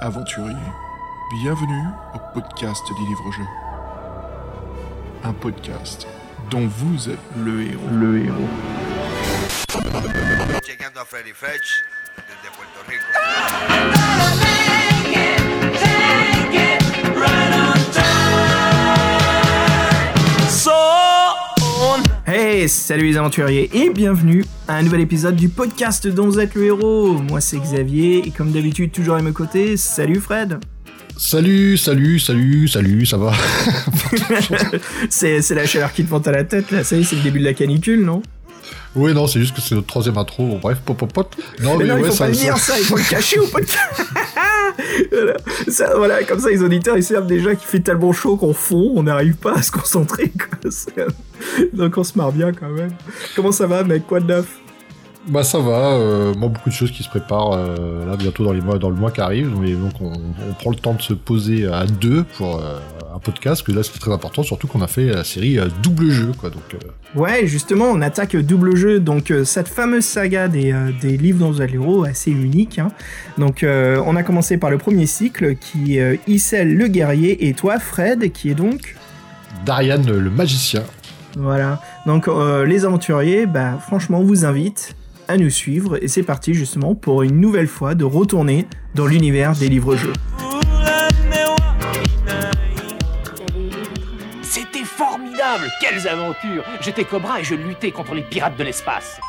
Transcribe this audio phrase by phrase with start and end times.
[0.00, 0.56] aventuriers.
[1.30, 3.46] Bienvenue au podcast des livres-jeux.
[5.22, 6.06] Un podcast
[6.50, 7.88] dont vous êtes le héros.
[7.92, 8.48] Le héros.
[10.66, 11.84] Chequeando a Freddy Fetch
[12.16, 13.99] desde Puerto Rico.
[22.68, 26.66] Salut les aventuriers et bienvenue à un nouvel épisode du podcast dont vous êtes le
[26.66, 27.14] héros.
[27.14, 30.58] Moi c'est Xavier et comme d'habitude toujours à mes côtés, salut Fred.
[31.16, 33.32] Salut, salut, salut, salut, ça va?
[35.10, 37.16] C'est, c'est la chaleur qui te monte à la tête là, ça y est, c'est
[37.16, 38.22] le début de la canicule, non?
[38.94, 41.36] Oui, non, c'est juste que c'est notre troisième intro, bon, bref, pop, pop, pop.
[41.62, 43.46] Non, Mais non, il ouais, faut pas le dire ça, il faut le cacher au
[43.46, 43.78] podcast.
[45.10, 45.34] Voilà.
[45.68, 48.92] Ça, voilà, comme ça les auditeurs ils savent déjà qu'il fait tellement chaud qu'on fond,
[48.96, 50.30] on n'arrive pas à se concentrer.
[50.30, 50.70] Quoi.
[50.70, 51.06] C'est-
[51.74, 52.92] Donc on se marre bien quand même.
[53.36, 54.59] Comment ça va mec, quoi de neuf?
[55.28, 58.54] Bah ça va, euh, moi beaucoup de choses qui se préparent euh, là bientôt dans
[58.54, 61.02] les mois, dans le mois qui arrive, mais donc on, on prend le temps de
[61.02, 62.78] se poser à deux pour euh,
[63.14, 66.32] un podcast, que là c'est très important, surtout qu'on a fait la série double jeu,
[66.38, 66.62] quoi, donc
[67.14, 72.04] Ouais, justement, on attaque double jeu, donc cette fameuse saga des, des livres êtes l'héros,
[72.04, 72.78] assez unique.
[72.78, 72.92] hein.
[73.36, 77.80] Donc, on a commencé par le premier cycle qui est Issel le guerrier et toi,
[77.80, 78.96] Fred, qui est donc.
[79.66, 80.84] Darian le magicien.
[81.36, 81.80] Voilà.
[82.06, 84.94] Donc, euh, les aventuriers, bah, franchement, on vous invite
[85.30, 89.54] à nous suivre et c'est parti justement pour une nouvelle fois de retourner dans l'univers
[89.54, 90.12] des livres-jeux.
[94.42, 99.20] C'était formidable Quelles aventures J'étais Cobra et je luttais contre les pirates de l'espace.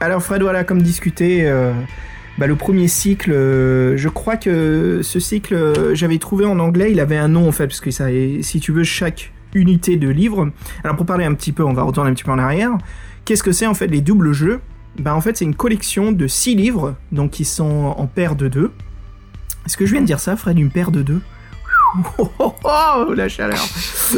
[0.00, 1.72] Alors Fred, voilà, comme discuté, euh,
[2.38, 6.92] bah, le premier cycle, euh, je crois que ce cycle, euh, j'avais trouvé en anglais,
[6.92, 8.06] il avait un nom en fait, parce que ça,
[8.40, 10.50] si tu veux, chaque unité de livre.
[10.82, 12.72] Alors pour parler un petit peu, on va retourner un petit peu en arrière.
[13.24, 14.60] Qu'est-ce que c'est en fait les doubles jeux?
[14.98, 18.48] Bah en fait c'est une collection de six livres, donc qui sont en paire de
[18.48, 18.70] deux.
[19.64, 21.20] Est-ce que je viens de dire ça, Fred, une paire de deux?
[22.18, 23.64] Oh, oh, oh, la chaleur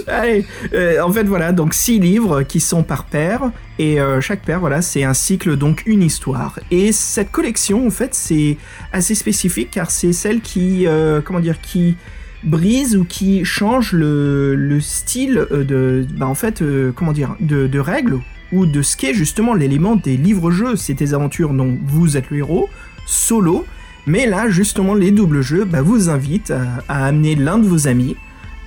[0.09, 4.43] Allez, euh, en fait voilà, donc six livres qui sont par paire, et euh, chaque
[4.43, 6.59] paire, voilà, c'est un cycle, donc une histoire.
[6.73, 8.57] Et cette collection, en fait, c'est
[8.93, 11.97] assez spécifique car c'est celle qui, euh, comment dire, qui
[12.43, 16.65] brise ou qui change le, le style de, bah, en fait,
[16.95, 18.21] comment dire, de règles
[18.53, 20.77] ou de ce qu'est justement l'élément des livres-jeux.
[20.77, 22.69] C'est des aventures dont vous êtes le héros,
[23.07, 23.67] solo,
[24.07, 27.89] mais là, justement, les doubles jeux bah, vous invitent à, à amener l'un de vos
[27.89, 28.17] amis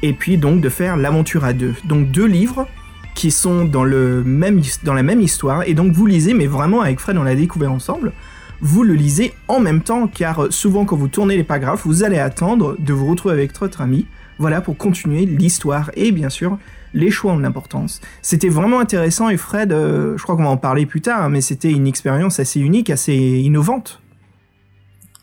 [0.01, 1.73] et puis donc de faire l'aventure à deux.
[1.85, 2.67] Donc deux livres
[3.15, 6.81] qui sont dans, le même, dans la même histoire, et donc vous lisez, mais vraiment
[6.81, 8.13] avec Fred, on l'a découvert ensemble,
[8.61, 12.03] vous le lisez en même temps, car euh, souvent quand vous tournez les paragraphes, vous
[12.03, 14.05] allez attendre de vous retrouver avec votre ami,
[14.37, 16.57] voilà, pour continuer l'histoire, et bien sûr,
[16.93, 18.01] les choix ont de l'importance.
[18.21, 21.29] C'était vraiment intéressant, et Fred, euh, je crois qu'on va en parler plus tard, hein,
[21.29, 24.01] mais c'était une expérience assez unique, assez innovante.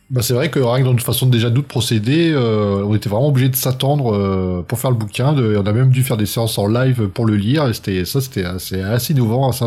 [0.09, 3.09] Bah c'est vrai que rien que dans notre façon déjà de procéder, euh, on était
[3.09, 5.35] vraiment obligé de s'attendre euh, pour faire le bouquin.
[5.37, 7.69] On a même dû faire des séances en live pour le lire.
[7.69, 9.65] Et ça, c'était assez, innovant, assez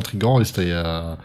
[0.60, 1.16] euh,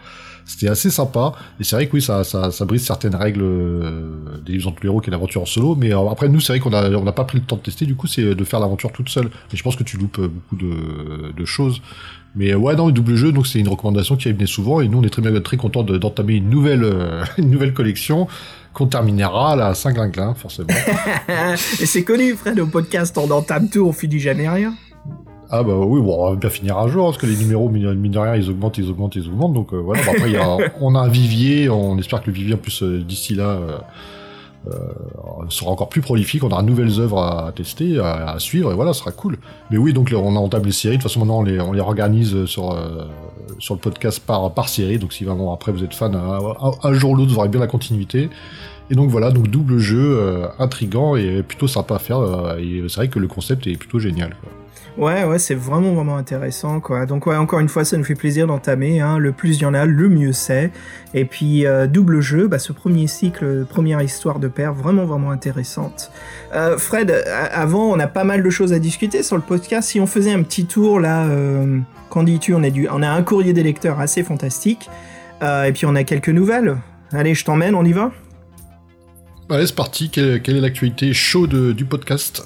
[0.45, 1.33] c'était assez sympa.
[1.59, 4.11] Et c'est vrai que oui, ça, ça, ça brise certaines règles euh,
[4.45, 5.75] des livres entre héros qui est l'aventure en solo.
[5.75, 7.63] Mais euh, après nous, c'est vrai qu'on a on n'a pas pris le temps de
[7.63, 7.87] tester.
[7.87, 9.27] Du coup, c'est de faire l'aventure toute seule.
[9.53, 11.81] Et je pense que tu loupes euh, beaucoup de, de choses.
[12.37, 14.81] Mais euh, ouais, non, le double jeu, donc c'est une recommandation qui venait souvent.
[14.81, 17.73] Et nous, on est très bien très contents de- d'entamer une nouvelle euh, une nouvelle
[17.73, 18.27] collection
[18.73, 20.69] qu'on terminera à Saint-Glinglin, forcément.
[21.81, 24.75] et c'est connu, Fred, au podcast, on entame tout, on finit jamais rien.
[25.51, 28.11] Ah bah oui, bon, on va bien finir un jour, parce que les numéros, mine
[28.11, 29.53] de rien, ils augmentent, ils augmentent, ils augmentent.
[29.55, 32.55] Donc euh, voilà, après, y a, on a un vivier, on espère que le vivier,
[32.55, 33.59] en plus, euh, d'ici là,
[34.67, 34.73] euh,
[35.51, 36.43] sera encore plus prolifique.
[36.43, 39.37] On aura de nouvelles œuvres à, tester, à, à suivre, et voilà, ce sera cool.
[39.71, 40.97] Mais oui, donc on a entamé les séries.
[40.97, 43.05] De toute façon, maintenant, on les, on les organise sur, euh,
[43.59, 44.99] sur le podcast par, par série.
[44.99, 47.49] Donc si vraiment, après, vous êtes fan, un, un- un jour ou l'autre, vous aurez
[47.49, 48.31] bien la continuité.
[48.91, 52.57] Et donc voilà, donc double jeu, euh, intrigant et plutôt sympa à faire.
[52.59, 54.31] et c'est vrai que le concept est plutôt génial.
[54.41, 54.51] Quoi.
[54.97, 57.05] Ouais, ouais, c'est vraiment, vraiment intéressant, quoi.
[57.05, 59.19] Donc, ouais, encore une fois, ça nous fait plaisir d'entamer, hein.
[59.19, 60.71] Le plus il y en a, le mieux c'est.
[61.15, 65.33] Et puis, euh, double jeu, bah, ce premier cycle, première histoire de père, vraiment, vraiment
[65.33, 66.13] intéressante.
[66.55, 67.11] Euh, Fred,
[67.53, 69.89] avant, on a pas mal de choses à discuter sur le podcast.
[69.89, 72.55] Si on faisait un petit tour, là, euh, qu'en dis-tu?
[72.55, 74.89] On, du- on a un courrier des lecteurs assez fantastique.
[75.43, 76.77] Euh, et puis, on a quelques nouvelles.
[77.11, 78.13] Allez, je t'emmène, on y va?
[79.51, 80.09] Allez, c'est parti.
[80.09, 82.45] Quelle, quelle est l'actualité chaude du podcast?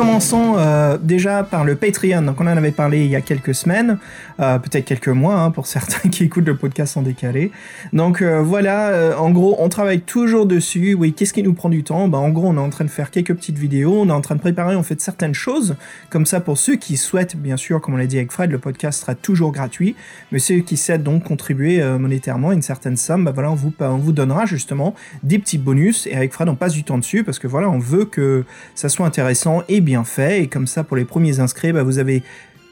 [0.00, 2.22] Commençons euh, déjà par le Patreon.
[2.22, 3.98] Donc on en avait parlé il y a quelques semaines,
[4.40, 7.52] euh, peut-être quelques mois hein, pour certains qui écoutent le podcast en décalé.
[7.92, 10.94] Donc euh, voilà, en gros, on travaille toujours dessus.
[10.94, 12.08] Oui, qu'est-ce qui nous prend du temps?
[12.08, 14.22] Bah, En gros, on est en train de faire quelques petites vidéos, on est en
[14.22, 15.76] train de préparer, on fait certaines choses.
[16.08, 18.58] Comme ça, pour ceux qui souhaitent, bien sûr, comme on l'a dit avec Fred, le
[18.58, 19.96] podcast sera toujours gratuit.
[20.32, 23.98] Mais ceux qui souhaitent donc contribuer monétairement une certaine somme, bah voilà, on vous, on
[23.98, 26.06] vous donnera justement des petits bonus.
[26.06, 28.44] Et avec Fred, on passe du temps dessus parce que voilà, on veut que
[28.74, 30.42] ça soit intéressant et bien fait.
[30.42, 32.22] Et comme ça, pour les premiers inscrits, bah, vous avez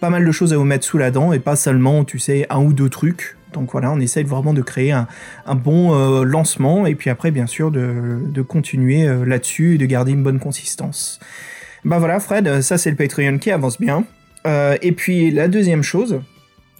[0.00, 2.46] pas mal de choses à vous mettre sous la dent et pas seulement, tu sais,
[2.50, 3.36] un ou deux trucs.
[3.52, 5.06] Donc voilà, on essaye vraiment de créer un,
[5.54, 9.86] bon euh, lancement et puis après, bien sûr, de, de continuer euh, là-dessus et de
[9.86, 11.18] garder une bonne consistance.
[11.84, 14.04] Bah voilà, Fred, ça c'est le Patreon qui avance bien.
[14.46, 16.20] Euh, et puis la deuxième chose,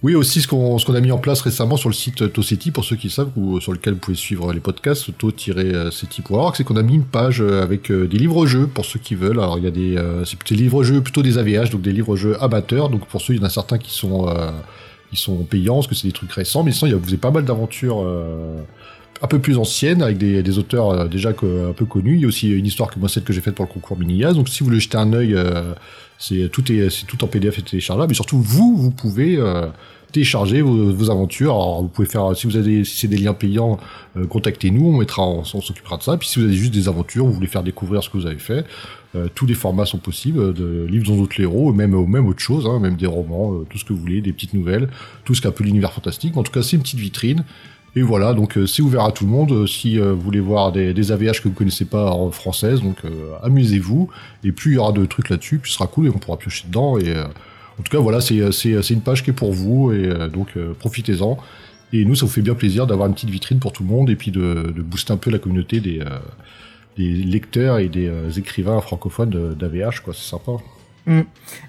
[0.01, 2.95] Oui, aussi ce qu'on a mis en place récemment sur le site ToCity, pour ceux
[2.95, 6.95] qui savent, ou sur lequel vous pouvez suivre les podcasts, to-city.org, c'est qu'on a mis
[6.95, 9.41] une page euh, avec euh, des livres-jeux pour ceux qui veulent.
[9.41, 12.41] Alors il y a des, euh, c'est des livres-jeux plutôt des AVH, donc des livres-jeux
[12.41, 12.89] amateurs.
[12.89, 14.51] Donc pour ceux, il y en a certains qui sont euh,
[15.11, 17.07] qui sont payants, parce que c'est des trucs récents, mais sinon il y a, vous
[17.09, 18.01] avez pas mal d'aventures.
[18.01, 18.61] euh,
[19.21, 22.15] un peu plus anciennes avec des, des auteurs euh, déjà que- un peu connus.
[22.15, 23.97] Il y a aussi une histoire que moi celle que j'ai faite pour le concours
[23.97, 24.35] Mini-Yaz.
[24.35, 25.73] Donc si vous voulez jeter un œil, euh,
[26.17, 28.09] c'est tout est c'est tout en PDF et téléchargeable.
[28.09, 29.67] Mais surtout vous, vous pouvez euh,
[30.13, 31.51] télécharger vos, vos aventures.
[31.53, 33.77] Alors vous pouvez faire si vous avez si c'est des liens payants,
[34.17, 36.15] euh, contactez-nous, on mettra on s'occupera de ça.
[36.17, 38.39] Puis si vous avez juste des aventures, vous voulez faire découvrir ce que vous avez
[38.39, 38.65] fait,
[39.15, 42.39] euh, tous les formats sont possibles, euh, de livres dont d'autres héros, même même autre
[42.41, 44.87] chose, hein, même des romans, tout ce que vous voulez, des petites nouvelles,
[45.25, 46.37] tout ce qui est un peu l'univers fantastique.
[46.37, 47.43] En tout cas, c'est une petite vitrine.
[47.95, 49.51] Et voilà, donc euh, c'est ouvert à tout le monde.
[49.51, 52.97] euh, si euh, vous voulez voir des, AVH que vous connaissez pas en française, donc
[53.43, 54.09] amusez-vous.
[54.43, 56.37] Et plus il y aura de trucs là-dessus, plus ce sera cool et on pourra
[56.37, 56.97] piocher dedans.
[56.97, 61.37] Et en tout cas, voilà, c'est une page qui est pour vous et donc profitez-en.
[61.91, 64.09] Et nous, ça vous fait bien plaisir d'avoir une petite vitrine pour tout le monde
[64.09, 66.03] et puis de, booster un peu la communauté des
[66.97, 70.13] des lecteurs et des écrivains francophones d'AVH, quoi.
[70.13, 70.51] C'est sympa.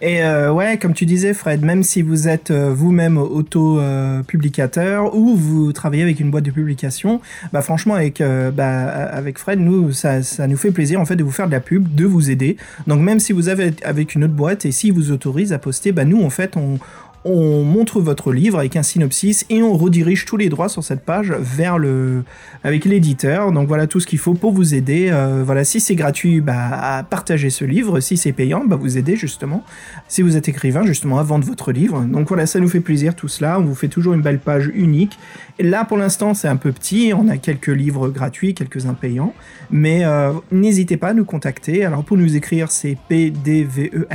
[0.02, 5.34] Et euh, ouais, comme tu disais, Fred, même si vous êtes euh, vous-même auto-publicateur ou
[5.36, 7.20] vous travaillez avec une boîte de publication,
[7.52, 11.16] bah franchement, avec euh, bah, avec Fred, nous, ça, ça nous fait plaisir en fait
[11.16, 12.56] de vous faire de la pub, de vous aider.
[12.86, 15.92] Donc même si vous avez avec une autre boîte et si vous autorise à poster,
[15.92, 16.78] bah nous en fait on
[17.24, 21.04] on montre votre livre avec un synopsis et on redirige tous les droits sur cette
[21.04, 22.24] page vers le
[22.64, 23.52] avec l'éditeur.
[23.52, 25.08] Donc voilà tout ce qu'il faut pour vous aider.
[25.10, 28.00] Euh, voilà, si c'est gratuit, bah à partager ce livre.
[28.00, 29.64] Si c'est payant, bah vous aider justement.
[30.08, 32.02] Si vous êtes écrivain, justement à vendre votre livre.
[32.02, 33.58] Donc voilà, ça nous fait plaisir tout cela.
[33.58, 35.18] On vous fait toujours une belle page unique.
[35.58, 37.12] Et là pour l'instant c'est un peu petit.
[37.14, 39.34] On a quelques livres gratuits, quelques-uns payants.
[39.70, 41.84] Mais euh, n'hésitez pas à nous contacter.
[41.84, 44.06] Alors pour nous écrire c'est pdvelh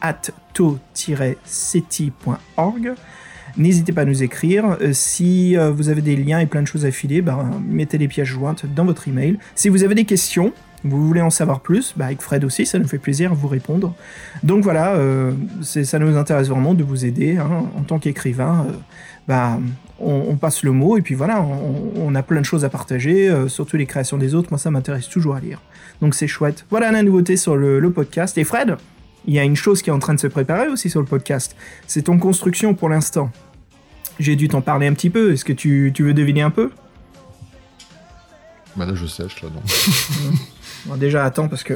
[0.00, 0.94] at to-ceti.org.
[3.56, 4.76] N'hésitez pas à nous écrire.
[4.80, 7.96] Euh, si euh, vous avez des liens et plein de choses à filer, bah, mettez
[7.96, 9.38] les pièces jointes dans votre email.
[9.54, 10.52] Si vous avez des questions,
[10.84, 13.48] vous voulez en savoir plus, bah, avec Fred aussi, ça nous fait plaisir de vous
[13.48, 13.94] répondre.
[14.42, 15.32] Donc voilà, euh,
[15.62, 18.66] ça nous intéresse vraiment de vous aider hein, en tant qu'écrivain.
[19.26, 19.58] bah,
[19.98, 23.78] on, passe le mot et puis voilà, on, a plein de choses à partager, surtout
[23.78, 24.48] les créations des autres.
[24.50, 25.62] Moi, ça m'intéresse toujours à lire.
[26.02, 26.66] Donc c'est chouette.
[26.68, 28.36] Voilà la nouveauté sur le podcast.
[28.36, 28.76] Et Fred,
[29.26, 31.06] il y a une chose qui est en train de se préparer aussi sur le
[31.06, 31.56] podcast.
[31.86, 33.30] C'est ton construction pour l'instant.
[34.18, 35.32] J'ai dû t'en parler un petit peu.
[35.32, 36.70] Est-ce que tu, tu veux deviner un peu?
[38.76, 39.62] Bah là, je sèche, là, non.
[40.86, 41.74] Bon, Déjà, attends parce que.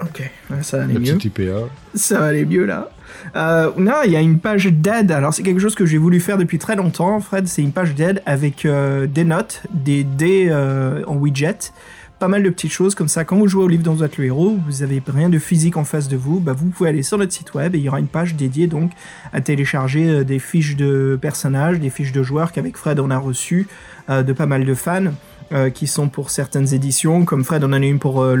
[0.00, 0.28] Ok,
[0.62, 1.18] ça va aller La mieux.
[1.24, 1.68] IPA.
[1.94, 2.88] Ça va aller mieux là.
[3.36, 5.12] Euh, non, il y a une page d'aide.
[5.12, 7.46] Alors, c'est quelque chose que j'ai voulu faire depuis très longtemps, Fred.
[7.46, 11.72] C'est une page d'aide avec euh, des notes, des dés euh, en widget.
[12.20, 13.24] Pas mal de petites choses comme ça.
[13.24, 15.84] Quand vous jouez au livre dans votre le héros, vous avez rien de physique en
[15.84, 16.38] face de vous.
[16.38, 18.66] Bah, vous pouvez aller sur notre site web et il y aura une page dédiée
[18.66, 18.92] donc
[19.32, 23.18] à télécharger euh, des fiches de personnages, des fiches de joueurs qu'avec Fred on a
[23.18, 23.66] reçu
[24.10, 25.12] euh, de pas mal de fans
[25.52, 27.24] euh, qui sont pour certaines éditions.
[27.24, 28.38] Comme Fred, on en a une pour euh.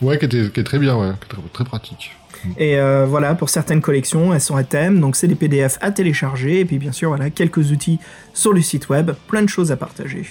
[0.00, 1.12] Ouais, qui, était, qui est très bien, ouais.
[1.20, 2.12] Qui est très, très pratique.
[2.58, 5.90] Et euh, voilà, pour certaines collections, elles sont à thème, donc c'est des PDF à
[5.90, 7.98] télécharger, et puis bien sûr, voilà, quelques outils
[8.32, 10.24] sur le site web, plein de choses à partager.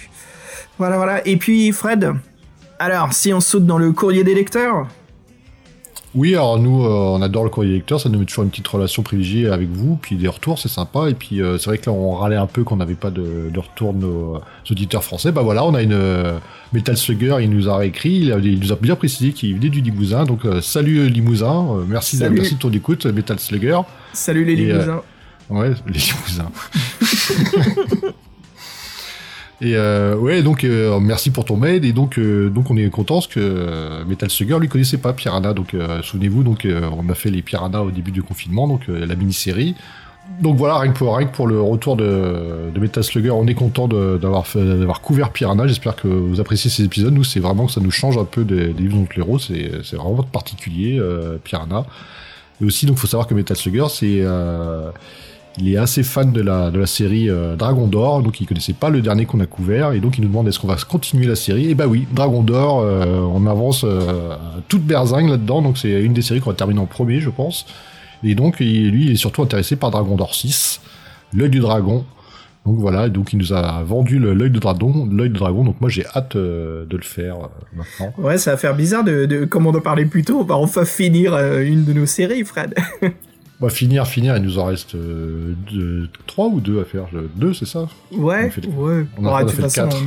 [0.77, 1.27] Voilà, voilà.
[1.27, 2.13] Et puis, Fred,
[2.79, 4.87] alors, si on saute dans le courrier des lecteurs,
[6.15, 8.67] Oui, alors nous, euh, on adore le courrier lecteur, ça nous met toujours une petite
[8.67, 11.09] relation privilégiée avec vous, puis des retours, c'est sympa.
[11.09, 13.49] Et puis euh, c'est vrai que là, on râlait un peu qu'on n'avait pas de,
[13.51, 14.39] de retour de nos euh,
[14.69, 15.31] auditeurs français.
[15.31, 16.37] Bah voilà, on a une euh,
[16.71, 20.25] Metal Slugger, il nous a réécrit, il, nous a bien précisé qu'il venait du Limousin.
[20.25, 23.79] Donc salut Limousin, merci, de, merci de ton écoute, Metal Slugger.
[24.11, 25.01] salut les Et, Limousins.
[25.49, 26.51] Ouais, les Limousins.
[29.63, 31.85] Et euh, ouais, donc euh, merci pour ton mail.
[31.85, 35.13] Et donc, euh, donc on est content parce que euh, Metal Slugger lui connaissait pas
[35.13, 35.53] Piranha.
[35.53, 39.75] Donc souvenez-vous, donc on a fait les Piranha au début du confinement, donc la mini-série.
[40.41, 43.47] donc voilà, rien que pour, rien que pour le retour de, de Metal Slugger, on
[43.47, 45.65] est content d'avoir couvert Piranha.
[45.65, 47.13] J'espère que vous appréciez ces épisodes.
[47.13, 49.07] Nous, c'est vraiment que ça nous change un peu des, des livres.
[49.39, 51.01] C'est vraiment particulier,
[51.45, 51.85] Piranha.
[52.61, 54.23] Et aussi, donc, faut savoir que Metal Slugger, c'est
[55.57, 58.73] il est assez fan de la, de la série euh, Dragon d'Or, donc il connaissait
[58.73, 61.27] pas le dernier qu'on a couvert, et donc il nous demande est-ce qu'on va continuer
[61.27, 61.69] la série?
[61.69, 64.35] Et bah oui, Dragon d'Or, euh, on avance euh,
[64.67, 67.65] toute berzingue là-dedans, donc c'est une des séries qu'on va terminer en premier, je pense.
[68.23, 70.81] Et donc lui, il est surtout intéressé par Dragon d'Or 6,
[71.33, 72.05] l'œil du dragon.
[72.65, 75.65] Donc voilà, donc il nous a vendu l'œil de dragon, l'œil de dragon.
[75.65, 78.13] Donc moi j'ai hâte euh, de le faire euh, maintenant.
[78.17, 80.55] Ouais, ça va faire bizarre de, de comme on en parlait plus tôt, on va
[80.55, 82.73] enfin finir euh, une de nos séries, Fred.
[83.63, 84.35] On va finir, finir.
[84.35, 87.05] Il nous en reste euh, deux, trois ou deux à faire.
[87.37, 89.05] Deux, c'est ça Ouais, On ouais.
[89.17, 89.97] on a- on fait façon, quatre.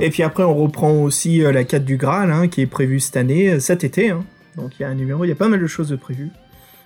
[0.00, 3.00] Et puis après, on reprend aussi euh, la 4 du Graal, hein, qui est prévue
[3.00, 4.08] cette année, euh, cet été.
[4.08, 4.24] hein.
[4.56, 6.30] Donc il y a un numéro, il y a pas mal de choses de prévues.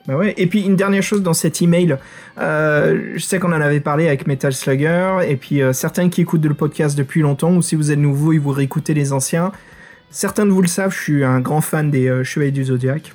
[0.08, 0.34] Bah ouais.
[0.38, 1.96] Et puis une dernière chose dans cet email,
[2.40, 6.22] euh, je sais qu'on en avait parlé avec Metal Slugger, et puis euh, certains qui
[6.22, 9.52] écoutent le podcast depuis longtemps, ou si vous êtes nouveau et vous réécoutez les anciens,
[10.10, 13.12] certains de vous le savent, je suis un grand fan des euh, Chevaliers du Zodiac.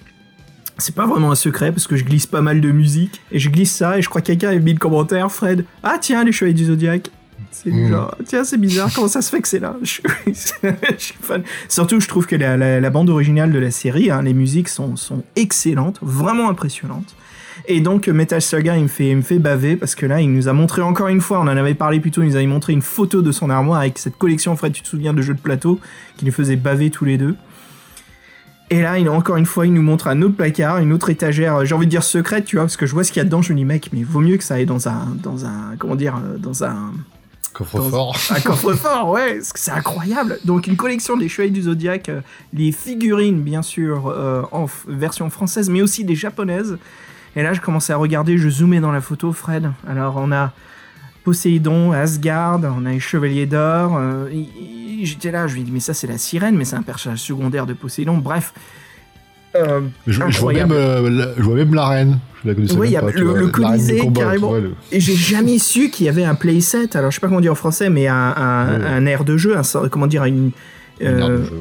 [0.77, 3.49] C'est pas vraiment un secret parce que je glisse pas mal de musique et je
[3.49, 5.65] glisse ça et je crois que quelqu'un a mis le commentaire, Fred.
[5.83, 7.09] Ah tiens, les Chevaliers du Zodiac.
[7.51, 7.89] C'est du Mm.
[7.89, 9.75] genre, tiens, c'est bizarre, comment ça se fait que c'est là?
[9.83, 10.01] Je,
[10.97, 11.43] suis fan.
[11.69, 14.69] Surtout, je trouve que la, la- la bande originale de la série, hein, les musiques
[14.69, 17.15] sont, sont excellentes, vraiment impressionnantes.
[17.67, 20.31] Et donc, Metal Slugger, il me, fait, il me fait baver parce que là, il
[20.33, 22.47] nous a montré encore une fois, on en avait parlé plus tôt, il nous avait
[22.47, 25.35] montré une photo de son armoire avec cette collection, Fred, tu te souviens, de jeux
[25.35, 25.79] de plateau
[26.17, 27.35] qui nous faisait baver tous les deux?
[28.69, 31.57] Et là, il, encore une fois, il nous montre un autre placard, une autre étagère,
[31.57, 33.21] euh, j'ai envie de dire secrète, tu vois, parce que je vois ce qu'il y
[33.21, 35.45] a dedans, je me dis, mec, mais vaut mieux que ça aille dans un, dans
[35.45, 36.91] un, comment dire, euh, dans un,
[37.53, 38.17] Coffre-fort.
[38.31, 40.39] un coffre-fort, ouais, c'est incroyable.
[40.43, 45.29] Donc une collection des Chevaliers du Zodiac, euh, les figurines bien sûr euh, en version
[45.29, 46.77] française, mais aussi des japonaises.
[47.35, 49.71] Et là, je commençais à regarder, je zoomais dans la photo, Fred.
[49.87, 50.51] Alors on a
[51.23, 53.97] Poséidon, Asgard, on a les Chevaliers d'Or.
[53.97, 54.29] euh,
[55.05, 57.19] J'étais là, je lui ai dit, mais ça c'est la sirène, mais c'est un personnage
[57.19, 58.17] secondaire de Poséidon.
[58.17, 58.53] Bref.
[59.55, 60.73] Euh, Je, je vois même, Incroyable.
[60.73, 62.17] euh, la- je vois même l'arène.
[62.43, 64.47] Je la connaissais Oui, même y a pas, le- vois, Colisée, combat, carrément.
[64.47, 66.97] tu vois, le- Et j'ai jamais su qu'il y avait un playset.
[66.97, 68.85] Alors je sais pas comment dire en français, mais un, un, Ouais.
[68.87, 70.49] un air de jeu, un, comment dire, une,
[70.99, 71.51] une aire de euh, jeu.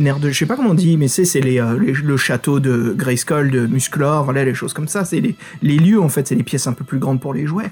[0.00, 1.92] un air de, je sais pas comment on dit, mais c'est c'est les, euh, les-
[1.92, 5.04] le château de Grayskull, de Musclor, voilà les choses comme ça.
[5.04, 7.46] C'est les, les lieux en fait, c'est les pièces un peu plus grandes pour les
[7.46, 7.70] jouets.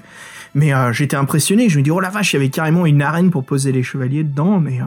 [0.55, 1.69] Mais euh, j'étais impressionné.
[1.69, 3.83] Je me dis oh la vache, il y avait carrément une arène pour poser les
[3.83, 4.85] chevaliers dedans, mais euh,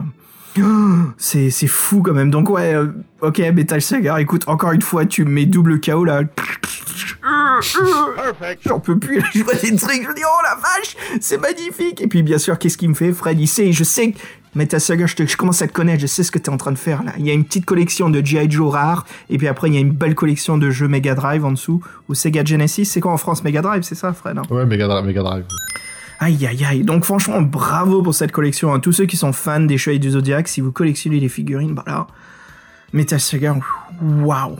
[1.17, 2.29] c'est c'est fou quand même.
[2.31, 2.87] Donc ouais, euh,
[3.21, 6.21] ok Metal Saga, écoute encore une fois, tu me mets double KO là.
[8.65, 12.01] J'en peux plus, je vois des trucs, je me dis, oh la vache, c'est magnifique.
[12.01, 14.17] Et puis, bien sûr, qu'est-ce qu'il me fait Fred, il sait, je sais que,
[14.55, 16.57] Metal Saga, je, te- je commence à te connaître, je sais ce que t'es en
[16.57, 17.13] train de faire là.
[17.17, 18.49] Il y a une petite collection de G.I.
[18.49, 21.45] Joe rares, et puis après, il y a une belle collection de jeux Mega Drive
[21.45, 22.85] en dessous, ou Sega Genesis.
[22.85, 24.41] C'est quoi en France Mega Drive, c'est ça, Fred hein?
[24.49, 25.05] Ouais, Mega Drive.
[25.05, 25.45] Mega Drive.
[26.23, 26.83] Aïe aïe aïe.
[26.83, 28.71] Donc franchement, bravo pour cette collection.
[28.71, 28.79] hein.
[28.79, 31.83] Tous ceux qui sont fans des Chevaliers du Zodiac, si vous collectionnez les figurines, bah
[31.87, 32.05] là,
[32.93, 33.57] Metal Saga,
[34.01, 34.55] waouh.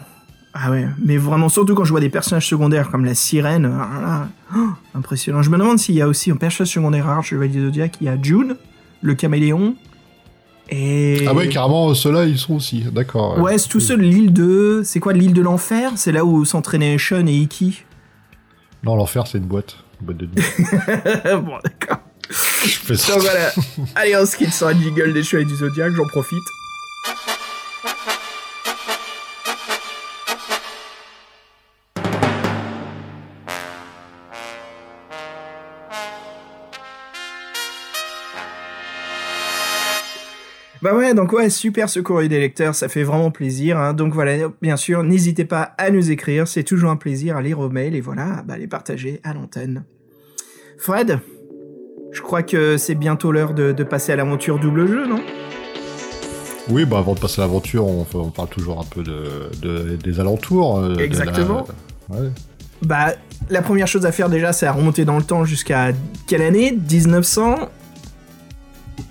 [0.53, 4.01] Ah ouais, mais vraiment, surtout quand je vois des personnages secondaires comme la sirène, ah
[4.01, 4.27] là,
[4.57, 5.43] oh, impressionnant.
[5.43, 7.97] Je me demande s'il y a aussi un personnage secondaire rare Chevalier du Zodiac.
[8.01, 8.57] Il y a June,
[9.01, 9.75] le caméléon,
[10.67, 11.25] et...
[11.27, 12.85] Ah ouais, carrément, ceux-là, ils sont aussi.
[12.91, 13.37] D'accord.
[13.39, 14.81] Ouais, c'est tout seul l'île de...
[14.83, 15.91] C'est quoi l'île de l'enfer?
[15.95, 17.83] C'est là où s'entraînaient Sean et Iki.
[18.83, 19.77] Non, l'enfer, c'est une boîte.
[20.01, 20.33] Boîte de nuit.
[21.43, 21.99] bon, d'accord.
[22.29, 23.13] Je fais ça.
[23.13, 23.51] Donc voilà.
[23.95, 26.43] Allez, on se quitte sur un jingle des Chevaliers du Zodiac, j'en profite.
[40.81, 43.77] Bah ouais, donc ouais, super ce courrier des lecteurs, ça fait vraiment plaisir.
[43.77, 43.93] hein.
[43.93, 47.59] Donc voilà, bien sûr, n'hésitez pas à nous écrire, c'est toujours un plaisir à lire
[47.59, 49.83] vos mails et voilà, bah, les partager à l'antenne.
[50.79, 51.19] Fred,
[52.11, 55.21] je crois que c'est bientôt l'heure de, de passer à l'aventure double jeu, non?
[56.69, 59.97] Oui, bah avant de passer à l'aventure, on, on parle toujours un peu de, de-
[59.97, 60.79] des alentours.
[60.79, 61.67] euh, de la- Exactement.
[62.09, 62.29] Ouais.
[62.81, 63.13] Bah,
[63.51, 65.91] la première chose à faire déjà, c'est à remonter dans le temps jusqu'à
[66.27, 66.71] quelle année?
[66.89, 67.69] 1900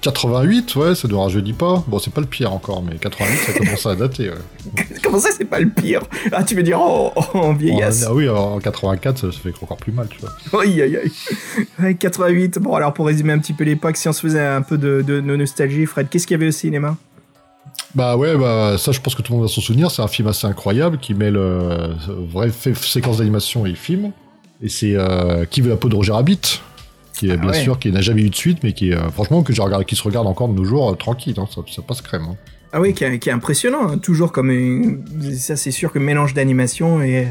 [0.03, 1.83] 88, ouais, ça ne rajeunit pas.
[1.87, 4.31] Bon, c'est pas le pire encore, mais 88, ça commence à dater.
[4.31, 4.85] Ouais.
[5.03, 6.03] Comment ça, c'est pas le pire?
[6.33, 8.05] Ah, tu veux dire en, en- vieillesse?
[8.09, 10.31] Ah oui, en 84, ça, ça fait encore plus mal, tu vois.
[10.63, 11.13] Aïe, aïe, aïe.
[11.83, 12.59] Ouais, 88.
[12.59, 15.03] Bon, alors pour résumer un petit peu l'époque, si on se faisait un peu de,
[15.07, 16.97] de- de nostalgie, Fred, qu'est-ce qu'il y avait au cinéma?
[17.95, 19.91] Bah ouais, bah ça, je pense que tout le monde va s'en souvenir.
[19.91, 21.89] C'est un film assez incroyable qui mêle euh,
[22.33, 24.13] vraie séquence d'animation et film.
[24.63, 26.61] Et c'est euh, Qui veut la peau de Roger Rabbit?
[27.21, 27.61] Qui est Ah bien ouais.
[27.63, 29.85] sûr qui n'a jamais eu de suite, mais qui est euh, franchement que je regarde,
[29.85, 31.35] qui se regarde encore de nos jours euh, tranquille.
[31.39, 32.23] hein, ça, ça passe crème.
[32.31, 32.37] hein.
[32.73, 35.05] Ah oui, qui est, qui est impressionnant, hein, toujours comme une-
[35.37, 37.29] ça c'est sûr que mélange d'animation et,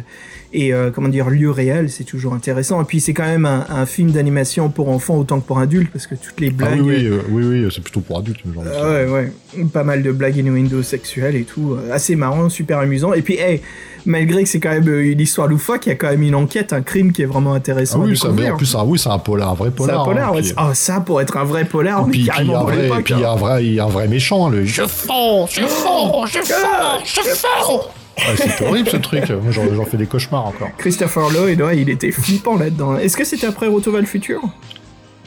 [0.51, 2.82] et euh, comment dire lieu réel, c'est toujours intéressant.
[2.82, 5.91] Et puis c'est quand même un, un film d'animation pour enfants autant que pour adultes
[5.91, 8.39] parce que toutes les Ah blagues, oui, oui, euh, oui, oui, c'est plutôt pour adultes.
[8.53, 9.32] genre Ah ouais, ouais,
[9.72, 13.13] pas mal de blagues innuendo sexuelles et tout, euh, assez marrant, super amusant.
[13.13, 13.62] Et puis, hey,
[14.06, 16.34] malgré que c'est quand même euh, une histoire loufoque, il y a quand même une
[16.36, 18.01] enquête, un crime qui est vraiment Ah intéressant.
[18.01, 20.01] à oui, ça, mais en plus, ça, oui, c'est un polar, un vrai c'est polar.
[20.01, 20.29] un polar.
[20.29, 20.41] hein, ouais.
[20.41, 22.34] puis- Ah, ça pour être un vrai polar, on est puis, puis il y a
[22.34, 23.34] carrément un vrai, puis il y a hein.
[23.34, 24.65] un vrai, il y a un vrai méchant, le.
[24.65, 27.82] Je fonds, je fonds, je fonds, je fonds.
[28.27, 29.29] Ah, c'est horrible ce truc.
[29.29, 30.69] Moi, j'en fais des cauchemars encore.
[30.77, 32.97] Christopher Lloyd, ouais, il était flippant là-dedans.
[32.97, 34.41] Est-ce que c'était après Retour vers le futur?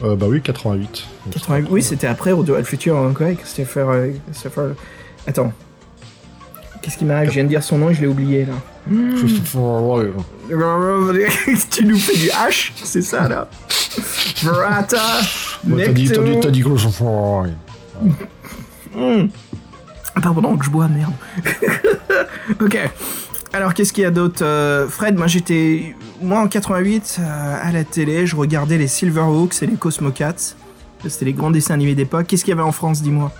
[0.03, 1.05] Euh, bah oui, 88.
[1.31, 4.75] 80 Oui, c'était après Retour vers le futur, hein, quoi, Christopher, euh, Christopher...
[5.27, 5.53] Attends.
[6.81, 7.29] Qu'est-ce qui m'arrive?
[7.29, 8.53] Je viens de dire son nom et je l'ai oublié, là.
[8.91, 10.11] Ouais.
[11.71, 13.47] tu nous fais du H, c'est ça là.
[14.43, 14.97] Verata,
[15.69, 16.63] Ouais, T'as dit, t'as dit, t'as dit.
[20.15, 21.13] Attends, pendant que je bois, merde.
[22.61, 22.77] ok.
[23.51, 25.95] Alors, qu'est-ce qu'il y a d'autre Euh, Fred, moi j'étais.
[26.21, 30.55] Moi en 88, euh, à la télé, je regardais les Silverhawks et les Cosmocats.
[31.05, 32.27] C'était les grands dessins animés d'époque.
[32.27, 33.31] Qu'est-ce qu'il y avait en France, dis-moi?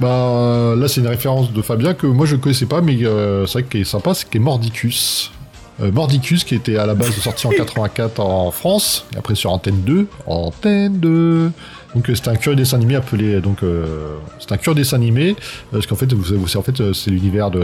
[0.00, 3.44] Bah euh, là, c'est une référence de Fabien que moi je connaissais pas, mais euh,
[3.46, 5.32] c'est vrai que qui est sympa, c'est qui est Mordicus.
[5.78, 9.80] Mordicus qui était à la base sorti en 84 en France, et après sur Antenne
[9.82, 10.06] 2.
[10.26, 11.52] Antenne 2
[11.94, 15.30] Donc euh, c'était un curieux dessin animé appelé donc euh, c'est un curieux dessin animé
[15.30, 15.34] euh,
[15.72, 17.60] parce qu'en fait vous, c'est en fait euh, c'est l'univers de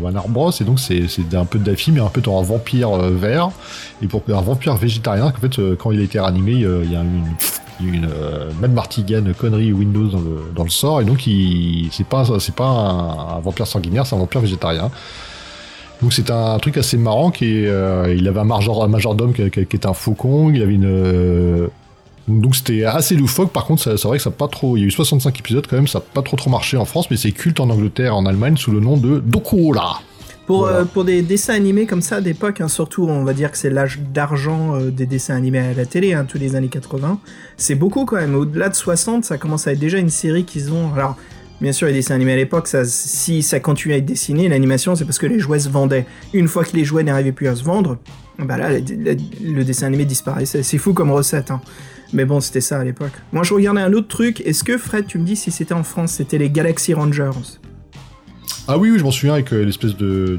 [0.00, 0.50] Warner Bros.
[0.60, 3.50] Et donc c'est c'est un peu de Daffy mais un peu dans un vampire vert.
[4.02, 6.96] Et pour un vampire végétarien qu'en fait quand il a été réanimé euh, il y
[6.96, 7.24] a une
[7.84, 11.00] une euh, Mad Martigan connerie Windows dans le, dans le sort.
[11.00, 14.90] Et donc il c'est pas c'est pas un, vampire sanguinaire c'est un vampire végétarien.
[16.00, 19.32] Donc c'est un truc assez marrant qui est, euh, il avait un, major, un majordome
[19.32, 21.68] qui, qui- qui un faucon il avait une
[22.28, 24.82] donc c'était assez loufoque par contre c'est vrai que ça a pas trop il y
[24.84, 27.16] a eu 65 épisodes quand même ça a pas trop trop marché en France mais
[27.16, 30.00] c'est culte en Angleterre et en Allemagne sous le nom de Dokura
[30.46, 30.78] Pour, Voilà.
[30.78, 33.70] euh, pour des dessins animés comme ça d'époque, hein, surtout on va dire que c'est
[33.70, 37.18] l'âge d'argent euh, des dessins animés à la télé, hein, tous les années 80,
[37.56, 38.34] c'est beaucoup quand même.
[38.36, 40.92] Au-delà de 60, ça commence à être déjà une série qu'ils ont.
[40.94, 41.16] Alors,
[41.60, 44.94] bien sûr, les dessins animés à l'époque, ça, si ça continuait à être dessiné, l'animation,
[44.96, 46.06] c'est parce que les jouets se vendaient.
[46.34, 47.98] Une fois que les jouets n'arrivaient plus à se vendre,
[48.38, 48.78] bah là, la-
[49.44, 50.62] le dessin animé disparaissait.
[50.64, 51.50] C'est fou comme recette.
[51.52, 51.60] Hein.
[52.12, 53.12] Mais bon, c'était ça à l'époque.
[53.32, 54.40] Moi, je regardais un autre truc.
[54.42, 57.30] Est-ce que, Fred, tu me dis si c'était en France C'était les Galaxy Rangers.
[58.68, 60.38] Ah oui, oui, je m'en souviens avec euh, l'espèce de,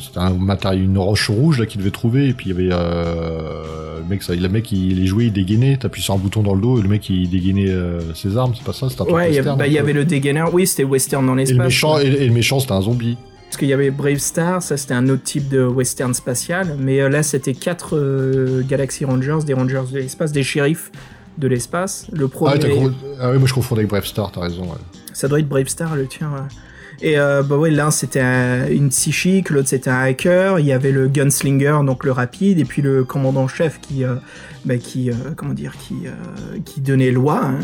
[0.00, 2.68] c'était un matériau, une roche rouge là qu'il devait trouver et puis il y avait
[2.72, 6.42] euh, le mec, ça, le mec il les jouait, il dégainait, t'appuies sur un bouton
[6.42, 9.02] dans le dos et le mec il dégainait euh, ses armes, c'est pas ça, c'était
[9.02, 10.44] un truc Ouais, il y, bah, y avait le dégainer.
[10.52, 12.02] Oui, c'était western dans et le l'espace.
[12.04, 13.16] et, et le méchant c'était un zombie.
[13.54, 16.74] Parce qu'il y avait Brave Star, ça c'était un autre type de western spatial.
[16.76, 20.90] Mais euh, là, c'était quatre euh, Galaxy Rangers, des Rangers de l'espace, des shérifs
[21.38, 22.08] de l'espace.
[22.12, 22.90] Le Ah, premier,
[23.20, 24.62] ah oui, moi je confondais avec Brave Star, t'as raison.
[24.64, 24.78] ouais.
[25.12, 26.30] ça doit être Brave Star, le tien.
[26.32, 26.40] ouais.
[27.00, 30.58] Et euh, bah ouais, l'un c'était un- une psychique, l'autre c'était un hacker.
[30.58, 34.16] Il y avait le gunslinger, donc le rapide, et puis le commandant chef qui, euh,
[34.64, 35.94] bah, qui, euh, comment dire, qui,
[36.64, 37.58] qui donnait loi hein,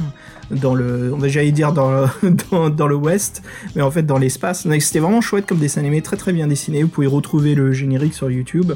[0.50, 2.06] dans le, on va j'allais dire dans le,
[2.50, 3.42] dans, dans le Ouest,
[3.76, 4.66] mais en fait dans l'espace.
[4.80, 6.82] C'était vraiment chouette comme dessin animé, très très bien dessiné.
[6.82, 8.72] Vous pouvez retrouver le générique sur YouTube.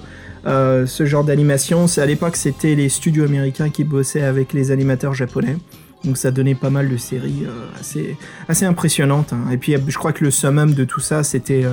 [0.46, 4.70] Euh, ce genre d'animation, c'est à l'époque c'était les studios américains qui bossaient avec les
[4.70, 5.56] animateurs japonais.
[6.04, 8.16] Donc ça donnait pas mal de séries euh, assez,
[8.48, 9.32] assez impressionnantes.
[9.32, 9.50] hein.
[9.50, 11.64] Et puis je crois que le summum de tout ça, c'était...
[11.64, 11.72] euh,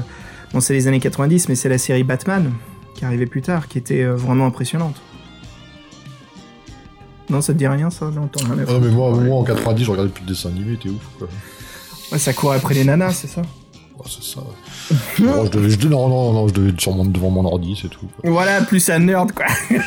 [0.54, 2.50] bon, c'est les années 90, mais c'est la série Batman,
[2.96, 5.02] qui arrivait plus tard, qui était vraiment impressionnante.
[7.32, 8.12] Non, ça te dit rien, ça à Ah
[8.68, 9.24] non, mais moi, Ouais.
[9.24, 11.28] moi en 90 je regardais plus de dessins animés, t'es ouf quoi.
[12.12, 13.42] Ouais, ça courait après les nanas, c'est ça
[13.98, 14.42] Oh, c'est ça.
[15.20, 17.88] non, je devais, je devais- non, non, non, je devais mon, devant mon ordi, c'est
[17.88, 18.08] tout.
[18.20, 18.30] quoi.
[18.32, 19.46] Voilà, plus un nerd, quoi.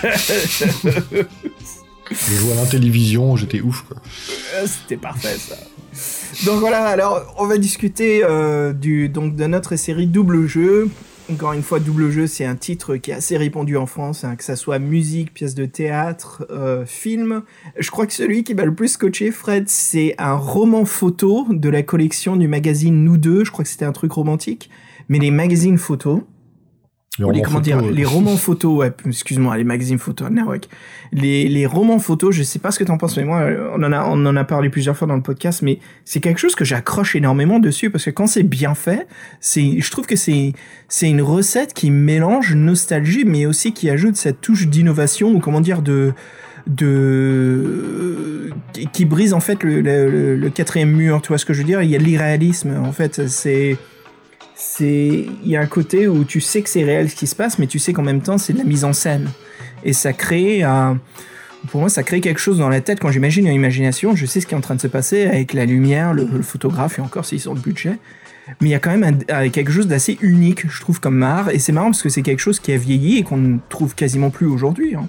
[2.11, 3.96] Je jouais à la télévision, j'étais ouf quoi.
[4.57, 5.57] Euh, C'était parfait ça.
[6.44, 10.90] Donc voilà, alors on va discuter euh, du, donc, de notre série Double Jeu.
[11.32, 14.37] Encore une fois, Double Jeu, c'est un titre qui est assez répandu en France, hein,
[14.37, 17.42] que ça soit musique, pièce de théâtre, euh, film.
[17.78, 21.68] Je crois que celui qui m'a le plus scotché, Fred, c'est un roman photo de
[21.70, 23.42] la collection du magazine Nous Deux.
[23.42, 24.68] Je crois que c'était un truc romantique.
[25.08, 26.20] Mais les magazines photos,
[27.18, 27.92] Les romans comment photos, dire, ouais.
[27.92, 30.29] les romans photos, ouais, excuse-moi, les magazines photos.
[31.12, 33.92] Les, les romans photos, je sais pas ce que t'en penses, mais moi, on en
[33.92, 36.64] a, on en a parlé plusieurs fois dans le podcast, mais c'est quelque chose que
[36.64, 39.07] j'accroche énormément dessus parce que quand c'est bien fait,
[39.40, 40.55] c'est, je trouve que c'est,
[40.88, 45.61] c'est une recette qui mélange nostalgie, mais aussi qui ajoute cette touche d'innovation ou comment
[45.61, 46.12] dire de,
[46.66, 51.44] de, qui- qui brise en fait le, le, le- le quatrième mur, tu vois ce
[51.44, 51.83] que je veux dire?
[51.83, 53.77] Il y a l'irréalisme, en fait, c'est,
[54.55, 57.35] c'est il y a un côté où tu sais que c'est réel ce qui se
[57.35, 59.31] passe mais tu sais qu'en même temps c'est de la mise en scène
[59.85, 60.62] et ça crée
[61.69, 63.01] Pour moi, ça crée quelque chose dans la tête.
[63.01, 65.53] Quand j'imagine une imagination, je sais ce qui est en train de se passer avec
[65.53, 67.99] la lumière, le, photographe et encore s'ils ont le budget.
[68.61, 71.51] Mais il y a quand même euh, quelque chose d'assez unique, je trouve, comme art.
[71.51, 73.95] Et c'est marrant parce que c'est quelque chose qui a vieilli et qu'on ne trouve
[73.95, 74.95] quasiment plus aujourd'hui.
[74.95, 75.09] hein.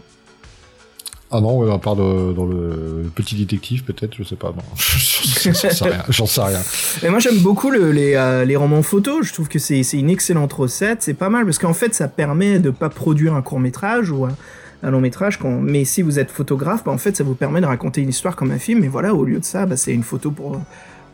[1.32, 4.54] Ah non, à part dans le petit détective, peut-être, je sais pas.
[6.10, 6.62] J'en sais rien.
[7.04, 11.02] Et moi j'aime beaucoup euh, les romans photos, je trouve que c'est une excellente recette,
[11.02, 14.26] c'est pas mal parce qu'en fait ça permet de pas produire un court métrage ou
[14.26, 14.36] un,
[14.84, 18.02] long métrage, mais si vous êtes photographe, bah, en fait ça vous permet de raconter
[18.02, 20.30] une histoire comme un film, et voilà, au lieu de ça, bah, c'est une photo
[20.30, 20.62] pour,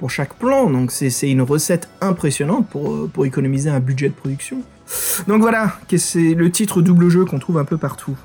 [0.09, 4.57] chaque plan, donc c'est une recette impressionnante pour, euh, pour économiser un budget de production.
[5.27, 8.17] Donc voilà, c'est le titre double jeu qu'on trouve un peu partout.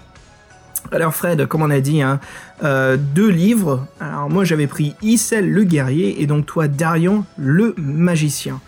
[0.92, 2.20] Alors Fred, comme on a dit, hein,
[2.62, 3.86] euh, deux livres.
[4.00, 8.60] Alors moi j'avais pris Issel le guerrier et donc toi Darian le magicien.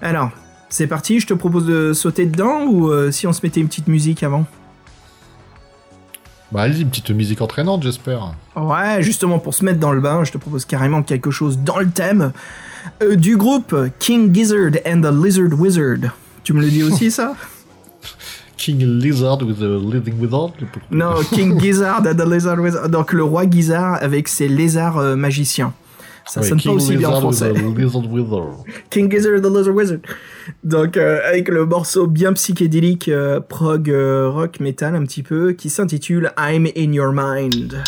[0.00, 0.30] Alors
[0.68, 3.68] c'est parti, je te propose de sauter dedans ou euh, si on se mettait une
[3.68, 4.46] petite musique avant?
[6.50, 8.34] Bah, allez, une petite musique entraînante, j'espère.
[8.56, 11.78] Ouais, justement pour se mettre dans le bain, je te propose carrément quelque chose dans
[11.78, 12.32] le thème
[13.02, 16.12] euh, du groupe King Gizzard and the Lizard Wizard.
[16.44, 17.34] Tu me le dis aussi ça?
[18.56, 20.52] King Lizard with the Living Wizard.
[20.90, 22.88] Non, King Gizzard and the Lizard Wizard.
[22.88, 25.72] Donc le roi Gizzard avec ses lézards euh, magiciens.
[26.24, 27.52] Ça Ouais, sonne King pas aussi bien en Lizard with français.
[27.54, 28.64] the Lizard Wizard.
[28.90, 29.98] King Gizzard the Lizard Wizard.
[30.62, 35.52] Donc euh, avec le morceau bien psychédélique euh, prog euh, rock metal un petit peu
[35.52, 37.82] qui s'intitule I'm in Your Mind.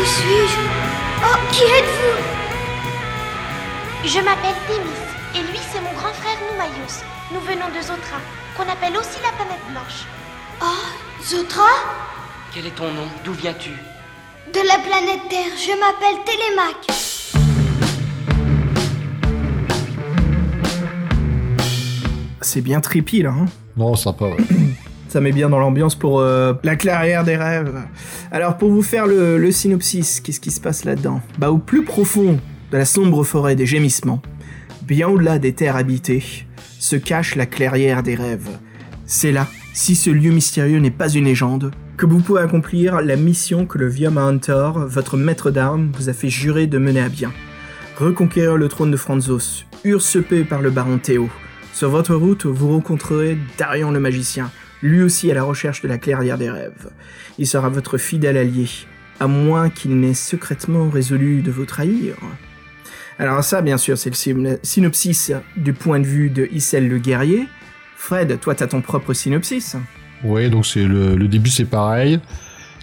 [0.00, 0.60] Où suis-je
[1.22, 2.20] Oh, qui êtes-vous?
[4.06, 7.04] Je m'appelle Thémis, et lui c'est mon grand frère Noumaios.
[7.34, 8.16] Nous venons de Zotra,
[8.56, 10.06] qu'on appelle aussi la planète blanche.
[10.62, 11.68] Oh, Zotra?
[12.54, 13.08] Quel est ton nom?
[13.24, 13.72] D'où viens-tu?
[14.54, 16.86] De la planète Terre, je m'appelle Télémac.
[22.40, 23.34] C'est bien trippy là.
[23.38, 23.46] Hein?
[23.76, 24.36] Non, sympa, ouais.
[25.10, 27.74] Ça met bien dans l'ambiance pour euh, la clairière des rêves.
[28.30, 31.20] Alors pour vous faire le, le synopsis, qu'est-ce qui se passe là-dedans?
[31.36, 32.38] Bah au plus profond
[32.70, 34.22] de la sombre forêt des gémissements,
[34.82, 36.22] bien au-delà des terres habitées,
[36.78, 38.48] se cache la clairière des rêves.
[39.04, 43.16] C'est là, si ce lieu mystérieux n'est pas une légende, que vous pouvez accomplir la
[43.16, 47.08] mission que le vieux Hunter, votre maître d'armes, vous a fait jurer de mener à
[47.08, 47.32] bien.
[47.96, 51.28] Reconquérir le trône de Franzos, usurpé par le baron Théo.
[51.72, 55.98] Sur votre route, vous rencontrerez Darion le magicien, lui aussi à la recherche de la
[55.98, 56.88] clairière des rêves.
[57.38, 58.68] Il sera votre fidèle allié,
[59.18, 62.16] à moins qu'il n'ait secrètement résolu de vous trahir.
[63.18, 66.98] Alors ça, bien sûr, c'est le syn- synopsis du point de vue de Issel le
[66.98, 67.46] guerrier.
[67.96, 69.76] Fred, toi, t'as ton propre synopsis.
[70.24, 72.18] Ouais, donc c'est le début, c'est pareil.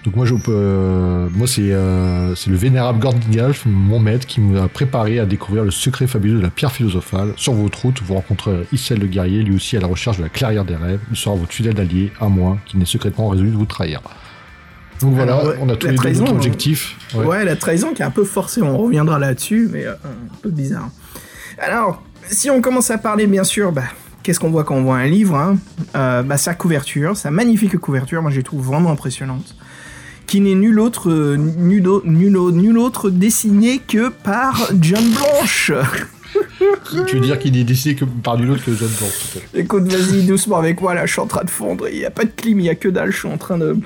[0.08, 4.58] Donc moi, je, euh, moi c'est euh, c'est le vénérable Gordingalf, mon maître, qui nous
[4.58, 7.34] a préparé à découvrir le secret fabuleux de la pierre philosophale.
[7.36, 10.30] Sur votre route, vous rencontrerez Issel le guerrier, lui aussi à la recherche de la
[10.30, 11.02] clairière des rêves.
[11.12, 14.00] Il sera votre fidèle allié, à moins qu'il n'ait secrètement résolu de vous trahir.
[15.02, 16.96] Donc voilà, Alors, on a tous les deux trahison, notre objectif.
[17.14, 17.26] Ouais.
[17.26, 17.44] Ouais.
[17.44, 20.90] la trahison qui est un peu forcée, on reviendra là-dessus, mais euh, un peu bizarre.
[21.60, 23.84] Alors, si on commence à parler, bien sûr, bah,
[24.24, 25.58] qu'est-ce qu'on voit quand on voit un livre hein?
[25.98, 29.57] Euh, bah, Sa couverture, sa magnifique couverture, moi je la trouve vraiment impressionnante,
[30.28, 35.72] qui n'est nul autre, euh, nul, nul, au- nul autre dessiné que par John Blanche.
[37.08, 39.48] Tu veux dire qu'il est décidé que par nul autre que John Blanc, peut-être.
[39.56, 42.12] Écoute, vas-y doucement avec moi, là, je suis en train de fondre, il n'y a
[42.12, 43.78] pas de clim, il n'y a que dalle, je suis en train de...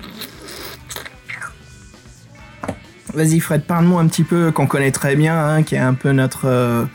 [3.13, 6.11] Vas-y Fred, parle-moi un petit peu, qu'on connaît très bien, hein, qui est un peu
[6.11, 6.45] notre...
[6.45, 6.85] euh,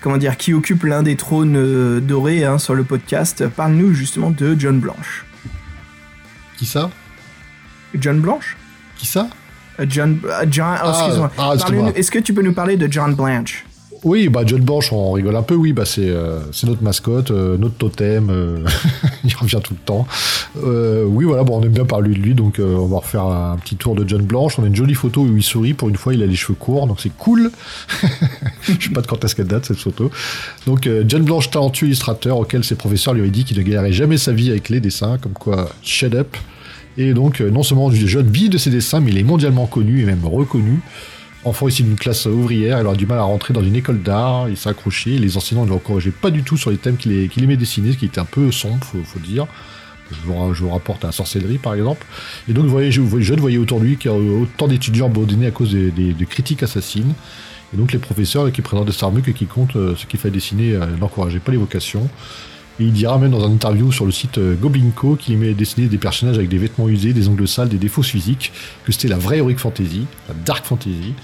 [0.00, 3.46] comment dire, qui occupe l'un des trônes euh, dorés hein, sur le podcast.
[3.48, 5.26] Parle-nous justement de John Blanche.
[6.56, 6.90] Qui ça?
[7.94, 8.56] John Blanche?
[9.04, 9.28] Qui ça?
[9.80, 10.18] Euh, John...
[10.24, 10.78] euh, John...
[10.82, 10.86] oh,
[11.36, 11.90] Ah, excuse-moi.
[11.94, 13.66] ah, Est-ce que tu peux nous parler de John Blanche?
[14.02, 17.56] Oui, bah John Blanche, on rigole un peu, oui, bah c'est euh, notre mascotte, euh,
[17.58, 18.58] notre totem, euh,
[19.24, 20.06] il revient tout le temps.
[20.56, 23.76] Oui, voilà, bon, on aime bien parler de lui, donc on va refaire un petit
[23.76, 24.58] tour de John Blanche.
[24.58, 26.54] On a une jolie photo où il sourit, pour une fois, il a les cheveux
[26.54, 27.50] courts, donc c'est cool.
[28.62, 30.10] Je sais pas de quand est-ce qu'elle date, cette photo.
[30.66, 34.16] Donc John Blanche, talentueux illustrateur, auquel ses professeurs lui avaient dit qu'il ne gagnerait jamais
[34.16, 36.36] sa vie avec les dessins, comme quoi, shut up.
[36.96, 39.66] Et donc, euh, non seulement du jeune vit de ses dessins, mais il est mondialement
[39.66, 40.80] connu et même reconnu.
[41.44, 44.48] Enfant issu d'une classe ouvrière, il aura du mal à rentrer dans une école d'art,
[44.48, 47.58] il s'est accroché, les enseignants ne l'encourageaient pas du tout sur les thèmes qu'il aimait
[47.58, 49.46] dessiner, ce qui était un peu sombre, faut, dire.
[50.10, 52.06] Je vous, je rapporte à la sorcellerie, par exemple.
[52.48, 55.46] Et donc, voyez, je, jeune voyait autour de lui qu'il y a autant d'étudiants abandonnés
[55.46, 57.12] à cause des, critiques assassines.
[57.74, 60.30] Et donc, les professeurs qui présentent de Starbuck et qui comptent euh, ce qu'il fait
[60.30, 62.08] dessiner euh, n'encourageaient pas les vocations.
[62.80, 65.86] Et il dira même dans un interview sur le site euh, Goblinko qu'il aimait dessiner
[65.86, 68.52] des personnages avec des vêtements usés, des ongles sales, des défauts physiques,
[68.84, 71.14] que c'était la vraie heroic fantasy, la dark fantasy.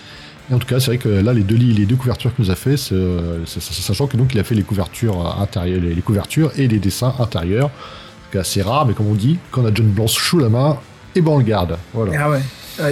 [0.50, 2.50] Et en tout cas, c'est vrai que là, les deux, les deux couvertures qu'il nous
[2.50, 6.68] a fait, euh, sachant que donc il a fait les couvertures intérieures, les, couvertures et
[6.68, 7.70] les dessins intérieurs,
[8.32, 10.78] c'est assez rare, mais comme on dit, quand on a John Blanche sous la main,
[11.14, 11.76] et ben on le garde.
[11.92, 12.12] Voilà.
[12.24, 12.40] Ah ouais.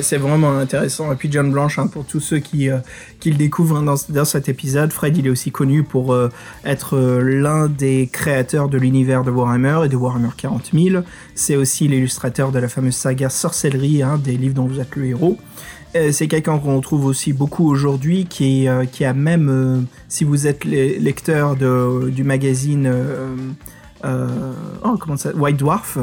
[0.03, 1.13] C'est vraiment intéressant.
[1.13, 2.79] Et puis John Blanche, hein, pour tous ceux qui, euh,
[3.21, 6.29] qui le découvrent hein, dans, cet épisode, Fred, il est aussi connu pour euh,
[6.65, 11.03] être euh, l'un des créateurs de l'univers de Warhammer et de Warhammer 40 000.
[11.35, 15.07] C'est aussi l'illustrateur de la fameuse saga Sorcellerie, hein, des livres dont vous êtes le
[15.07, 15.39] héros.
[16.13, 20.99] C'est quelqu'un qu'on trouve aussi beaucoup aujourd'hui, qui, qui a même, si vous êtes le-
[20.99, 22.93] lecteur du magazine
[24.05, 25.99] oh, comment ça, White Dwarf,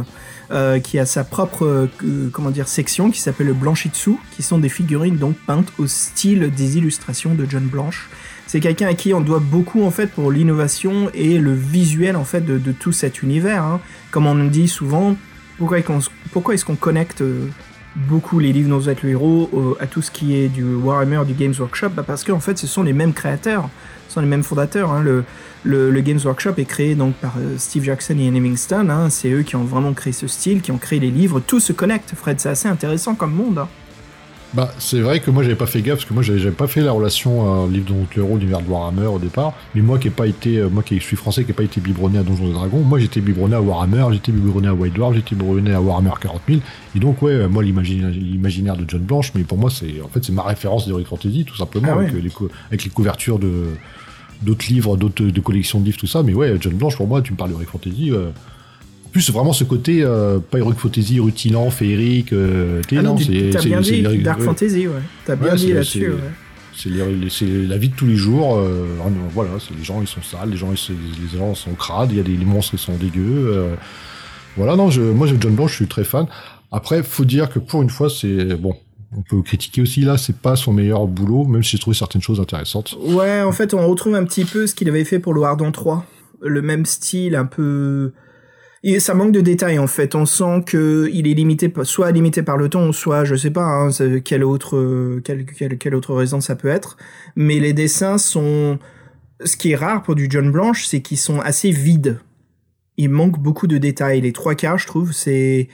[0.51, 4.57] euh, qui a sa propre euh, comment dire section qui s'appelle le Blanchitsu, qui sont
[4.59, 8.09] des figurines donc peintes au style des illustrations de John Blanche.
[8.47, 12.25] C'est quelqu'un à qui on doit beaucoup en fait pour l'innovation et le visuel en
[12.25, 13.63] fait de, tout cet univers.
[13.63, 13.79] hein.
[14.11, 15.15] Comme on dit souvent,
[15.57, 17.47] pourquoi, est-ce qu'on- connecte euh,
[17.95, 21.53] beaucoup les livres êtes le héros à tout ce qui est du Warhammer, du Games
[21.57, 21.89] Workshop?
[21.89, 23.69] Bah, Parce qu'en fait ce sont les mêmes créateurs,
[24.07, 24.91] ce sont les mêmes fondateurs.
[24.91, 25.03] hein.
[25.65, 28.87] Le, le Games Workshop est créé donc par euh, Steve Jackson et Ian Hemingston.
[28.89, 29.09] hein.
[29.09, 31.41] C'est eux qui ont vraiment créé ce style, qui ont créé les livres.
[31.45, 32.39] Tout se connecte, Fred.
[32.39, 33.57] C'est assez intéressant comme monde.
[33.57, 33.67] hein.
[34.53, 36.79] Bah, c'est vrai que moi j'avais pas fait gaffe parce que moi j'avais pas fait
[36.79, 39.53] la relation euh, livre dont le héros l'univers de Warhammer au départ.
[39.73, 41.81] Mais moi qui ai pas été, euh, moi qui suis français qui ai pas été
[41.81, 45.13] biberonné à Donjons et Dragons, moi j'étais biberonné à Warhammer, j'étais biberonné à White Dwarf,
[45.13, 46.61] j'étais biberonné à Warhammer 40 000.
[46.95, 50.31] Et donc ouais, moi l'imaginaire de John Blanche, mais pour moi c'est en fait c'est
[50.31, 52.07] ma référence d'Heroic Fantasy tout simplement Ah ouais.
[52.09, 53.65] avec, les cou- avec les couvertures de
[54.41, 56.23] d'autres livres, d'autres de collections de livres tout ça.
[56.23, 58.11] Mais ouais, John Blanche pour moi tu me parles d'Heroic Fantasy.
[58.11, 58.29] euh,
[59.11, 62.33] plus vraiment ce côté euh, pas Heroic Fantasy rutilant, féerique.
[62.33, 64.45] Euh, Ah non, t'as bien dit, Dark ouais.
[64.45, 64.93] Fantasy, ouais.
[65.25, 67.29] T'as bien Ouais, dit là-dessus, c'est- ouais.
[67.29, 68.57] C'est la vie de tous les jours.
[68.57, 68.85] euh,
[69.33, 70.95] voilà, c'est les gens ils sont sales, les gens ils,
[71.31, 73.23] les gens sont crades, il y a des les monstres qui sont dégueux.
[73.53, 73.75] euh,
[74.57, 76.27] voilà, non, je, moi John Blanche, je suis très fan.
[76.73, 78.75] Après, faut dire que pour une fois, c'est bon.
[79.17, 82.21] On peut critiquer aussi là, c'est pas son meilleur boulot, même si j'ai trouvé certaines
[82.21, 82.97] choses intéressantes.
[83.01, 85.71] Ouais, en fait, on retrouve un petit peu ce qu'il avait fait pour le Hardon
[85.71, 86.05] 3.
[86.41, 88.11] Le même style, un peu.
[88.83, 90.13] Et ça manque de détails en fait.
[90.13, 93.63] On sent que il est limité, soit limité par le temps, soit je sais pas
[93.63, 93.89] hein,
[94.23, 96.97] quelle autre, quelle, quelle, quelle autre raison ça peut être.
[97.35, 98.77] Mais les dessins sont,
[99.43, 102.19] ce qui est rare pour du John Blanche, c'est qu'ils sont assez vides.
[102.97, 104.21] Il manque beaucoup de détails.
[104.21, 105.67] Les trois quarts, je trouve, c'est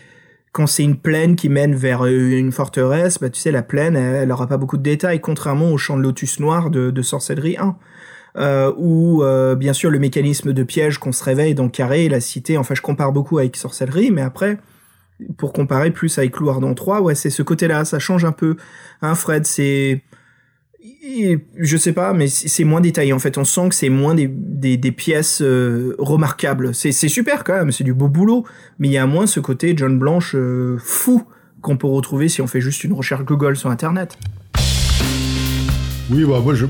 [0.52, 3.96] quand c'est une plaine qui mène vers euh, une forteresse, bah tu sais la plaine,
[3.96, 7.58] elle, elle aura pas beaucoup de détails, contrairement au champ de lotus noir de, Sorcellerie
[7.58, 7.76] 1
[8.38, 12.22] euh, où euh, bien sûr le mécanisme de piège qu'on se réveille dans Carré, la
[12.22, 14.58] cité, enfin je compare beaucoup avec Sorcellerie, mais après,
[15.38, 18.58] pour comparer plus avec Louardon 3, ouais c'est ce côté-là, ça change un peu.
[19.02, 20.02] Hein Fred, c'est...
[21.58, 24.92] Je sais pas, mais c'est moins détaillé en fait, on sent que c'est moins des,
[24.92, 26.74] pièces euh, remarquables.
[26.74, 28.46] C'est c'est super quand même, c'est du beau boulot,
[28.80, 31.24] mais il y a moins ce côté John Blanche euh, fou
[31.62, 34.18] qu'on peut retrouver si on fait juste une recherche Google sur Internet.
[36.10, 36.66] Oui, bah moi je.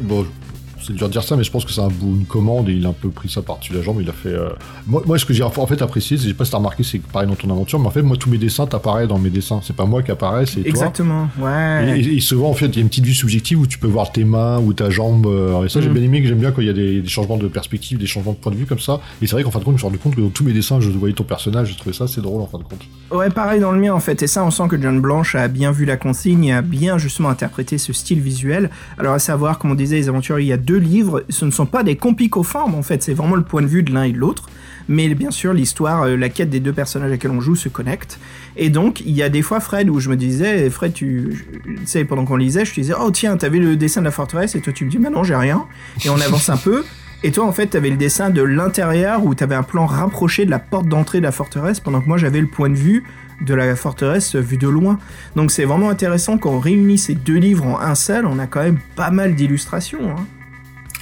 [0.91, 2.73] C'est dur de dire ça, mais je pense que c'est un bout, une commande et
[2.73, 3.97] il a un peu pris ça par-dessus la jambe.
[4.01, 4.29] Il a fait.
[4.29, 4.49] euh,
[4.87, 6.83] Moi, moi, ce que j'ai en fait apprécié, c'est- je sais pas si t'as remarqué,
[6.83, 9.29] c'est pareil dans ton aventure, mais en fait, moi, tous mes dessins t'apparaissent dans mes
[9.29, 9.59] dessins.
[9.63, 10.69] C'est pas moi qui apparaît, c'est toi.
[10.69, 11.97] Exactement, ouais.
[11.97, 13.77] Et, et- et souvent, en fait, il y a une petite vue subjective où tu
[13.77, 15.25] peux voir tes mains ou ta jambe.
[15.27, 15.93] euh, et ça, j'ai Mhm.
[15.93, 18.05] bien aimé, que j'aime bien quand il y a des, des changements de perspective, des
[18.07, 18.99] changements de point de vue comme ça.
[19.21, 20.43] Et c'est vrai qu'en fin de compte, je me suis rendu compte que dans tous
[20.43, 21.69] mes dessins, je voyais ton personnage.
[21.69, 22.81] J'ai trouvé ça assez drôle en fin de compte.
[23.11, 24.21] Ouais, pareil dans le mien en fait.
[24.23, 26.97] Et ça, on sent que John Blanche a bien vu la consigne et a bien
[26.97, 28.69] justement interprété ce style visuel.
[28.97, 31.23] Alors à savoir, comme on disait, les aventuriers, il y a deux livres.
[31.29, 33.03] Ce ne sont pas des compicoformes en fait.
[33.03, 34.49] C'est vraiment le point de vue de l'un et de l'autre.
[34.87, 37.69] Mais bien sûr, l'histoire, euh, la quête des deux personnages à lesquels on joue se
[37.69, 38.19] connecte.
[38.57, 41.45] Et donc, il y a des fois, Fred, où je me disais, Fred, tu,
[41.85, 44.55] sais, pendant qu'on lisait, je te disais, oh tiens, t'avais le dessin de la forteresse,
[44.55, 45.65] et toi tu me dis, bah non, j'ai rien.
[46.03, 46.83] Et on avance un peu.
[47.23, 50.49] Et toi, en fait, t'avais le dessin de l'intérieur où t'avais un plan rapproché de
[50.49, 53.03] la porte d'entrée de la forteresse, pendant que moi j'avais le point de vue
[53.41, 54.97] de la forteresse vu de loin.
[55.35, 58.47] Donc c'est vraiment intéressant quand on réunit ces deux livres en un seul, on a
[58.47, 60.11] quand même pas mal d'illustrations.
[60.11, 60.25] Hein.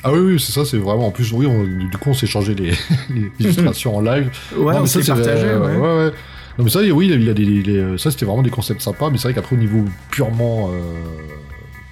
[0.04, 1.08] Ah oui, oui, c'est ça, c'est vraiment.
[1.08, 2.72] En plus, oui, on- du coup, on s'est changé les,
[3.10, 4.30] les illustrations en live.
[4.56, 5.46] Ouais, Non, on s'est c'est- partagé.
[5.46, 5.76] euh, ouais.
[5.78, 6.12] ouais, ouais.
[6.58, 9.10] Non, mais ça, oui, il il a des, les- ça, c'était vraiment des concepts sympas,
[9.10, 10.78] mais c'est vrai qu'après, au niveau purement, euh,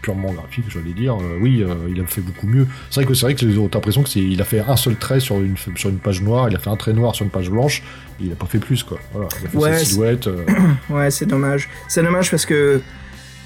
[0.02, 2.66] purement graphique, j'allais dire, euh, oui, euh, il a fait beaucoup mieux.
[2.90, 4.60] C'est vrai que c'est vrai que les autres, t'as l'impression que c'est, il a fait
[4.62, 7.14] un seul trait sur une, sur une page noire, il a fait un trait noir
[7.16, 7.82] sur une page blanche,
[8.22, 9.00] et il a pas fait plus, quoi.
[9.14, 10.28] Voilà, il a fait Ouais, silhouette.
[10.28, 10.46] euh,
[10.90, 11.68] Ouais, c'est dommage.
[11.90, 12.82] C'est dommage parce que,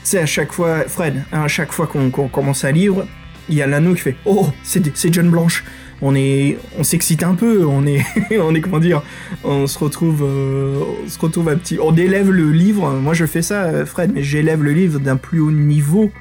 [0.04, 3.08] c'est à chaque fois, Fred, hein, à chaque fois qu'on qu'on commence un livre,
[3.50, 5.64] il y a l'anneau qui fait Oh, c'est John Blanche.
[6.04, 8.04] On est, on s'excite un peu, on est,
[8.40, 9.04] on est comment dire,
[9.44, 12.92] on se retrouve, euh, on se retrouve un petit, on élève le livre.
[12.94, 16.12] Moi, je fais ça, Fred, mais j'élève le livre d'un plus haut niveau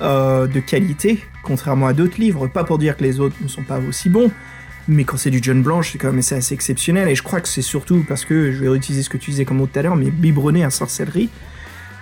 [0.00, 2.46] euh, de qualité, contrairement à d'autres livres.
[2.48, 4.30] Pas pour dire que les autres ne sont pas aussi bons,
[4.88, 7.08] mais quand c'est du John Blanche, c'est quand même assez exceptionnel.
[7.08, 9.44] Et je crois que c'est surtout parce que, je vais réutiliser ce que tu disais
[9.44, 11.28] comme mot tout à l'heure, mais biberonné à sorcellerie,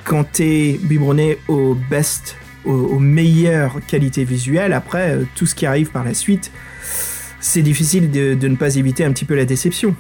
[0.05, 5.67] quand t'es biberonné au best, au, aux meilleures qualités visuelles, après, euh, tout ce qui
[5.67, 6.51] arrive par la suite,
[7.41, 9.95] c'est difficile de, de ne pas éviter un petit peu la déception.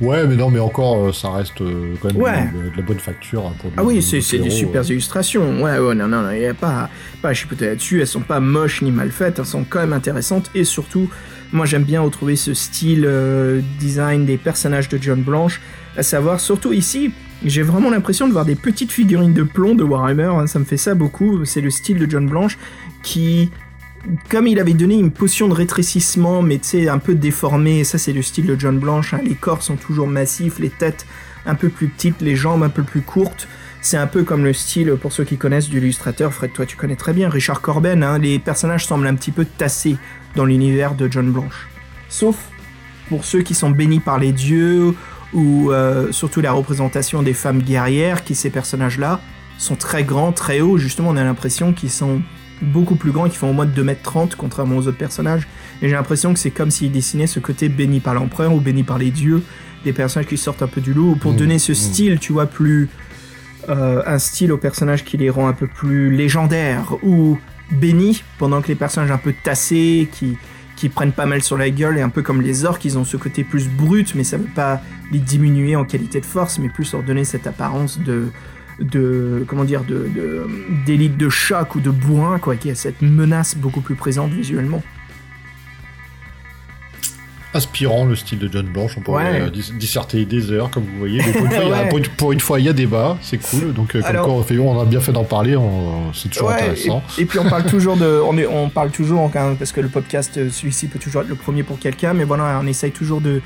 [0.00, 2.48] Ouais, mais non, mais encore, euh, ça reste euh, quand même Ouais.
[2.54, 3.46] de, de la bonne facture.
[3.46, 5.62] hein, pour Ah oui, c'est des super illustrations.
[5.62, 6.88] Ouais, ouais, non, non, non, il n'y a pas,
[7.20, 8.00] pas à chipoter là-dessus.
[8.00, 10.50] Elles sont pas moches ni mal faites, elles sont quand même intéressantes.
[10.54, 11.10] Et surtout,
[11.52, 15.60] moi j'aime bien retrouver ce style euh, design des personnages de John Blanche.
[15.98, 17.12] À savoir, surtout ici,
[17.44, 20.24] j'ai vraiment l'impression de voir des petites figurines de plomb de Warhammer.
[20.24, 21.44] hein, ça me fait ça beaucoup.
[21.44, 22.58] C'est le style de John Blanche
[23.02, 23.50] qui.
[24.30, 27.98] Comme il avait donné une potion de rétrécissement, mais tu sais, un peu déformée, ça
[27.98, 31.04] c'est le style de John Blanche, hein, les corps sont toujours massifs, les têtes
[31.44, 33.46] un peu plus petites, les jambes un peu plus courtes.
[33.82, 36.78] C'est un peu comme le style, pour ceux qui connaissent, du illustrateur, Fred, toi tu
[36.78, 39.96] connais très bien, Richard Corben, hein, les personnages semblent un petit peu tassés
[40.34, 41.68] dans l'univers de John Blanche.
[42.08, 42.36] Sauf
[43.10, 44.94] pour ceux qui sont bénis par les dieux,
[45.32, 49.20] ou euh, surtout la représentation des femmes guerrières, qui ces personnages-là
[49.58, 52.22] sont très grands, très hauts, justement on a l'impression qu'ils sont
[52.62, 55.46] beaucoup plus grands, qui font au moins de 2m30, contrairement aux autres personnages.
[55.82, 58.82] Et j'ai l'impression que c'est comme s'ils dessinaient ce côté béni par l'empereur ou béni
[58.82, 59.42] par les dieux,
[59.84, 61.74] des personnages qui sortent un peu du lot, pour Mmh, donner ce mmh.
[61.74, 62.88] style, tu vois, plus...
[63.68, 67.38] euh, un style aux personnages qui les rend un peu plus légendaires ou
[67.70, 70.36] bénis, pendant que les personnages un peu tassés, qui,
[70.80, 73.04] qui prennent pas mal sur la gueule, et un peu comme les orques, ils ont
[73.04, 74.80] ce côté plus brut, mais ça veut pas
[75.12, 78.28] les diminuer en qualité de force, mais plus leur donner cette apparence de
[78.78, 80.08] de comment dire de
[80.86, 84.82] d'élite de choc ou de bourrin quoi qui a cette menace beaucoup plus présente visuellement
[87.52, 89.40] Inspirant le style de John Blanche, on pourrait Ouais.
[89.40, 91.20] euh, dis- disserter des heures, comme vous voyez.
[91.26, 91.88] Mais pour, une fois, il y a- Ouais.
[91.88, 93.72] pour une- pour une fois, il y a débat, c'est cool.
[93.72, 95.56] Donc, euh, comme Alors- quoi, on, a bien fait d'en parler,
[96.14, 97.02] c'est toujours Ouais, intéressant.
[97.18, 99.88] Et, et puis on parle toujours de, on, est- on parle toujours, parce que le
[99.88, 103.20] podcast, euh, celui-ci peut toujours être le premier pour quelqu'un, mais voilà, on essaye toujours
[103.20, 103.40] de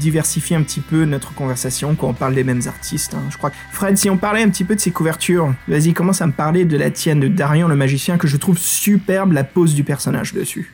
[0.00, 3.14] diversifier un petit peu notre conversation quand on parle des mêmes artistes.
[3.14, 3.22] hein.
[3.30, 6.26] Je crois Fred, si on parlait un petit peu de ses couvertures, vas-y, commence à
[6.26, 9.74] me parler de la tienne de Darian le magicien que je trouve superbe la pose
[9.74, 10.72] du personnage dessus.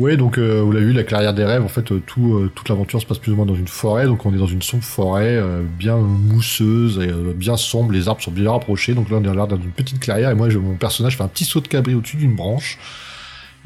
[0.00, 2.50] Ouais, donc euh, vous l'avez vu, la clairière des rêves, en fait, euh, tout, euh,
[2.54, 4.62] toute l'aventure se passe plus ou moins dans une forêt, donc on est dans une
[4.62, 5.38] sombre forêt,
[5.78, 9.56] bien mousseuse, et, bien sombre, les arbres sont bien rapprochés, donc là on est dans
[9.56, 12.34] une petite clairière, et moi mon personnage fait un petit saut de cabri au-dessus d'une
[12.34, 12.78] branche,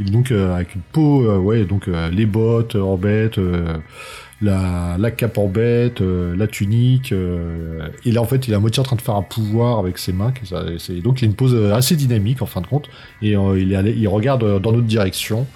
[0.00, 3.38] il est donc avec une peau, ouais, donc les bottes en bête,
[4.42, 8.80] la, la cape en bête, la tunique, et là en fait il est à moitié
[8.80, 10.34] en train de faire un pouvoir avec ses mains,
[10.78, 12.88] c'est- donc il a une pose assez dynamique en fin de compte,
[13.22, 15.46] et il, est allé- il regarde dans notre direction,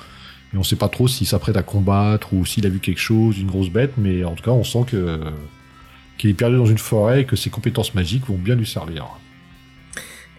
[0.55, 3.39] et on sait pas trop s'il s'apprête à combattre ou s'il a vu quelque chose,
[3.39, 5.21] une grosse bête, mais en tout cas, on sent que
[6.17, 9.07] qu'il est perdu dans une forêt et que ses compétences magiques vont bien lui servir.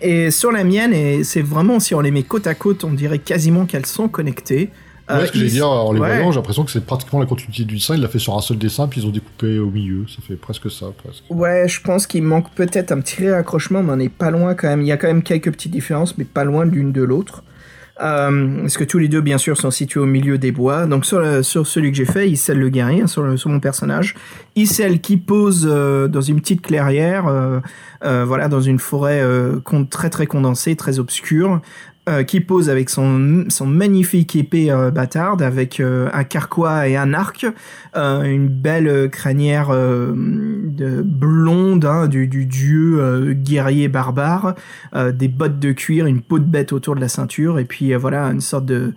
[0.02, 2.94] Et sur la mienne, et c'est vraiment, si on les met côte à côte, on
[2.94, 4.70] dirait quasiment qu'elles sont connectées.
[5.10, 6.08] Ouais, Euh, ce que j'allais dire, en les ouais.
[6.08, 7.96] voyant, j'ai l'impression que c'est pratiquement la continuité du dessin.
[7.96, 10.06] Il l'a fait sur un seul dessin, puis ils ont découpé au milieu.
[10.08, 11.24] Ça fait presque ça, presque.
[11.30, 14.68] Ouais, je pense qu'il manque peut-être un petit réaccrochement, mais on n'est pas loin quand
[14.68, 14.82] même.
[14.82, 17.44] Il y a quand même quelques petites différences, mais pas loin l'une de l'autre.
[18.02, 20.86] Euh, parce que tous les deux, bien sûr, sont situés au milieu des bois.
[20.86, 24.16] Donc sur, sur celui que j'ai fait, Issel le guerrier, sur, le- sur mon personnage.
[24.56, 27.60] Issel qui pose euh, dans une petite clairière, euh,
[28.06, 31.62] euh, voilà, dans une forêt euh, très très condensée, très obscure.
[32.10, 36.98] Euh, qui pose avec son, son magnifique épée euh, bâtarde, avec euh, un carquois et
[36.98, 37.46] un arc,
[37.96, 44.56] une belle crinière euh, de blonde hein, du, dieu guerrier barbare,
[44.96, 48.26] des bottes de cuir, une peau de bête autour de la ceinture, et puis voilà
[48.26, 48.94] une sorte de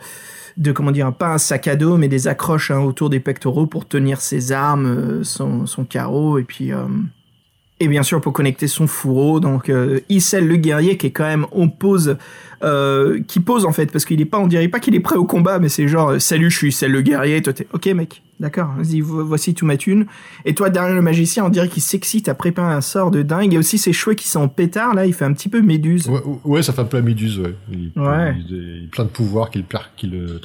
[0.59, 3.67] de comment dire pas un sac à dos mais des accroches hein, autour des pectoraux
[3.67, 6.73] pour tenir ses armes, son, son carreau et puis
[7.83, 11.47] et bien sûr pour connecter son fourreau donc euh, le guerrier qui est quand même
[11.51, 12.17] on pose
[12.63, 15.17] euh, qui pose en fait parce qu'il est pas on dirait pas qu'il est prêt
[15.17, 17.87] au combat mais c'est genre euh, salut je suis Issel le guerrier toi t'es ok
[17.87, 20.05] mec d'accord vas-y vo- voici tout ma thune
[20.45, 23.55] et toi derrière le magicien on dirait qu'il s'excite à préparer un sort de dingue
[23.55, 26.09] et aussi ses cheveux qui sont en pétard là il fait un petit peu méduse
[26.09, 27.55] Ouais, ouais, ça fait un peu la méduse, ouais.
[27.71, 28.35] Il, Ouais.
[28.37, 29.65] il, il a plein de pouvoirs qu'il
[30.15, 30.39] euh,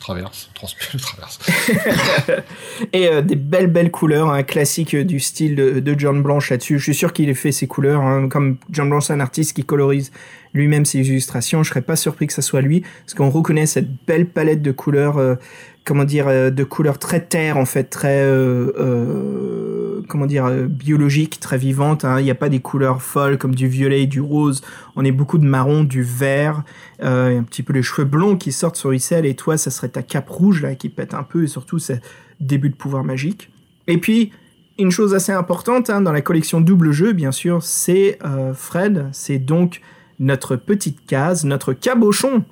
[0.00, 0.50] traverse.
[0.54, 0.68] Trans,
[0.98, 1.38] traverse.
[2.92, 6.78] Et euh, des belles belles couleurs, un classique du style de, de John Blanche là-dessus.
[6.78, 9.54] Je suis sûr qu'il ait fait ses couleurs, hein, comme John Blanche c'est un artiste
[9.56, 10.12] qui colorise
[10.54, 11.62] lui-même ses illustrations.
[11.62, 14.72] Je serais pas surpris que ça soit lui, parce qu'on reconnaît cette belle palette de
[14.72, 15.36] couleurs, euh,
[15.84, 21.56] comment dire, euh, de couleurs très terre en fait, très euh, comment dire, biologique, très
[21.56, 22.04] vivante.
[22.04, 22.20] hein.
[22.20, 24.62] Il n'y a pas des couleurs folles comme du violet et du rose.
[24.96, 26.64] On est beaucoup de marron, du vert,
[27.00, 29.24] un petit peu les cheveux blonds qui sortent sur Issel.
[29.24, 31.94] Et toi, ça serait ta cape rouge là qui pète un peu, et surtout ce
[32.40, 33.50] début de pouvoir magique.
[33.86, 34.32] Et puis
[34.78, 38.18] une chose assez importante hein, dans la collection double jeu, bien sûr, c'est
[38.54, 39.08] Fred.
[39.12, 39.80] C'est donc
[40.22, 42.44] notre petite case, notre cabochon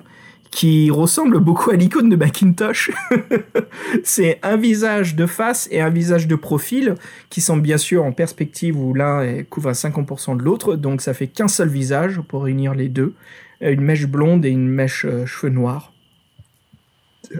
[0.51, 2.91] qui ressemble beaucoup à l'icône de Macintosh.
[4.03, 6.95] c'est un visage de face et un visage de profil
[7.29, 11.13] qui sont bien sûr en perspective où l'un couvre à 50% de l'autre, donc ça
[11.13, 13.13] fait qu'un seul visage pour réunir les deux,
[13.61, 15.93] une mèche blonde et une mèche euh, cheveux noirs,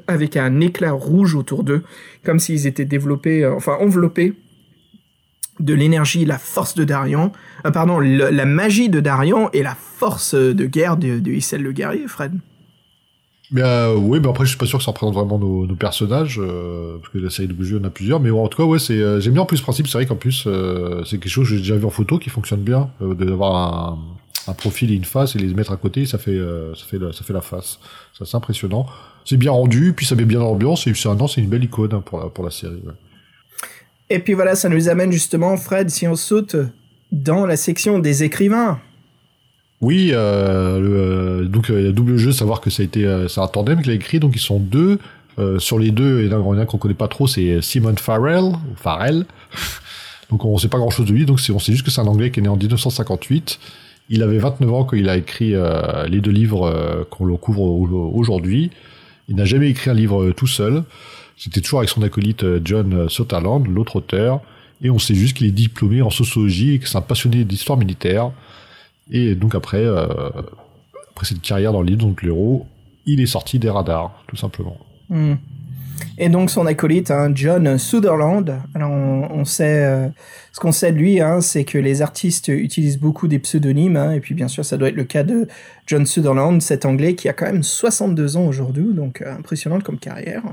[0.08, 1.84] avec un éclat rouge autour d'eux,
[2.24, 4.36] comme s'ils étaient développés, euh, enfin enveloppés
[5.60, 7.32] de l'énergie, la force de Darian,
[7.66, 11.72] euh, pardon, la magie de Darian et la force de guerre de, de Issel le
[11.72, 12.34] guerrier, Fred.
[13.52, 16.40] Mais euh, oui, mais après, je suis pas sûr que ça représente vraiment nos, personnages,
[16.42, 18.22] euh, parce que la série de y en a plusieurs.
[18.22, 19.88] Mais en tout cas, ouais, c'est, euh, j'aime bien en plus ce principe.
[19.88, 22.30] C'est vrai qu'en plus, euh, c'est quelque chose que j'ai déjà vu en photo qui
[22.30, 24.00] fonctionne bien, euh, d'avoir un,
[24.48, 26.98] un profil et une face et les mettre à côté, ça fait, euh, ça fait,
[26.98, 27.80] la, ça fait la face.
[28.14, 28.86] C'est impressionnant.
[29.26, 30.88] C'est bien rendu, puis ça met bien l'ambiance.
[30.88, 32.82] Et c'est un, c'est une belle icône hein, pour la, pour la série.
[34.12, 36.58] Et puis voilà, ça nous amène justement, Fred, si on saute
[37.14, 38.80] dans la section des écrivains.
[39.80, 40.18] Oui, euh,
[40.82, 43.92] euh, donc euh, double jeu, savoir que ça a été, euh, c'est un tandem qu'il
[43.92, 45.00] a écrit, donc ils sont deux.
[45.40, 47.96] Euh, sur les deux, il y en a un qu'on connaît pas trop, c'est Simon
[47.96, 49.26] Farrell, Farrell.
[50.30, 52.08] donc on sait pas grand chose de lui, donc on sait juste que c'est un
[52.08, 53.60] Anglais qui est né en 1958.
[54.10, 55.54] Il avait 29 ans quand il a écrit
[56.10, 58.70] les deux livres qu'on le couvre au- aujourd'hui.
[59.30, 60.84] Il n'a jamais écrit un livre tout seul.
[61.38, 64.42] C'était toujours avec son acolyte euh, John Sutherland, l'autre auteur.
[64.82, 67.78] Et on sait juste qu'il est diplômé en sociologie et que c'est un passionné d'histoire
[67.78, 68.32] militaire.
[69.12, 70.08] Et donc après, euh,
[71.12, 72.66] après cette carrière dans l'île, donc l'héros,
[73.06, 74.78] il est sorti des radars, tout simplement.
[75.10, 75.36] Hmm.
[76.18, 78.60] Et donc son acolyte, hein, John Sutherland.
[78.76, 80.08] Alors on, sait, euh,
[80.52, 84.12] ce qu'on sait de lui, hein, c'est que les artistes utilisent beaucoup des pseudonymes, hein,
[84.12, 85.48] et puis bien sûr ça doit être le cas de
[85.88, 90.00] John Sutherland, cet Anglais qui a quand même 62 ans aujourd'hui, donc euh, impressionnante comme
[90.00, 90.44] carrière.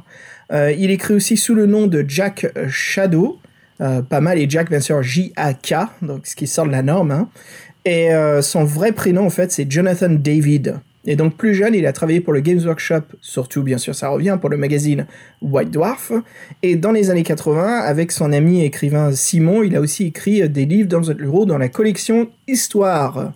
[0.53, 3.38] Euh, il écrit aussi sous le nom de Jack Shadow,
[3.78, 7.28] pas mal, et Jack bien sûr J-A-K, donc ce qui sort de la norme.
[7.84, 8.11] Et
[8.42, 10.80] son vrai prénom en fait c'est Jonathan David.
[11.11, 14.11] Et donc plus jeune, il a travaillé pour le Games Workshop, surtout bien sûr ça
[14.11, 15.06] revient pour le magazine
[15.40, 16.12] White Dwarf.
[16.62, 20.66] Et dans les années 80, avec son ami écrivain Simon, il a aussi écrit des
[20.66, 23.32] livres dans le dans la collection Histoire.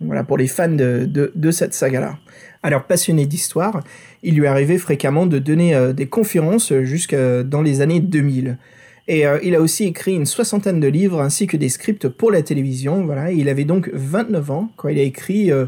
[0.00, 2.18] Voilà pour les fans de, de, cette saga-là.
[2.64, 3.84] Alors passionné d'histoire,
[4.24, 8.58] il lui arrivait fréquemment de donner euh, des conférences jusque dans les années 2000.
[9.06, 12.32] Et euh, il a aussi écrit une soixantaine de livres ainsi que des scripts pour
[12.32, 13.04] la télévision.
[13.04, 15.66] Voilà, il avait donc 29 ans quand il a écrit euh,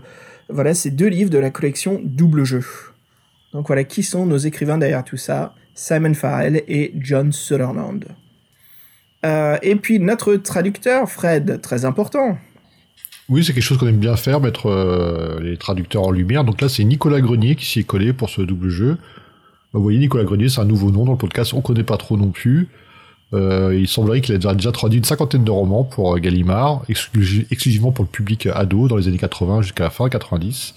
[0.48, 2.64] voilà ces deux livres de la collection Double Jeu.
[3.52, 5.54] Donc voilà, qui sont nos écrivains derrière tout ça?
[5.74, 8.04] Simon Farrell et John Sutherland.
[9.24, 12.36] et puis notre traducteur, Fred, très important.
[13.28, 16.44] Oui, c'est quelque chose qu'on aime bien faire, mettre les traducteurs en lumière.
[16.44, 18.98] Donc là, c'est Nicolas Grenier qui s'y est collé pour ce double jeu.
[19.72, 21.98] Bah, vous voyez, Nicolas Grenier, c'est un nouveau nom dans le podcast, on connaît pas
[21.98, 22.68] trop non plus.
[23.34, 27.92] Euh, il semblerait qu'il ait déjà traduit une cinquantaine de romans pour euh, Gallimard, exclusivement
[27.92, 30.74] pour le public ado dans les années 80 jusqu'à la fin 90.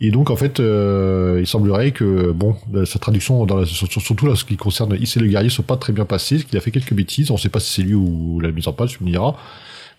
[0.00, 4.56] Et donc en fait, euh, il semblerait que bon, sa traduction, surtout là ce qui
[4.56, 7.30] concerne Issé le guerrier, soit pas très bien passée, qu'il a fait quelques bêtises.
[7.30, 9.34] On ne sait pas si c'est lui ou la mise en page, tu me diras.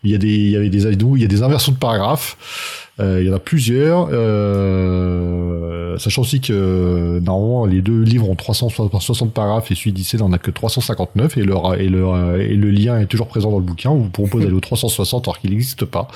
[0.04, 2.90] Il y a des, il y avait des, il y a des inversions de paragraphes.
[3.00, 8.36] Euh, il y en a plusieurs, euh, sachant aussi que normalement les deux livres ont
[8.36, 12.72] 360 paragraphes et celui d'Issé n'en a que 359 et le, et, le, et le
[12.72, 13.90] lien est toujours présent dans le bouquin.
[13.90, 16.08] On vous propose d'aller au 360 alors qu'il n'existe pas.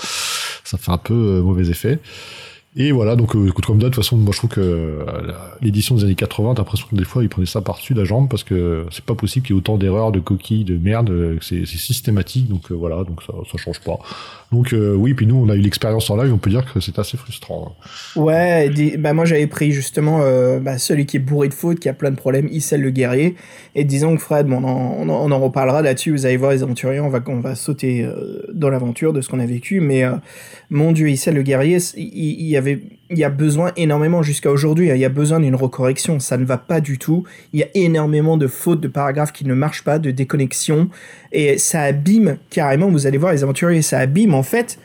[0.63, 1.99] Ça fait un peu euh, mauvais effet.
[2.76, 5.05] Et voilà, donc euh, comme d'hab, de toute façon, moi je trouve que euh,
[5.61, 8.28] l'édition des années 80, t'as l'impression que des fois ils prenaient ça par-dessus la jambe
[8.30, 11.38] parce que c'est pas possible qu'il y ait autant d'erreurs, de coquilles, de merde, euh,
[11.41, 13.99] c'est systématique, donc voilà, donc ça, ça change pas.
[14.51, 16.99] Donc oui, puis nous on a eu l'expérience en live, on peut dire que c'est
[16.99, 17.76] assez frustrant.
[17.76, 18.19] Hein.
[18.19, 20.19] Ouais, bah moi j'avais pris justement
[20.61, 23.36] bah, celui qui est bourré de fautes, qui a plein de problèmes, Issel le guerrier,
[23.74, 27.09] et disons que Fred, bon, on, en, reparlera là-dessus, vous allez voir les aventuriers, on
[27.09, 28.07] va, on va sauter
[28.53, 30.03] dans l'aventure de ce qu'on a vécu, mais
[30.69, 34.91] mon dieu, Issel le guerrier, il y avait il y a besoin énormément jusqu'à aujourd'hui,
[34.91, 37.24] hein, il y a besoin d'une recorrection, ça ne va pas du tout.
[37.53, 40.89] Il y a énormément de fautes de paragraphes qui ne marchent pas, de déconnexion,
[41.32, 44.80] et ça abîme carrément, vous allez voir les aventuriers, ça abîme en fait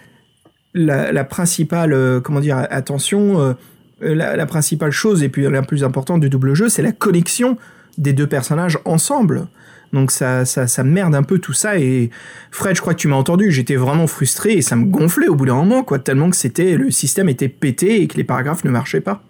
[0.74, 3.54] la, principale, euh, comment dire, attention, euh,
[4.00, 7.56] la, principale chose et puis la plus importante du double jeu, c'est la connexion
[7.96, 9.48] des deux personnages ensemble.
[9.92, 11.78] Donc ça, ça, ça merde un peu tout ça.
[11.78, 12.10] Et
[12.50, 15.34] Fred, je crois que tu m'as entendu, j'étais vraiment frustré et ça me gonflait au
[15.34, 18.64] bout d'un moment, quoi, tellement que c'était le système était pété et que les paragraphes
[18.64, 19.22] ne marchaient pas.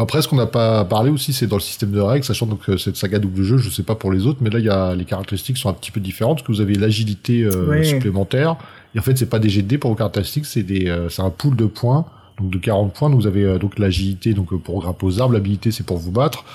[0.00, 2.78] Après, ce qu'on n'a pas parlé aussi, c'est dans le système de règles, sachant que
[2.78, 4.94] cette saga double jeu, je sais pas pour les autres, mais là, il y a
[4.94, 8.56] les caractéristiques sont un petit peu différentes, parce que vous avez l'agilité euh, supplémentaire,
[8.94, 11.28] et en fait, c'est pas des GD pour vos caractéristiques, c'est des, euh, c'est un
[11.28, 12.06] pool de points,
[12.40, 13.10] donc de 40 points.
[13.10, 16.12] Donc vous avez euh, donc l'agilité, donc pour grimper aux arbres, l'habilité, c'est pour vous
[16.12, 16.46] battre.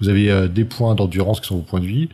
[0.00, 2.08] Vous avez des points d'endurance qui sont vos points de vie,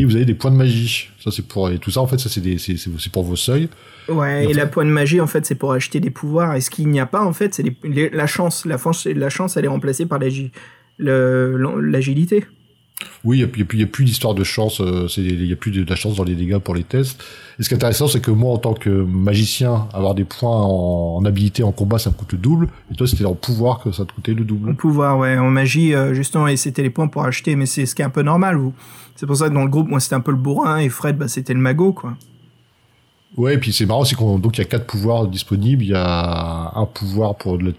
[0.00, 1.08] et vous avez des points de magie.
[1.22, 3.36] Ça c'est pour et tout ça en fait ça c'est des c'est c'est pour vos
[3.36, 3.68] seuils.
[4.08, 6.70] Ouais, et, la point de magie en fait c'est pour acheter des pouvoirs et ce
[6.70, 9.68] qu'il n'y a pas en fait c'est la chance, la chance la chance elle est
[9.68, 10.18] remplacée par
[10.98, 12.44] l'agilité.
[13.24, 15.70] Oui, et puis il n'y a plus d'histoire de chance, euh, il n'y a plus
[15.70, 17.22] de, la chance dans les dégâts pour les tests.
[17.58, 20.62] Et ce qui est intéressant, c'est que moi, en tant que magicien, avoir des points
[20.62, 22.68] en, habilité en combat, ça me coûte le double.
[22.90, 24.70] Et toi, c'était en pouvoir que ça te coûtait le double.
[24.70, 25.36] En pouvoir, ouais.
[25.36, 28.04] En magie, euh, justement, et c'était les points pour acheter, mais c'est ce qui est
[28.04, 28.58] un peu normal.
[29.16, 31.16] C'est pour ça que dans le groupe, moi, c'était un peu le bourrin, et Fred,
[31.16, 32.16] bah, c'était le magot, quoi.
[33.36, 35.84] Ouais, et puis c'est marrant, c'est qu'on donc il y a quatre pouvoirs disponibles.
[35.84, 37.72] Il y a un pouvoir pour la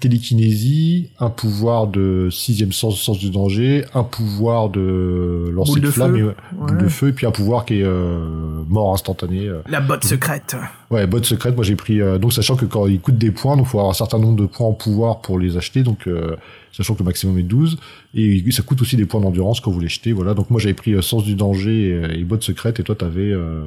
[0.00, 6.16] télékinésie, un pouvoir de sixième sens, sens du danger, un pouvoir de lancer de, flamme,
[6.16, 6.34] feu.
[6.68, 9.48] Et, de feu, et puis un pouvoir qui est euh, mort instantané.
[9.48, 9.62] Euh.
[9.66, 10.56] La botte secrète.
[10.92, 11.56] Ouais, botte secrète.
[11.56, 13.90] Moi j'ai pris euh, donc sachant que quand il coûte des points, donc faut avoir
[13.90, 15.82] un certain nombre de points en pouvoir pour les acheter.
[15.82, 16.06] Donc
[16.72, 17.78] sachant que le maximum est 12.
[18.14, 20.12] Et ça coûte aussi des points d'endurance quand vous les jetez.
[20.12, 20.34] Voilà.
[20.34, 23.62] Donc moi j'avais pris euh, Sens du danger et, botte secrète et toi t'avais euh,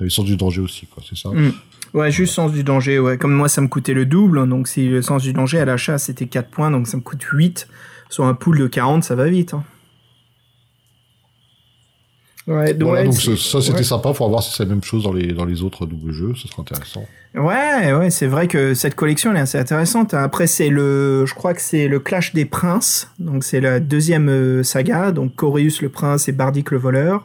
[0.00, 1.02] avais Sens du danger aussi, quoi.
[1.08, 1.30] C'est ça?
[1.30, 1.52] Mm.
[1.94, 3.18] Ouais, juste Sens du danger, ouais.
[3.18, 5.98] Comme moi ça me coûtait le double, donc si le Sens du danger à l'achat
[5.98, 7.68] c'était 4 points, donc ça me coûte 8.
[8.08, 9.54] Sur un pool de 40, ça va vite.
[9.54, 9.64] Hein.
[12.48, 14.12] Ouais, donc, ça, c'était sympa.
[14.12, 16.32] Faut voir si c'est la même chose dans les dans les autres doubles jeux.
[16.34, 17.04] Ce serait intéressant.
[17.34, 20.12] Ouais, ouais, c'est vrai que cette collection elle est assez intéressante.
[20.12, 23.10] Après, c'est le, je crois que c'est le Clash des Princes.
[23.20, 25.12] Donc c'est la deuxième euh, saga.
[25.12, 27.22] Donc Coréus le prince et Bardic le voleur.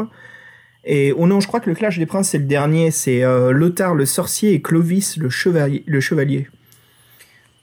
[0.86, 2.92] Et oh non, je crois que le Clash des Princes c'est le dernier.
[2.92, 5.84] C'est euh, Lothar le sorcier et Clovis le chevalier.
[5.88, 6.48] Le chevalier.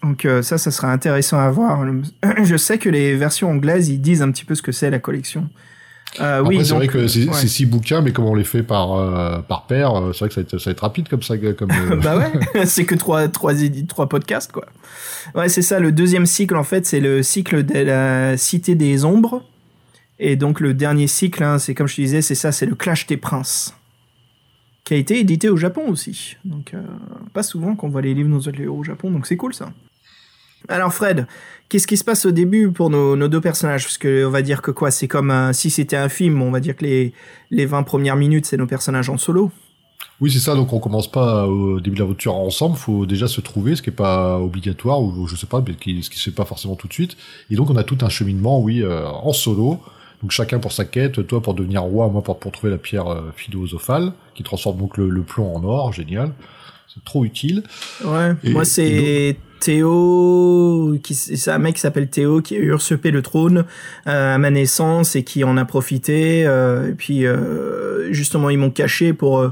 [0.02, 1.86] Donc euh, ça, ça serait intéressant à voir.
[2.42, 4.98] Je sais que les versions anglaises ils disent un petit peu ce que c'est la
[4.98, 5.48] collection.
[6.20, 8.92] Euh, Après, oui, c'est vrai que c'est six bouquins, mais comme on les fait par
[8.94, 11.22] euh, par paire, euh, c'est vrai que ça va, être, ça va être rapide comme
[11.22, 11.36] ça.
[11.36, 13.52] Comme, euh, bah ouais, c'est que trois trois
[13.88, 14.66] trois podcasts quoi.
[15.34, 15.80] Ouais, c'est ça.
[15.80, 19.42] Le deuxième cycle en fait, c'est le cycle de la Cité des Ombres,
[20.18, 22.74] et donc le dernier cycle, hein, c'est comme je te disais, c'est ça, c'est le
[22.74, 23.74] Clash des Princes,
[24.84, 26.36] qui a été édité au Japon aussi.
[26.44, 26.74] Donc
[27.32, 29.70] pas souvent qu'on voit les livres nous au Japon, donc c'est cool ça.
[30.68, 31.26] Alors Fred,
[31.68, 33.84] qu'est-ce qui se passe au début pour nos, nos deux personnages?
[33.84, 36.50] Parce que on va dire que quoi, c'est comme un- si c'était un film, on
[36.50, 37.12] va dire que les,
[37.50, 39.50] les 20 premières minutes, c'est nos personnages en solo.
[40.20, 40.54] Oui, c'est ça.
[40.54, 42.76] Donc on commence pas au début de l'aventure ensemble.
[42.76, 46.02] Faut déjà se trouver, ce qui est pas obligatoire ou je sais pas, mais qui,
[46.02, 47.16] ce qui se fait pas forcément tout de suite.
[47.50, 49.80] Et donc on a tout un cheminement, oui, euh, en solo.
[50.22, 53.08] Donc chacun pour sa quête, toi pour devenir roi, moi pour, pour trouver la pierre
[53.08, 56.32] euh, philosophale, qui transforme donc le, le plomb en or, génial.
[56.86, 57.62] C'est trop utile.
[58.04, 63.22] Ouais, Et- moi c'est Théo, c'est un mec qui s'appelle Théo qui a usurpé le
[63.22, 63.64] trône
[64.06, 66.46] euh, à ma naissance et qui en a profité.
[66.46, 69.50] euh, et puis euh, justement ils m'ont caché pour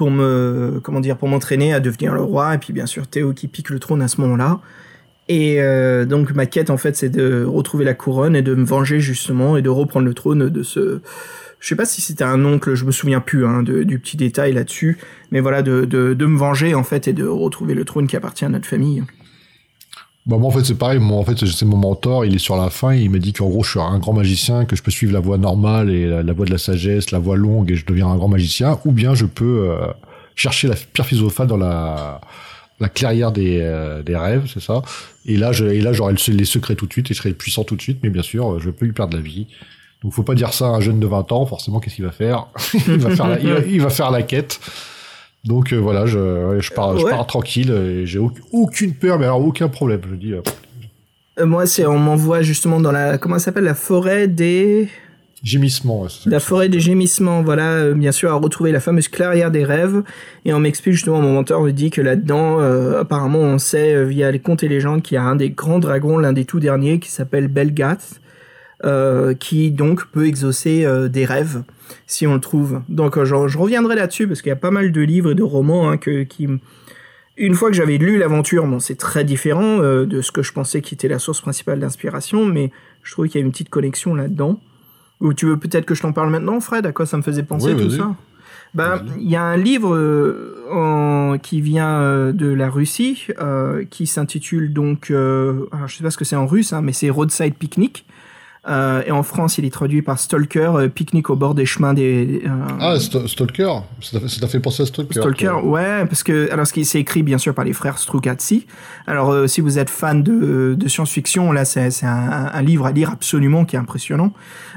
[0.00, 2.56] me comment dire pour m'entraîner à devenir le roi.
[2.56, 4.58] Et puis bien sûr Théo qui pique le trône à ce moment-là.
[5.28, 5.58] Et
[6.06, 9.56] donc ma quête en fait c'est de retrouver la couronne et de me venger justement
[9.56, 11.00] et de reprendre le trône de ce
[11.60, 14.18] je sais pas si c'était un oncle, je me souviens plus hein, de- du petit
[14.18, 14.98] détail là-dessus,
[15.30, 15.86] mais voilà de
[16.26, 19.04] me venger en fait et de retrouver le trône qui appartient à notre famille.
[20.26, 22.56] Bah moi en fait c'est pareil, moi en fait c'est mon mentor, il est sur
[22.56, 24.90] la fin, il m'a dit qu'en gros je suis un grand magicien, que je peux
[24.90, 27.84] suivre la voie normale et la, voie de la sagesse, la voie longue et je
[27.84, 29.86] deviens un grand magicien, ou bien je peux euh,
[30.34, 32.22] chercher la pierre philosophale dans la
[32.80, 34.82] la clairière des, euh, des rêves, c'est ça.
[35.26, 37.34] Et là je et là j'aurai le- les secrets tout de suite et je serai
[37.34, 39.46] puissant tout de suite, mais bien sûr je peux lui perdre la vie.
[40.02, 42.12] Donc faut pas dire ça à un jeune de 20 ans, forcément qu'est-ce qu'il va
[42.12, 42.46] faire?
[42.88, 44.58] Il, va faire la, il va faire la quête.
[45.44, 47.10] Donc euh, voilà, je, pars, je Ouais.
[47.10, 50.00] pars tranquille et j'ai au- aucune peur, mais alors aucun problème.
[50.10, 50.40] Je dis, euh,
[51.40, 54.88] Euh, moi c'est on m'envoie justement dans la comment s'appelle la forêt des
[55.42, 56.02] gémissement.
[56.02, 56.30] ouais, c'est ça.
[56.30, 60.02] la forêt des gémissements, voilà, euh, bien sûr, à retrouver la fameuse clairière des rêves.
[60.46, 64.04] Et on m'explique justement, mon mentor me dit que là-dedans, euh, apparemment, on sait euh,
[64.04, 66.60] via les contes et légendes qu'il y a un des grands dragons, l'un des tout
[66.60, 68.20] derniers, qui s'appelle Belgath,
[69.40, 71.62] qui donc peut exaucer des rêves
[72.06, 72.80] si on le trouve.
[72.88, 75.42] Donc je, je reviendrai là-dessus parce qu'il y a pas mal de livres et de
[75.42, 76.48] romans hein, que, qui,
[77.36, 80.52] une fois que j'avais lu l'aventure, bon, c'est très différent euh, de ce que je
[80.52, 82.70] pensais qui était la source principale d'inspiration, mais
[83.02, 84.60] je trouvais qu'il y a une petite connexion là-dedans.
[85.20, 86.86] Ou tu veux peut-être que je t'en parle maintenant, Fred?
[86.86, 88.14] À quoi ça me faisait penser Oui, tout ça?
[88.74, 93.84] Bah, il y a un livre euh, en- qui vient euh, de la Russie, euh,
[93.88, 97.08] qui s'intitule donc, alors je sais pas ce que c'est en russe, hein, mais c'est
[97.10, 98.04] Roadside Picnic.
[98.66, 101.92] Euh, et en France, il est traduit par Stalker, euh, pique-nique au bord des chemins
[101.92, 102.42] des.
[102.46, 102.50] euh,
[102.80, 106.72] Ah, St- Stalker Ça t'a fait- penser à Stalker Stalker, ouais, parce que alors ce
[106.72, 108.66] qui c'est écrit bien sûr par les frères Strugatzi.
[109.06, 112.92] Alors euh, si vous êtes fan de, de science-fiction, là c'est un, un livre à
[112.92, 114.32] lire absolument qui est impressionnant.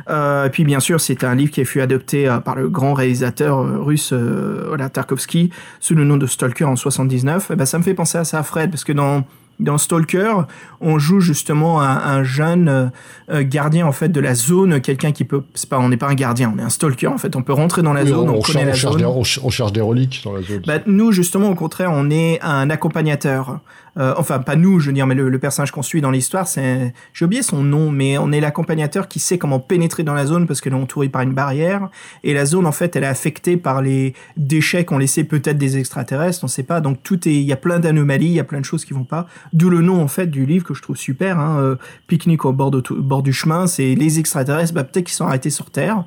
[0.09, 2.67] Euh, et puis bien sûr c'est un livre qui a fut adopté euh, par le
[2.69, 7.51] grand réalisateur russe euh, voilà, Tarkovsky sous le nom de Stalker en 79.
[7.51, 9.23] Et ben ça me fait penser à ça, Fred, parce que dans
[9.59, 10.33] dans Stalker,
[10.81, 12.85] on joue justement un, un jeune euh,
[13.31, 16.07] euh, gardien en fait de la zone, quelqu'un qui peut, c'est pas, on n'est pas
[16.09, 17.35] un gardien, on est un stalker en fait.
[17.35, 19.01] On peut rentrer dans la Oui, zone, on, on, connaît cher- la on cherche zone.
[19.01, 20.61] des, on, ch- on cherche des reliques dans la zone.
[20.67, 23.59] Bah, nous, justement, au contraire, on est un accompagnateur.
[23.97, 26.47] Euh, enfin, pas nous, je veux dire, mais le, le personnage qu'on suit dans l'histoire,
[26.47, 26.93] c'est...
[27.13, 30.45] J'ai oublié son nom, mais on est l'accompagnateur qui sait comment pénétrer dans la zone
[30.45, 31.89] parce qu'elle est entourée par une barrière.
[32.23, 35.77] Et la zone, en fait, elle est affectée par les déchets qu'ont laissé peut-être des
[35.77, 36.81] extraterrestres, on sait pas.
[36.81, 37.35] Donc, tout est...
[37.35, 39.27] Il y a plein d'anomalies, il y a plein de choses qui vont pas.
[39.53, 41.39] D'où le nom, en fait, du livre que je trouve super.
[41.39, 41.75] Hein, euh,
[42.07, 45.71] Pique-nique au bord, bord du chemin, c'est les extraterrestres, bah, peut-être qu'ils sont arrêtés sur
[45.71, 46.03] Terre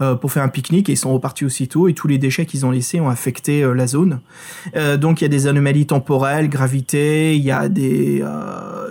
[0.00, 2.64] euh, pour faire un pique-nique et ils sont repartis aussitôt et tous les déchets qu'ils
[2.66, 4.20] ont laissés ont affecté euh, la zone.
[4.76, 8.24] Euh, donc il y a des anomalies temporelles, gravité, il y a des,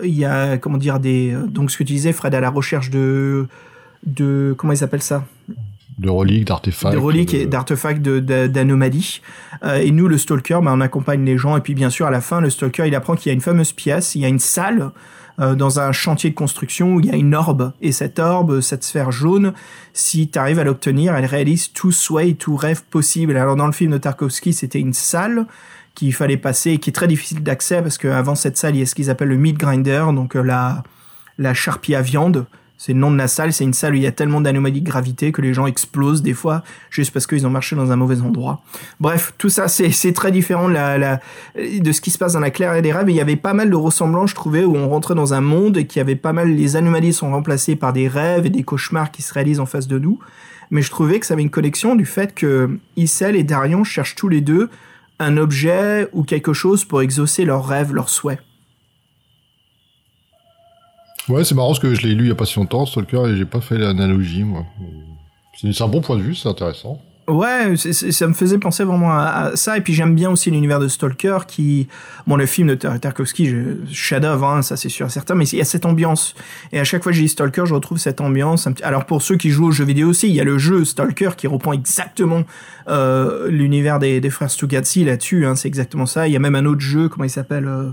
[0.03, 2.89] il y a comment dire des, donc ce que tu disais Fred à la recherche
[2.89, 3.47] de,
[4.05, 5.25] de comment ils appellent ça,
[5.99, 6.93] De reliques, d'artefacts.
[6.93, 9.21] de reliques et d'artefacts d'anomalies.
[9.63, 11.55] Euh, et nous, le stalker, bah, on accompagne les gens.
[11.55, 13.41] Et puis, bien sûr, à la fin, le stalker, il apprend qu'il y a une
[13.41, 14.91] fameuse pièce, il y a une salle
[15.39, 17.73] euh, dans un chantier de construction où il y a une orbe.
[17.81, 19.53] Et cette orbe, cette sphère jaune,
[19.93, 23.35] si tu arrives à l'obtenir, elle réalise tout souhait tout rêve possible.
[23.37, 25.47] Alors, dans le film de Tarkovsky, c'était une salle
[25.95, 28.81] qu'il fallait passer et qui est très difficile d'accès parce qu'avant cette salle, il y
[28.83, 30.83] a ce qu'ils appellent le meat grinder, donc euh, la,
[31.37, 32.45] la charpie à viande.
[32.77, 33.53] C'est le nom de la salle.
[33.53, 36.21] C'est une salle où il y a tellement d'anomalies de gravité que les gens explosent
[36.21, 38.61] des fois juste parce qu'ils ont marché dans un mauvais endroit.
[38.99, 41.19] Bref, tout ça, c'est très différent de, la,
[41.55, 43.07] de ce qui se passe dans la clairière des rêves.
[43.09, 45.41] Et il y avait pas mal de ressemblances, je trouvais, où on rentrait dans un
[45.41, 48.49] monde et qu'il y avait pas mal, les anomalies sont remplacées par des rêves et
[48.49, 50.19] des cauchemars qui se réalisent en face de nous.
[50.71, 54.15] Mais je trouvais que ça avait une connexion du fait que Issel et Darion cherchent
[54.15, 54.69] tous les deux
[55.19, 58.39] un objet ou quelque chose pour exaucer leurs rêves, leurs souhaits.
[61.29, 63.29] Ouais, c'est marrant parce que je l'ai lu il y a pas si longtemps, Stalker,
[63.29, 64.65] et j'ai pas fait l'analogie, moi.
[65.59, 66.99] C'est un bon point de vue, c'est intéressant.
[67.25, 69.77] Ouais, ça me faisait penser vraiment à, ça.
[69.77, 71.87] Et puis j'aime bien aussi l'univers de Stalker qui,
[72.27, 73.49] bon, le film de Tar- Tarkovsky,
[73.89, 76.35] chef-d'œuvre, hein, ça c'est sûr et certain, mais il y a cette ambiance.
[76.73, 78.67] Et à chaque fois que j'ai Stalker, je retrouve cette ambiance.
[78.81, 81.29] Alors pour ceux qui jouent aux jeux vidéo aussi, il y a le jeu Stalker
[81.37, 82.43] qui reprend exactement
[82.89, 85.45] euh, l'univers des, des frères Stugatsi là-dessus.
[85.45, 86.27] Hein, c'est exactement ça.
[86.27, 87.91] Il y a même un autre jeu, comment il s'appelle euh,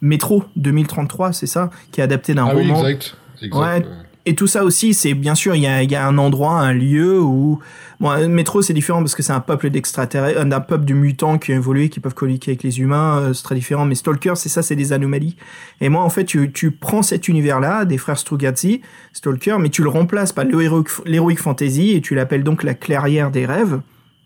[0.00, 2.86] Métro 2033, c'est ça, qui est adapté d'un Ah oui, roman.
[2.88, 3.16] exact.
[3.42, 3.86] exact.
[3.86, 3.92] Ouais.
[4.26, 6.74] Et tout ça aussi, c'est bien sûr, il y a, y a un endroit, un
[6.74, 7.58] lieu où.
[8.00, 10.92] Bon, un métro, c'est différent parce que c'est un peuple d'extraterrestres, euh, un peuple de
[10.92, 13.86] mutants qui ont évolué, qui peuvent communiquer avec les humains, euh, c'est très différent.
[13.86, 15.36] Mais Stalker, c'est ça, c'est des anomalies.
[15.80, 18.82] Et moi, en fait, tu, tu prends cet univers-là, des frères Strugatsky,
[19.14, 23.46] Stalker, mais tu le remplaces par l'heroic fantasy et tu l'appelles donc la clairière des
[23.46, 23.80] rêves.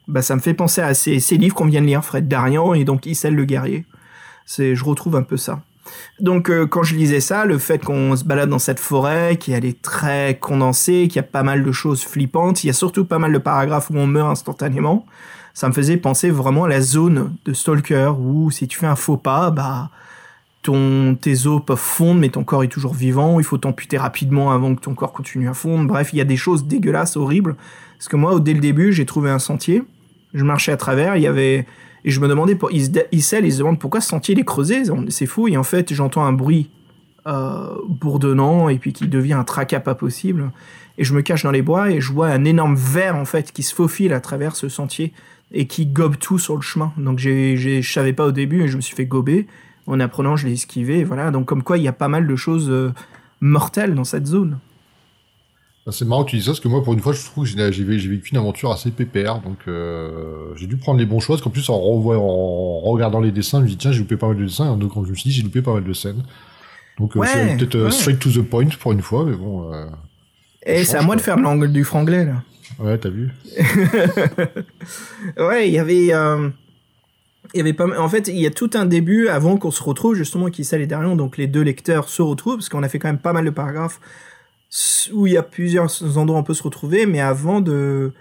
[0.09, 2.75] Bah, ça me fait penser à ces, ces livres qu'on vient de lire, Fred Darian
[2.75, 3.85] et donc Issel le guerrier.
[4.47, 5.63] C'est, je retrouve un peu ça.
[6.21, 9.65] Donc euh, quand je lisais ça, le fait qu'on se balade dans cette forêt, qu'elle
[9.65, 13.05] est très condensée, qu'il y a pas mal de choses flippantes, il y a surtout
[13.05, 15.07] pas mal de paragraphes où on meurt instantanément,
[15.53, 18.97] ça me faisait penser vraiment à la zone de Stalker où si tu fais un
[18.97, 19.91] faux pas, bah
[20.63, 24.53] ton, tes os peuvent fondre mais ton corps est toujours vivant, il faut t'amputer rapidement
[24.53, 25.87] avant que ton corps continue à fondre.
[25.87, 27.57] Bref, il y a des choses dégueulasses, horribles.
[27.99, 29.83] Parce que moi, dès le début, j'ai trouvé un sentier,
[30.33, 31.67] je marchais à travers, il y avait...
[32.05, 34.45] Et je me demandais, pour, il, se, il, il se demande pourquoi ce sentier est
[34.45, 35.49] creusé, c'est fou.
[35.49, 36.71] Et en fait, j'entends un bruit
[37.27, 40.51] euh, bourdonnant et puis qui devient un tracas pas possible.
[40.99, 43.51] Et je me cache dans les bois et je vois un énorme ver en fait
[43.51, 45.15] qui se faufile à travers ce sentier
[45.51, 46.93] et qui gobe tout sur le chemin.
[46.99, 49.47] Donc je savais pas au début et je me suis fait gober.
[49.87, 51.03] En apprenant, je l'ai esquivé.
[51.03, 51.31] Voilà.
[51.31, 52.93] Donc comme quoi, il y a pas mal de choses euh,
[53.41, 54.59] mortelles dans cette zone.
[55.87, 57.45] Ah, C'est marrant que tu dis ça, parce que moi, pour une fois, je trouve
[57.45, 60.99] que j'ai j'ai vé- j'ai vécu une aventure assez pépère, donc euh, j'ai dû prendre
[60.99, 63.76] les bons choix, parce qu'en plus, en, revoyant, en regardant les dessins, je me dis,
[63.76, 65.61] tiens, j'ai loupé pas mal de dessins, donc quand je me suis dit, j'ai loupé
[65.61, 66.22] pas mal de scènes.
[66.99, 67.91] Donc euh, Ouais, c'est peut-être euh, ouais.
[67.91, 69.87] straight to the point pour une fois, mais bon, euh,
[70.64, 72.43] Et c'est à moi de faire l'angle du franglais là.
[72.78, 73.30] ouais, t'as vu.
[75.37, 76.49] Ouais, il y avait, euh,
[77.53, 77.87] il y avait pas.
[78.01, 80.87] En fait, il y a tout un début avant qu'on se retrouve justement qui et
[80.87, 83.45] Darion, donc les deux lecteurs se retrouvent parce qu'on a fait quand même pas mal
[83.45, 84.01] de paragraphes
[85.12, 88.12] où il y a plusieurs endroits où on peut se retrouver, mais avant de.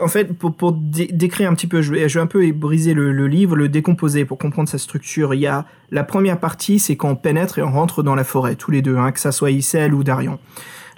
[0.00, 2.50] En fait, pour, pour dé- décrire un petit peu, je vais, je vais un peu
[2.50, 5.34] briser le, le livre, le décomposer pour comprendre sa structure.
[5.34, 8.24] Il y a la première partie, c'est quand on pénètre et on rentre dans la
[8.24, 10.40] forêt, tous les deux, hein, que ça soit Issel ou Darion.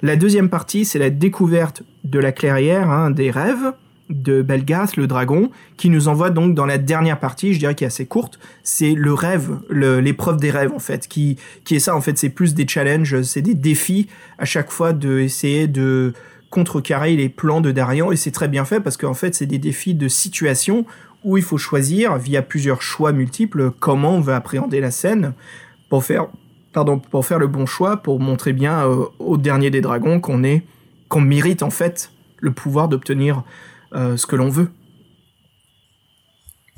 [0.01, 3.73] La deuxième partie, c'est la découverte de la clairière, hein, des rêves
[4.09, 7.83] de Belgath, le dragon, qui nous envoie donc dans la dernière partie, je dirais qui
[7.83, 11.95] est assez courte, c'est le rêve, l'épreuve des rêves en fait, qui, qui est ça
[11.95, 16.13] en fait, c'est plus des challenges, c'est des défis à chaque fois de essayer de
[16.49, 19.57] contrecarrer les plans de Darian et c'est très bien fait parce qu'en fait c'est des
[19.57, 20.85] défis de situation
[21.23, 25.33] où il faut choisir via plusieurs choix multiples comment on va appréhender la scène
[25.89, 26.27] pour faire
[26.71, 30.43] pardon pour faire le bon choix pour montrer bien euh, au dernier des dragons qu'on
[30.43, 30.63] est
[31.09, 33.43] qu'on mérite en fait le pouvoir d'obtenir
[33.93, 34.69] ce que l'on veut.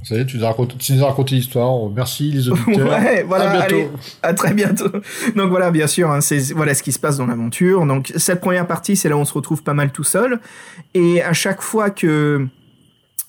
[0.04, 1.90] Ça y est, tu nous as raconté, l'histoire.
[1.94, 2.90] Merci les auditeurs.
[2.90, 3.76] Ouais, voilà, à bientôt.
[3.76, 3.90] allez,
[4.24, 4.92] à très bientôt.
[5.36, 7.86] Donc voilà, bien sûr, hein, c'est voilà ce qui se passe dans l'aventure.
[7.86, 10.40] Donc cette première partie, c'est là où on se retrouve pas mal tout seul.
[10.94, 12.48] Et à chaque fois que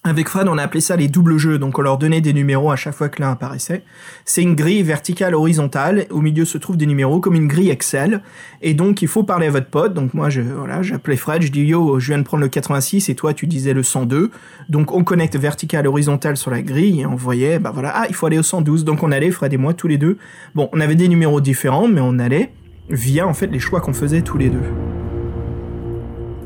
[0.02, 2.70] avec Fred, on a appelé ça les doubles jeux, donc on leur donnait des numéros
[2.70, 3.82] à chaque fois que l'un apparaissait.
[4.24, 8.22] C'est une grille verticale horizontale, au milieu se trouvent des numéros comme une grille Excel,
[8.62, 9.92] et donc il faut parler à votre pote.
[9.92, 13.10] Donc moi, je voilà, j'appelais Fred, je dis yo, je viens de prendre le 86
[13.10, 14.30] et toi tu disais le 102.
[14.70, 18.14] Donc on connecte vertical horizontal sur la grille et on voyait, bah voilà, ah il
[18.14, 18.86] faut aller au 112.
[18.86, 20.16] Donc on allait Fred et moi tous les deux.
[20.54, 22.52] Bon, on avait des numéros différents, mais on allait
[22.88, 24.62] via en fait les choix qu'on faisait tous les deux.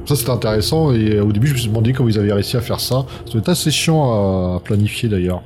[0.07, 2.57] Ça, c'était intéressant, et euh, au début, je me suis demandé comment ils avaient réussi
[2.57, 3.07] à faire ça.
[3.24, 5.42] Ça doit être assez chiant à planifier d'ailleurs.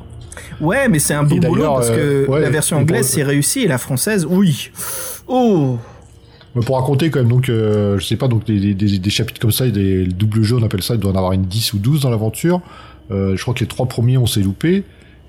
[0.61, 3.23] Ouais, mais c'est un beau Et boulot parce euh, que ouais, la version anglaise c'est
[3.23, 4.71] réussi et la française, oui.
[5.27, 5.79] Oh.
[6.67, 9.53] Pour raconter quand même, donc, euh, je sais pas, donc des, des, des chapitres comme
[9.53, 11.75] ça, et des le double jeu, on appelle ça, il doit en avoir une 10
[11.75, 12.61] ou 12 dans l'aventure.
[13.11, 14.85] Euh, je crois que les trois premiers, on s'est loupé.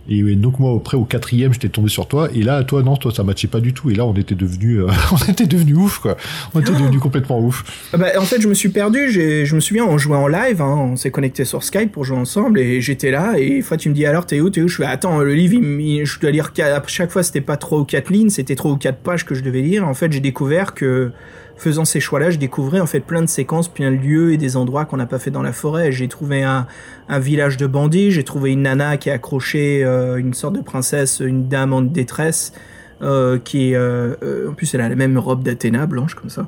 [0.10, 2.30] Et donc moi, après, au quatrième, j'étais tombé sur toi.
[2.34, 3.92] Et là, toi, non, toi, ça matchait pas du tout.
[3.92, 6.18] Et là, on était devenu, euh, on était devenu ouf, quoi.
[6.56, 7.88] On était devenu complètement ouf.
[7.94, 9.12] Ah Bah, en fait, je me suis perdu.
[9.12, 12.18] Je me souviens, on jouait en live, hein, on s'est connecté sur Skype pour jouer
[12.18, 13.34] ensemble et j'étais là.
[13.38, 15.34] Et une fois, tu me dis alors, t'es où, t'es où Je fais attends, le
[15.34, 16.52] livre, il je dois lire.
[16.58, 19.36] À chaque fois, c'était pas trois ou quatre lignes, c'était trois ou quatre pages que
[19.36, 19.88] je devais lire.
[19.88, 21.12] En fait, j'ai découvert que
[21.60, 24.58] faisant ces choix-là, je découvrais en fait plein de séquences, plein de lieux et des
[24.58, 25.92] endroits qu'on n'a pas fait dans la forêt.
[25.92, 26.66] J'ai trouvé un,
[27.10, 31.20] village de bandits, j'ai trouvé une nana qui est accrochée, euh, une sorte de princesse,
[31.20, 32.54] une dame en détresse.
[33.02, 36.30] euh, qui est, euh, euh, en plus elle a la même robe d'Athéna blanche comme
[36.30, 36.46] ça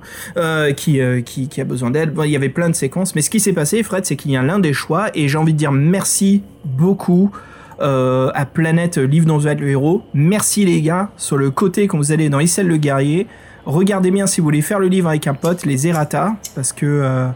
[0.75, 1.91] qui, qui, a besoin.
[1.91, 4.31] Bon, il y avait plein de séquences, mais ce qui s'est passé, Fred, c'est qu'il
[4.31, 7.31] y a l'un des choix, et j'ai envie de dire merci beaucoup
[7.79, 10.03] à Planète Livre êtes le héros.
[10.13, 13.27] Merci les gars, sur le côté quand vous allez dans Issel le guerrier,
[13.65, 16.85] regardez bien si vous voulez faire le livre avec un pote, les errata, parce que
[16.85, 17.27] euh,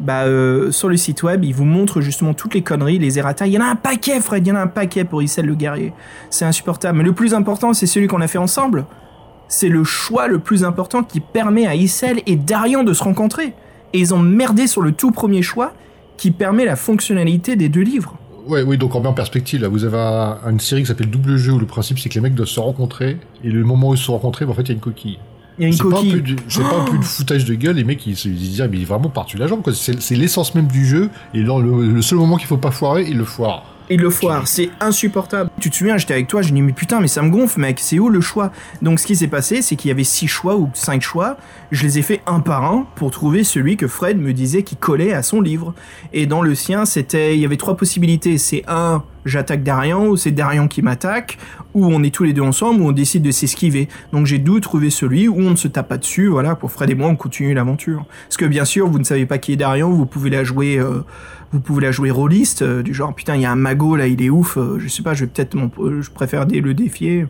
[0.00, 3.46] bah, euh, sur le site web, ils vous montrent justement toutes les conneries, les errata.
[3.46, 5.46] Il y en a un paquet, Fred, il y en a un paquet pour Issel
[5.46, 5.92] le guerrier.
[6.30, 6.98] C'est insupportable.
[6.98, 8.86] Mais le plus important, c'est celui qu'on a fait ensemble
[9.52, 13.52] c'est le choix le plus important qui permet à Issel et Darian de se rencontrer.
[13.92, 15.72] Et ils ont merdé sur le tout premier choix
[16.16, 18.16] qui permet la fonctionnalité des deux livres.
[18.46, 21.10] Ouais, oui, donc on met en perspective, là, vous avez un- une série qui s'appelle
[21.10, 23.88] Double Jeu, où le principe c'est que les mecs doivent se rencontrer, et le moment
[23.88, 25.18] où ils se sont rencontrés, bah, en fait, il y a une coquille.
[25.58, 28.28] Il y a une C'est pas peu de foutage de gueule, les mecs ils se
[28.28, 29.74] disent, ah, mais il est vraiment parti la jambe, quoi.
[29.74, 33.06] C'est c'est l'essence même du jeu, et le, le seul moment qu'il faut pas foirer,
[33.08, 33.64] il le foire.
[33.92, 35.50] Il le foire, c'est insupportable.
[35.60, 37.80] Tu te souviens, j'étais avec toi, je dis mais putain, mais ça me gonfle, mec,
[37.80, 38.52] c'est où le choix?
[38.82, 41.36] Donc ce qui s'est passé, c'est qu'il y avait six choix ou cinq choix.
[41.72, 44.76] Je les ai fait un par un pour trouver celui que Fred me disait qui
[44.76, 45.74] collait à son livre.
[46.12, 48.38] Et dans le sien, c'était, il y avait trois possibilités.
[48.38, 51.38] C'est un, j'attaque Darian, ou c'est Darian qui m'attaque,
[51.74, 53.88] ou on est tous les deux ensemble, ou on décide de s'esquiver.
[54.12, 56.28] Donc j'ai dû trouver celui où on ne se tape pas dessus.
[56.28, 58.04] Voilà, pour Fred et moi, on continue l'aventure.
[58.28, 60.78] Parce que bien sûr, vous ne savez pas qui est Darian, vous pouvez la jouer.
[60.78, 61.04] euh,
[61.52, 64.06] vous pouvez la jouer rôliste, euh, du genre putain il y a un magot là
[64.06, 66.74] il est ouf, euh, je sais pas je vais peut-être mon- euh, je préfère le
[66.74, 67.26] défier.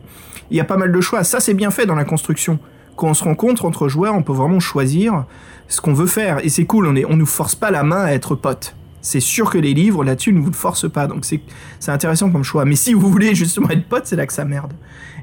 [0.51, 2.59] Il y a pas mal de choix, ça c'est bien fait dans la construction.
[2.95, 5.25] Quand on se rencontre entre joueurs, on peut vraiment choisir
[5.67, 8.03] ce qu'on veut faire et c'est cool, on est on nous force pas la main
[8.03, 8.75] à être potes.
[9.03, 11.41] C'est sûr que les livres là-dessus ne vous le forcent pas, donc c'est
[11.79, 12.65] c'est intéressant comme choix.
[12.65, 14.73] Mais si vous voulez justement être pote, c'est là que ça merde.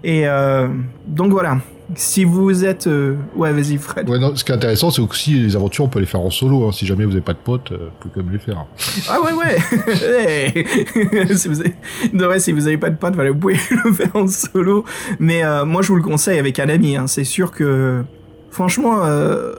[0.03, 0.25] Et
[1.07, 1.59] donc voilà,
[1.95, 4.09] si vous êtes euh, ouais vas-y Fred.
[4.09, 6.31] Ouais, non, ce qui est intéressant, c'est aussi les aventures, on peut les faire en
[6.31, 6.73] solo, hein.
[6.73, 8.67] Si jamais vous avez pas de potes, euh, vous pouvez quand même les faire.
[9.09, 11.27] Ah ouais ouais.
[11.35, 11.75] Si vous avez...
[12.13, 14.85] de vrai, si vous avez pas de potes, voilà, vous pouvez le faire en solo.
[15.19, 16.97] Mais euh, moi, je vous le conseille avec un ami.
[16.97, 17.07] Hein.
[17.07, 18.03] C'est sûr que,
[18.51, 19.53] franchement, euh,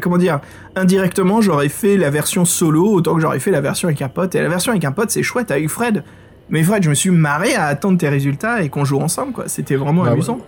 [0.00, 0.40] comment dire,
[0.76, 4.34] indirectement, j'aurais fait la version solo autant que j'aurais fait la version avec un pote.
[4.34, 6.04] Et la version avec un pote, c'est chouette avec Fred.
[6.48, 9.44] Mais Fred, je me suis marré à attendre tes résultats et qu'on joue ensemble, quoi.
[9.48, 10.38] C'était vraiment Bah, amusant.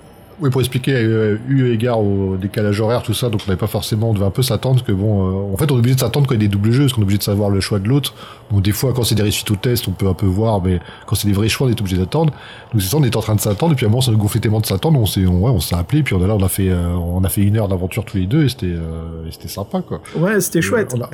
[0.41, 3.67] Oui, pour expliquer, euh, eu égard au décalage horaire, tout ça, donc on n'avait pas
[3.67, 6.01] forcément, on devait un peu s'attendre que bon, euh, en fait, on est obligé de
[6.01, 7.59] s'attendre quand il y a des doubles jeux, parce qu'on est obligé de savoir le
[7.61, 8.15] choix de l'autre.
[8.51, 10.79] Bon, des fois, quand c'est des réussites au test, on peut un peu voir, mais
[11.07, 12.33] quand c'est des vrais choix, on est obligé d'attendre.
[12.73, 14.13] Donc c'est ça, on était en train de s'attendre, et puis à un moment, ça
[14.13, 16.27] nous gonflait tellement de s'attendre, on s'est, on, ouais, on s'est appelé, puis on a
[16.29, 18.49] là, on a fait, euh, on a fait une heure d'aventure tous les deux, et
[18.49, 20.01] c'était, euh, c'était sympa, quoi.
[20.17, 20.95] Ouais, c'était chouette.
[20.97, 21.11] On a,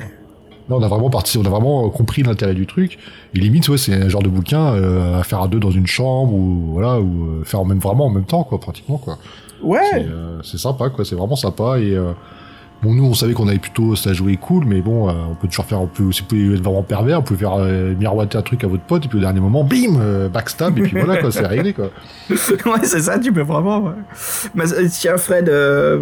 [0.69, 2.97] là, on a vraiment parti, on a vraiment compris l'intérêt du truc.
[3.33, 5.87] Et limite, ouais, c'est un genre de bouquin euh, à faire à deux dans une
[5.87, 9.17] chambre ou voilà, ou euh, faire en même vraiment en même temps, quoi, pratiquement, quoi.
[9.61, 9.79] C'est Ouais.
[9.95, 11.05] euh, c'est sympa, quoi.
[11.05, 11.79] C'est vraiment sympa.
[11.79, 12.11] Et euh,
[12.81, 15.47] bon, nous, on savait qu'on avait plutôt ça jouer cool, mais bon, euh, on peut
[15.47, 18.37] toujours faire, on peut aussi vous pouvez être vraiment pervers, vous pouvez faire euh, miroiter
[18.37, 20.99] un truc à votre pote, et puis au dernier moment, bim, euh, backstab, et puis
[20.99, 21.89] voilà, quoi, c'est réglé, quoi.
[22.29, 23.83] ouais, c'est ça, tu peux vraiment.
[23.83, 23.93] ouais.
[24.53, 25.51] Mais, tiens, Fred,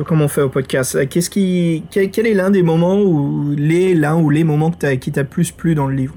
[0.05, 1.07] comment on fait au podcast?
[1.09, 4.95] Qu'est-ce qui, quel, quel est l'un des moments où les, l'un ou les moments que
[4.95, 6.15] qui t'a plus plu dans le livre?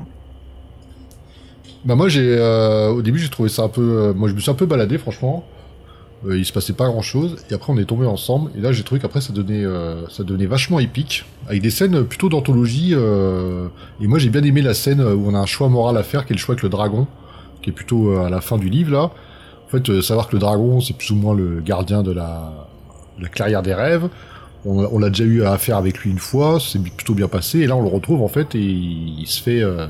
[1.84, 2.36] Bah moi j'ai
[2.90, 5.46] au début j'ai trouvé ça un peu moi je me suis un peu baladé franchement
[6.29, 8.83] il se passait pas grand chose et après on est tombé ensemble et là j'ai
[8.83, 13.69] trouvé qu'après ça donnait euh, ça devenait vachement épique avec des scènes plutôt d'anthologie euh,
[14.01, 16.25] et moi j'ai bien aimé la scène où on a un choix moral à faire
[16.25, 17.07] qui est le choix avec le dragon
[17.67, 19.03] qui est plutôt euh, à la fin du livre là.
[19.03, 22.69] En fait euh, savoir que le dragon c'est plus ou moins le gardien de la,
[23.33, 24.09] clairière des rêves.
[24.64, 27.67] On, l'a déjà eu à faire avec lui une fois c'est plutôt bien passé et
[27.69, 29.87] là on le retrouve en fait et il, se fait euh,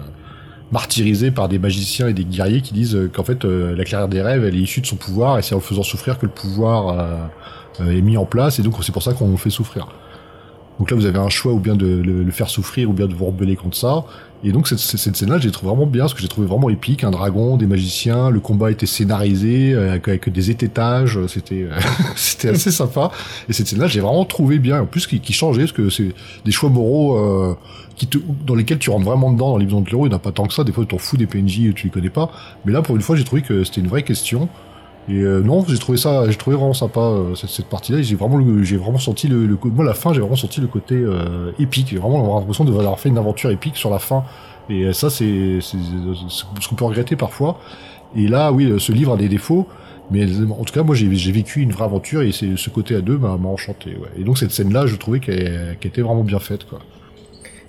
[0.72, 4.08] martyrisé par des magiciens et des guerriers qui disent euh, qu'en fait euh, la clairière
[4.08, 6.32] des rêves elle est issue de son pouvoir et c'est en faisant souffrir que le
[6.32, 7.30] pouvoir
[7.80, 9.88] euh, est mis en place et donc c'est pour ça qu'on fait souffrir.
[10.78, 13.14] Donc là vous avez un choix ou bien de le, faire souffrir ou bien de
[13.14, 14.04] vous rebeller contre ça.
[14.44, 17.04] Et donc cette, cette scène-là, j'ai trouvé vraiment bien, parce que j'ai trouvé vraiment épique,
[17.04, 21.80] un dragon, des magiciens, le combat était scénarisé euh, avec, des étaitages, euh, c'était euh,
[22.16, 23.10] c'était assez sympa.
[23.48, 26.12] Et cette scène-là, j'ai vraiment trouvé bien, en plus qui, changeait, parce que c'est
[26.44, 27.56] des choix moraux
[27.96, 30.14] qui te, dans lesquels tu rentres vraiment dedans dans les besoins de l'euro, il n'y
[30.14, 31.90] en a pas tant que ça, des fois tu t'en fous des PNJ, tu les
[31.90, 32.30] connais pas.
[32.64, 34.48] Mais là, pour une fois, j'ai trouvé que c'était une vraie question.
[35.08, 38.02] Et euh, non, j'ai trouvé ça, j'ai trouvé vraiment sympa euh, cette, partie-là.
[38.02, 40.96] J'ai vraiment, j'ai vraiment senti le, le, moi la fin, j'ai vraiment senti le côté
[40.96, 41.88] euh, épique.
[41.90, 44.24] J'ai vraiment l'impression d'avoir fait une aventure épique sur la fin.
[44.68, 47.60] Et euh, ça, c'est, ce qu'on peut regretter parfois.
[48.14, 49.66] Et là, oui, euh, ce livre a des défauts,
[50.10, 53.00] mais en tout cas, moi, j'ai, vécu une vraie aventure et c'est ce côté à
[53.00, 53.90] deux m'a, enchanté.
[53.90, 54.08] Ouais.
[54.18, 56.66] Et donc cette scène-là, je trouvais qu'elle, était vraiment bien faite.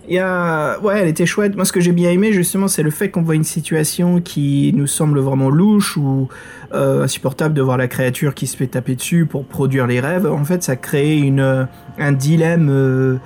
[0.10, 0.80] Il y a...
[0.80, 1.56] Ouais, elle était chouette.
[1.56, 4.72] Moi, ce que j'ai bien aimé, justement, c'est le fait qu'on voit une situation qui
[4.74, 6.30] nous semble vraiment louche ou
[6.74, 10.26] euh, insupportable de voir la créature qui se fait taper dessus pour produire les rêves.
[10.26, 13.18] En fait, ça crée une, un dilemme, euh,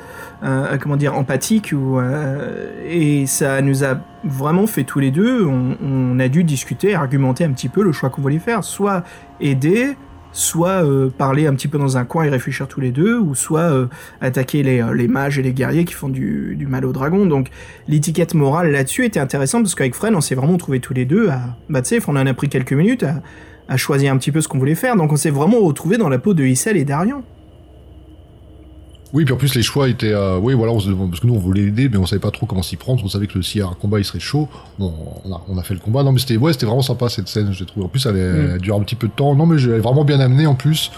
[0.41, 1.71] un- comment dire, empathique.
[1.73, 7.43] Euh, et ça nous a vraiment fait tous les deux, on a dû discuter, argumenter
[7.43, 8.63] un petit peu le choix qu'on voulait faire.
[8.63, 9.03] Soit
[9.39, 9.95] aider,
[10.31, 13.35] soit euh, parler un petit peu dans un coin et réfléchir tous les deux, ou
[13.35, 13.87] soit euh,
[14.21, 17.25] attaquer les, euh, les mages et les guerriers qui font du, mal au dragon.
[17.25, 17.49] Donc
[17.87, 21.29] l'étiquette morale là-dessus était intéressante parce qu'avec Fred, on s'est vraiment trouvés tous les deux
[21.29, 23.21] à, bah tu sais, on en a pris quelques minutes à,
[23.67, 24.95] à choisir un petit peu ce qu'on voulait faire.
[24.95, 27.23] Donc on s'est vraiment retrouvés dans la peau de Issel et Darian.
[29.13, 31.27] Oui, puis en plus les choix étaient, euh, oui, voilà, on se demande- parce que
[31.27, 33.03] nous on voulait l'aider, mais on savait pas trop comment s'y prendre.
[33.03, 34.47] On savait que le s'il y a un combat, il serait chaud.
[34.79, 34.93] Bon,
[35.25, 36.03] on a, on a fait le combat.
[36.03, 37.51] Non, mais c'était, ouais, c'était vraiment sympa cette scène.
[37.51, 37.85] J'ai trouvé.
[37.85, 38.51] En plus, elle, Mm.
[38.55, 39.35] elle dure un petit peu de temps.
[39.35, 40.91] Non, mais est vraiment bien amenée en plus.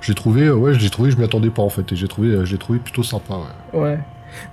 [0.00, 2.28] J'ai trouvé, euh, ouais, j'ai trouvé, je m'y attendais pas en fait, et j'ai trouvé,
[2.28, 3.34] euh, j'ai trouvé plutôt sympa.
[3.72, 3.80] Ouais.
[3.80, 3.98] Ouais.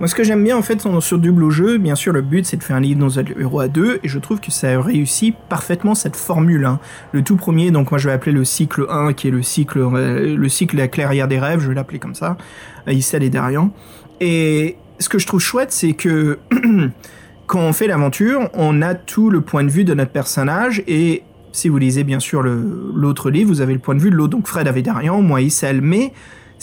[0.00, 2.44] Moi, ce que j'aime bien en fait sur- Double au jeu, bien sûr, le but
[2.46, 4.80] c'est de faire un livre dans un héros à deux, et je trouve que ça
[4.80, 6.64] réussit parfaitement cette formule.
[6.64, 6.80] hein.
[7.12, 9.78] Le tout premier, donc moi je vais appeler le cycle 1, qui est le cycle,
[9.80, 12.36] euh, le cycle de la clairière des rêves, je vais l'appeler comme ça,
[12.88, 13.70] Issel et Darian.
[14.20, 16.38] Et ce que je trouve chouette, c'est que
[17.46, 21.22] quand on fait l'aventure, on a tout le point de vue de notre personnage, et
[21.52, 24.30] si vous lisez bien sûr l'autre livre, vous avez le point de vue de l'autre.
[24.30, 26.12] Donc Fred avait Darian, moi Issel, mais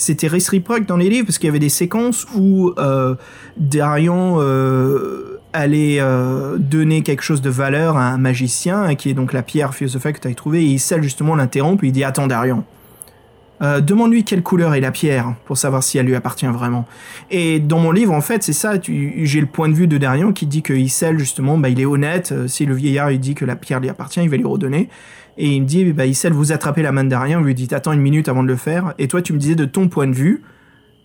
[0.00, 3.14] c'était réciproque dans les livres parce qu'il y avait des séquences où euh,
[3.58, 9.14] Darian euh, allait euh, donner quelque chose de valeur à un magicien hein, qui est
[9.14, 12.02] donc la pierre philosophale que tu as trouvée et Issel justement l'interrompt et il dit
[12.02, 12.64] attends Darian
[13.62, 16.86] euh, demande-lui quelle couleur est la pierre pour savoir si elle lui appartient vraiment.
[17.30, 18.72] Et dans mon livre, en fait, c'est ça.
[18.82, 21.84] J'ai le point de vue de Darian qui dit que Issel, justement, bah, il est
[21.84, 22.32] honnête.
[22.46, 24.88] si le vieillard il dit que la pierre lui appartient, il va lui redonner.
[25.40, 27.16] Et il me dit, bah, Issel, vous attrapez la main de.
[27.16, 28.92] Vous lui dites, attends une minute avant de le faire.
[28.98, 30.42] Et toi, tu me disais de ton point de vue,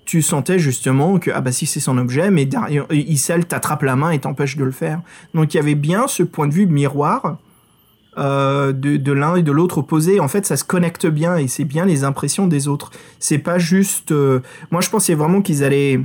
[0.04, 3.84] tu sentais justement que ah bah si c'est son objet, mais Darian, euh, Issel t'attrape
[3.84, 5.02] la main et t'empêche de le faire.
[5.34, 7.38] Donc il y avait bien ce point de vue miroir
[8.18, 10.20] euh, de, l'un et de l'autre opposé.
[10.20, 12.92] En fait, ça se connecte bien et c'est bien les impressions des autres.
[13.20, 14.12] C'est pas juste.
[14.12, 16.02] euh, Moi, je pensais vraiment qu'ils allaient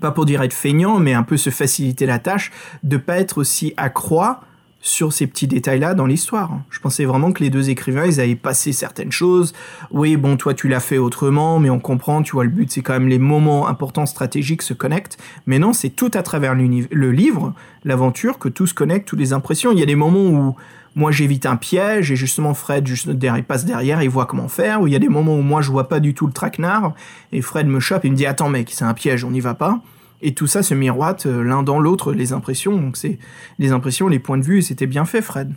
[0.00, 2.50] pas pour dire être feignants, mais un peu se faciliter la tâche
[2.82, 4.40] de pas être aussi accroît
[4.80, 6.60] sur ces petits détails-là dans l'histoire.
[6.70, 9.52] Je pensais vraiment que les deux écrivains, ils avaient passé certaines choses.
[9.90, 12.80] Oui, bon, toi, tu l'as fait autrement, mais on comprend, tu vois, le but, c'est
[12.80, 15.18] quand même les moments importants stratégiques se connectent.
[15.46, 17.54] Mais non, c'est tout à travers le livre,
[17.84, 19.72] l'aventure, que tout se connecte, toutes les impressions.
[19.72, 20.56] Il y a des moments où
[20.94, 24.80] moi, j'évite un piège, et justement, Fred il passe derrière, il voit comment faire.
[24.80, 26.94] Ou il y a des moments où moi, je vois pas du tout le traquenard,
[27.32, 29.54] et Fred me chope, et me dit, attends, mec, c'est un piège, on n'y va
[29.54, 29.80] pas.
[30.22, 32.76] Et tout ça se miroite euh, l'un dans l'autre, les impressions.
[32.76, 33.18] Donc c'est
[33.58, 35.52] les impressions, les points de vue, et c'était bien fait, Fred.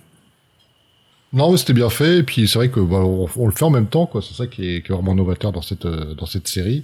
[1.34, 3.70] Non, c'était bien fait, et puis c'est vrai que bah, on, on le fait en
[3.70, 4.22] même temps, quoi.
[4.22, 6.84] C'est ça qui est, qui est vraiment novateur dans cette euh, dans cette série.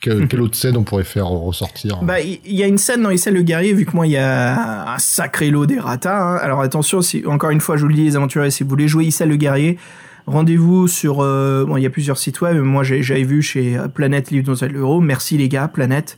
[0.00, 3.10] Que- quelle autre scène on pourrait faire ressortir Bah, il y a une scène dans
[3.10, 6.18] Issel le guerrier, vu que moi, il y a un sacré lot d'errata.
[6.18, 6.36] hein.
[6.36, 8.88] Alors attention, si, encore une fois, je vous le dis, les aventuriers, si vous voulez
[8.88, 9.78] jouer Issel le guerrier,
[10.26, 11.20] rendez-vous sur...
[11.22, 14.54] euh, bon, il y a plusieurs sites web, mais moi, j'avais vu chez Planète Livre
[14.54, 15.00] dans l'euro.
[15.02, 16.16] Merci les gars, Planète,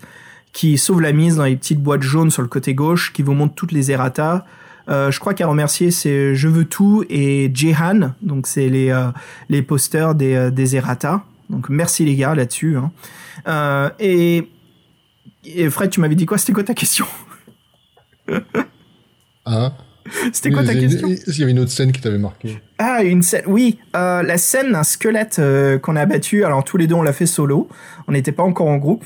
[0.57, 3.35] qui sauve la mise dans les petites boîtes jaunes sur le côté gauche, qui vous
[3.35, 4.47] montre toutes les errata.
[4.89, 9.09] Euh, je crois qu'à remercier, c'est Je veux tout et Jehan, donc c'est les, euh,
[9.51, 11.25] les posters des, euh, des errata.
[11.51, 12.79] Donc merci les gars là-dessus.
[12.79, 12.91] hein.
[13.47, 14.49] Euh, et,
[15.45, 16.39] et Fred, tu m'avais dit quoi?
[16.39, 17.05] C'était quoi ta question?
[19.49, 19.75] Hein?
[20.33, 21.09] C'était quoi ta question?
[21.09, 22.61] Il y avait une autre scène qui t'avait marqué?
[22.79, 23.45] Ah, une scène.
[23.47, 26.45] Oui, euh, la scène d'un squelette euh, qu'on a battu.
[26.45, 27.69] Alors tous les deux, on l'a fait solo.
[28.09, 29.05] On n'était pas encore en groupe.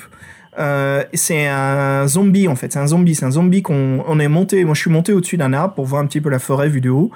[0.59, 2.73] Euh, c'est un zombie en fait.
[2.73, 3.15] C'est un zombie.
[3.15, 4.65] C'est un zombie qu'on on est monté.
[4.65, 6.81] Moi, je suis monté au-dessus d'un arbre pour voir un petit peu la forêt vue
[6.81, 7.11] de haut.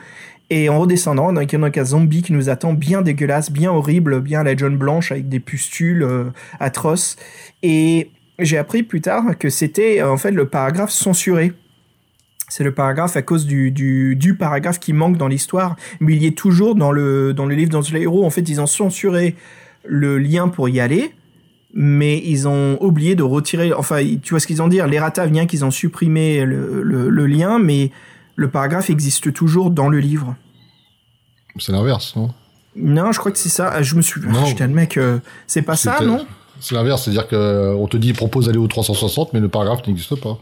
[0.51, 4.21] Et en redescendant, il y a un zombie qui nous attend, bien dégueulasse, bien horrible,
[4.21, 6.25] bien la John Blanche avec des pustules euh,
[6.61, 7.17] atroces.
[7.63, 11.53] Et j'ai appris plus tard que c'était euh, en fait le paragraphe censuré.
[12.49, 16.37] C'est le paragraphe à cause du, paragraphe qui manque dans l'histoire, mais il y est
[16.37, 18.25] toujours dans le, dans le livre dans les héros.
[18.25, 19.35] En fait, ils ont censuré
[19.85, 21.15] le lien pour y aller,
[21.75, 23.73] mais ils ont oublié de retirer.
[23.73, 27.27] Enfin, tu vois ce qu'ils ont dit L'errata vient qu'ils ont supprimé le, le, le
[27.27, 27.91] lien, mais
[28.37, 30.37] le paragraphe existe toujours dans le livre.
[31.59, 32.31] C'est l'inverse, non?
[32.77, 33.71] Non, je crois que c'est ça.
[33.73, 34.21] Ah, Je me suis.
[34.21, 34.45] Non.
[34.47, 34.97] J'étais le mec.
[34.97, 36.27] euh, c'est pas ça, non?
[36.61, 40.17] C'est l'inverse, c'est-à-dire que euh, te dit propose d'aller au 360, mais le paragraphe n'existe
[40.21, 40.39] pas.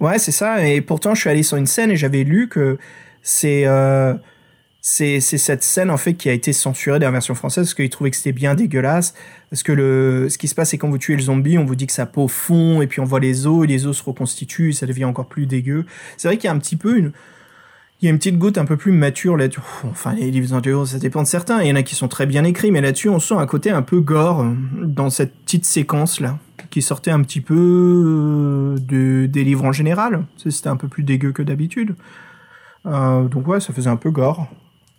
[0.00, 0.66] Ouais, c'est ça.
[0.66, 2.78] Et pourtant, je suis allé sur une scène et j'avais lu que
[3.22, 4.14] c'est euh,
[4.84, 7.88] c'est cette scène en fait qui a été censurée dans la version française parce qu'ils
[7.88, 9.14] trouvaient que c'était bien dégueulasse.
[9.48, 11.76] Parce que le ce qui se passe, c'est quand vous tuez le zombie, on vous
[11.76, 14.02] dit que sa peau fond et puis on voit les os et les os se
[14.02, 15.86] reconstituent, ça devient encore plus dégueu.
[16.16, 17.12] C'est vrai qu'il y a un petit peu une
[18.02, 19.60] il y a une petite goutte un peu plus mature là-dessus.
[19.84, 21.62] Enfin, les livres d'Antéo, ça dépend de certains.
[21.62, 23.70] Il y en a qui sont très bien écrits, mais là-dessus, on sent un côté
[23.70, 26.38] un peu gore euh, dans cette petite séquence-là,
[26.70, 30.24] qui sortait un petit peu euh, de, des livres en général.
[30.36, 31.94] C'était un peu plus dégueu que d'habitude.
[32.86, 34.48] Euh, donc ouais, ça faisait un peu gore.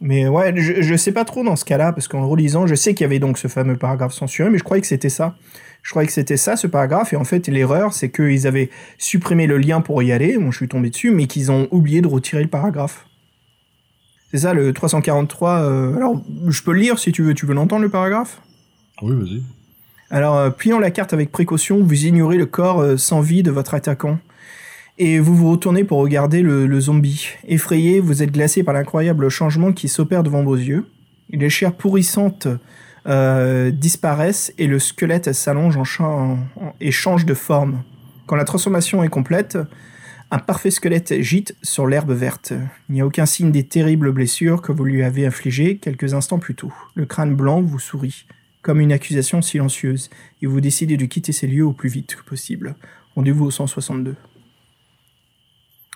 [0.06, 2.94] Mais ouais, je, je sais pas trop dans ce cas-là, parce qu'en relisant, je sais
[2.94, 5.36] qu'il y avait donc ce fameux paragraphe censuré, mais je croyais que c'était ça.
[5.82, 9.48] Je croyais que c'était ça, ce paragraphe, et en fait, l'erreur, c'est qu'ils avaient supprimé
[9.48, 12.08] le lien pour y aller, bon, je suis tombé dessus, mais qu'ils ont oublié de
[12.08, 13.06] retirer le paragraphe.
[14.32, 15.50] C'est ça, le 343.
[15.62, 17.34] euh, Alors, je peux le lire si tu veux.
[17.34, 18.42] Tu veux l'entendre, le paragraphe?
[19.02, 19.44] Oui, vas-y.
[20.10, 23.52] alors, euh, pliant la carte avec précaution, vous ignorez le corps euh, sans vie de
[23.52, 24.18] votre attaquant.
[24.98, 27.30] Et vous vous retournez pour regarder le, zombie.
[27.48, 30.86] Effrayé, vous êtes glacé par l'incroyable changement qui s'opère devant vos yeux.
[31.30, 32.48] Les chairs pourrissantes
[33.08, 36.38] euh, disparaissent et le squelette s'allonge en cha-
[36.80, 37.82] et change de forme.
[38.28, 39.58] Quand la transformation est complète,
[40.30, 42.54] un parfait squelette gîte sur l'herbe verte.
[42.90, 46.40] Il n'y a aucun signe des terribles blessures que vous lui avez infligées quelques instants
[46.40, 46.72] plus tôt.
[46.96, 48.26] Le crâne blanc vous sourit
[48.64, 50.10] comme une accusation silencieuse,
[50.42, 52.76] et vous décidez de quitter ces lieux au plus vite possible.
[53.14, 54.16] Rendez-vous au 162.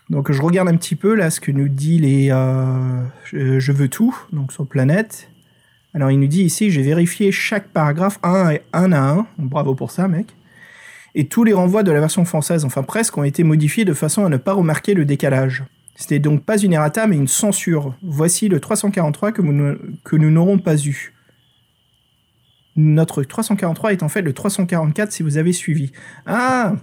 [0.10, 3.72] Donc je regarde un petit peu là ce que nous dit les euh, je, je
[3.72, 5.30] veux tout, donc sur planète.
[5.94, 9.28] Alors il nous dit ici, j'ai vérifié chaque paragraphe un, et- un à un.
[9.38, 10.28] Bravo pour ça, mec.
[11.16, 14.24] Et tous les renvois de la version française, enfin presque, ont été modifiés de façon
[14.26, 15.64] à ne pas remarquer le décalage.
[15.96, 17.96] C'était donc pas une errata, mais une censure.
[18.04, 21.14] Voici le 343 que, vous ne- que nous n'aurons pas eu.
[22.76, 25.92] Notre 343 est en fait le 344 si vous avez suivi.
[26.28, 26.76] Ah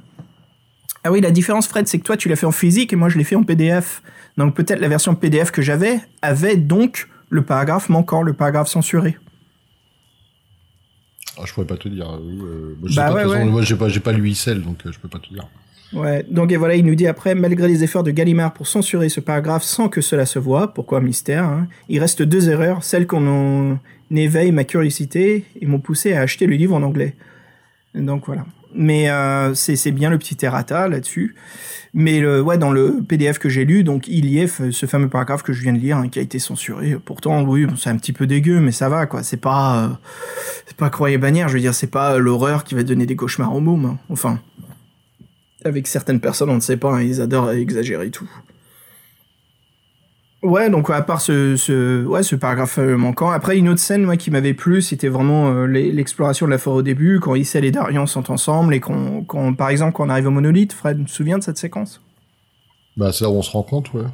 [1.05, 3.11] Ah oui, la différence, Fred, c'est que toi, tu l'as fait en physique et moi,
[3.11, 4.03] je l'ai fait en PDF.
[4.39, 9.19] Donc peut-être la version PDF que j'avais avait donc le paragraphe manquant, le paragraphe censuré.
[11.39, 12.11] Ah, je pourrais pas te dire.
[12.11, 14.13] Euh, moi, je Bah ouais, j'ai pas, pas
[14.55, 15.47] donc euh, je peux pas te dire.
[15.93, 19.09] Ouais, donc et voilà, il nous dit après, malgré les efforts de Gallimard pour censurer
[19.09, 23.07] ce paragraphe sans que cela se voie, pourquoi mystère, hein, il reste deux erreurs, celles
[23.07, 23.79] qu'on en
[24.11, 27.15] éveille ma curiosité et m'ont poussé à acheter le livre en anglais.
[27.95, 28.45] Donc voilà.
[28.75, 31.37] Mais euh, c'est bien le petit errata là-dessus.
[31.97, 35.09] Mais le, ouais, dans le PDF que j'ai lu, donc il y est ce fameux
[35.09, 36.97] paragraphe que je viens de lire hein, qui a été censuré.
[37.05, 39.23] Pourtant, oui, bon, c'est un petit peu dégueu, mais ça va quoi.
[39.23, 39.89] C'est pas, euh,
[40.67, 41.49] c'est pas croyez bannière.
[41.49, 43.85] Je veux dire, c'est pas l'horreur qui va donner des cauchemars au môme.
[43.85, 43.99] hein.
[44.11, 44.41] Enfin,
[45.65, 48.29] avec certaines personnes, on ne sait pas, hein, ils adorent exagérer tout.
[50.45, 53.31] Ouais, donc à part ce, ce, ouais, ce paragraphe euh, manquant.
[53.31, 56.59] Après, une autre scène moi, qui m'avait plu, c'était vraiment euh, l'e- l'exploration de la
[56.59, 59.25] forêt au début, quand Issel et Darian sont ensemble, et qu'on,
[59.57, 62.03] par exemple, quand on arrive au monolithe, Fred, tu te souviens de cette séquence?
[62.99, 64.05] Bah, c'est là où on se rend compte, ouais.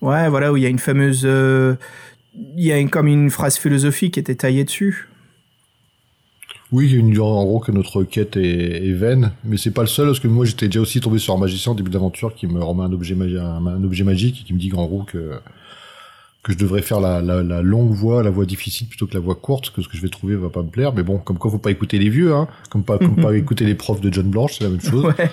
[0.00, 1.24] Ouais, voilà, où il y a une fameuse...
[1.26, 1.74] euh,
[2.34, 5.08] Il y a une, comme une phrase philosophique qui était taillée dessus.
[6.72, 9.70] Oui, il y a une, en gros que notre quête est, est vaine, mais c'est
[9.72, 11.90] pas le seul, parce que moi j'étais déjà aussi tombé sur un magicien au début
[11.90, 15.04] d'aventure qui me remet un objet, un objet magique et qui me dit qu'en gros
[15.04, 15.38] que,
[16.46, 19.20] que je devrais faire la, la, la longue voie, la voie difficile plutôt que la
[19.20, 21.38] voie courte, que ce que je vais trouver va pas me plaire, mais bon, comme
[21.38, 24.12] quoi faut pas écouter les vieux, hein, comme pas, comme pas écouter les profs de
[24.12, 25.06] John Blanche, c'est la même chose.
[25.06, 25.30] Ouais.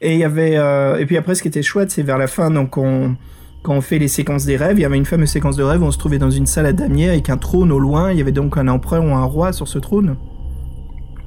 [0.00, 2.26] et il y avait euh, et puis après ce qui était chouette, c'est vers la
[2.26, 3.14] fin donc on
[3.62, 5.80] quand on fait les séquences des rêves, il y avait une fameuse séquence de rêve
[5.80, 8.18] où on se trouvait dans une salle à damier avec un trône au loin, il
[8.18, 10.16] y avait donc un empereur ou un roi sur ce trône.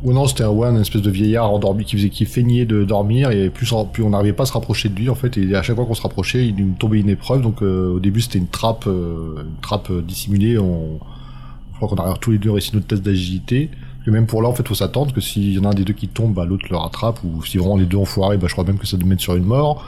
[0.04, 2.86] Ou non, c'était un one, une espèce de vieillard endormi qui faisait, qui feignait de
[2.86, 5.38] dormir et plus, on- plus on n'arrivait pas à se rapprocher de lui en fait.
[5.38, 7.41] Et à chaque fois qu'on se rapprochait, il nous tombait une épreuve.
[7.41, 10.58] Donc euh, au début, c'était une trappe, euh, une trappe euh, dissimulée.
[10.58, 11.00] On,
[11.74, 13.70] je crois qu'on a tous les deux réussi notre test d'agilité.
[14.08, 15.84] Et même pour là, en fait, faut s'attendre que s'il y en a un des
[15.84, 17.20] deux qui tombe, bah, l'autre le rattrape.
[17.26, 19.22] Ou si vraiment les deux ont foiré, bah, je crois même que ça doit mettre
[19.22, 19.84] sur une mort.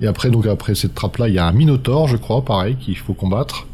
[0.00, 2.96] Et après, donc après cette trappe-là, il y a un Minotaure, je crois, pareil, qu'il
[2.96, 3.66] faut combattre.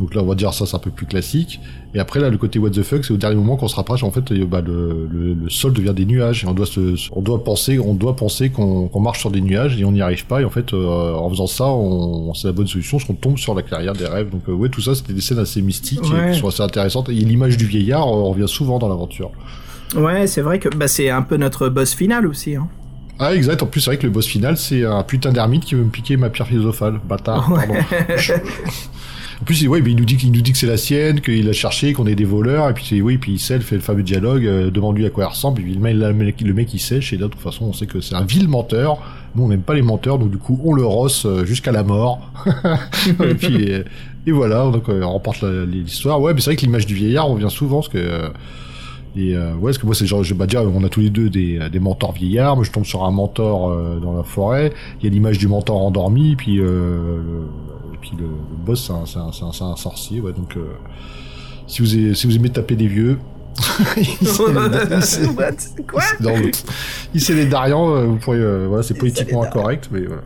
[0.00, 1.60] Donc là, on va dire ça, c'est un peu plus classique.
[1.94, 4.02] Et après, là, le côté what the fuck, c'est au dernier moment qu'on se rapproche.
[4.02, 6.42] En fait, euh, bah, le, le, le sol devient des nuages.
[6.42, 9.78] Et on doit se, on doit penser, on doit penser qu'on marche sur des nuages
[9.80, 10.40] et on n'y arrive pas.
[10.40, 13.38] Et en fait, euh, en faisant ça, on, c'est la bonne solution, parce qu'on tombe
[13.38, 14.30] sur la clairière des rêves.
[14.30, 17.08] Donc, euh, ouais, tout ça, c'était des scènes assez mystiques et qui sont assez intéressantes.
[17.10, 19.30] Et l'image du vieillard euh, revient souvent dans l'aventure.
[19.94, 22.56] Ouais, c'est vrai que bah, c'est un peu notre boss final aussi.
[22.56, 22.66] Hein.
[23.20, 23.62] Ah, exact.
[23.62, 25.90] En plus, c'est vrai que le boss final, c'est un putain d'ermite qui veut me
[25.90, 26.98] piquer ma pierre philosophale.
[27.08, 27.48] Bâtard.
[27.48, 27.74] Pardon.
[29.40, 32.14] En plus, il nous dit qu'il que c'est la sienne, qu'il a cherché, qu'on est
[32.14, 35.10] des voleurs, et puis oui, puis il sait, fait le fameux dialogue, euh, demande-lui à
[35.10, 37.72] quoi elle ressemble, et puis le mec, il sèche, et là, de toute façon, on
[37.72, 38.98] sait que c'est un vil menteur.
[39.34, 41.82] Nous, on n'aime pas les menteurs, donc du coup, on le rosse euh, jusqu'à la
[41.82, 42.30] mort.
[44.26, 46.20] et voilà, donc euh, on remporte l'histoire.
[46.20, 48.30] Ouais, mais c'est vrai que l'image du vieillard revient souvent, parce que
[49.16, 51.80] ouais, parce que moi, c'est genre, je, bah déjà, on a tous les deux des,
[51.80, 52.54] mentors vieillards.
[52.54, 54.72] Moi, je tombe sur un mentor dans la forêt.
[55.00, 57.18] Il y a l'image du mentor endormi, puis euh,
[58.06, 59.18] puis le, le boss, c'est
[59.64, 60.20] un, sorcier.
[60.20, 60.64] Ouais, donc, euh,
[61.66, 63.18] si vous aimez, si vous aimez taper des vieux,
[63.96, 66.02] il sait les- Quoi?
[66.20, 66.50] non, mais-
[67.14, 70.22] il sait les Darian, euh, vous pourriez, euh, voilà, c'est politiquement incorrect, mais voilà.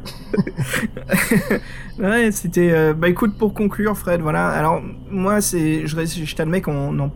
[1.98, 2.70] Ouais, c'était.
[2.72, 4.48] euh, bah écoute, pour conclure, Fred, voilà.
[4.48, 5.86] Alors, moi, c'est.
[5.86, 7.10] Je, je t'admets qu'on en.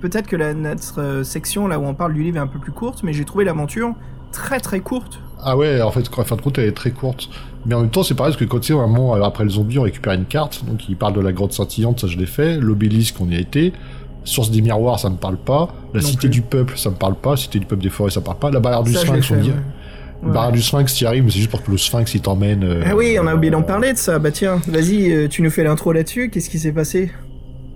[0.00, 2.58] Peut-être que la, notre euh, section, là où on parle du livre, est un peu
[2.58, 3.94] plus courte, mais j'ai trouvé l'aventure
[4.32, 5.20] très très courte.
[5.42, 7.28] Ah ouais, en fait, en fin de compte, elle est très courte.
[7.66, 9.44] Mais en même temps, c'est pareil, parce que quand tu sais, à un moment, après
[9.44, 12.16] le zombie, on récupère une carte, donc il parle de la grotte scintillante, ça je
[12.16, 13.72] l'ai fait, l'obélisque, on y a été,
[14.24, 16.30] source des miroirs, ça me parle pas, la Non cité plus.
[16.30, 18.50] du peuple, ça me parle pas, cité du peuple des forêts, ça me parle pas,
[18.50, 19.54] la barrière du Ça, sphinx, on y ouais.
[20.24, 22.64] La barrière du sphinx, t'y arrives, mais c'est juste pour que le sphinx, il t'emmène...
[22.64, 24.18] euh, Ah oui, on a oublié d'en parler de ça.
[24.18, 26.28] Bah tiens, vas-y, euh, tu nous fais l'intro là-dessus.
[26.30, 27.12] Qu'est-ce qui s'est passé?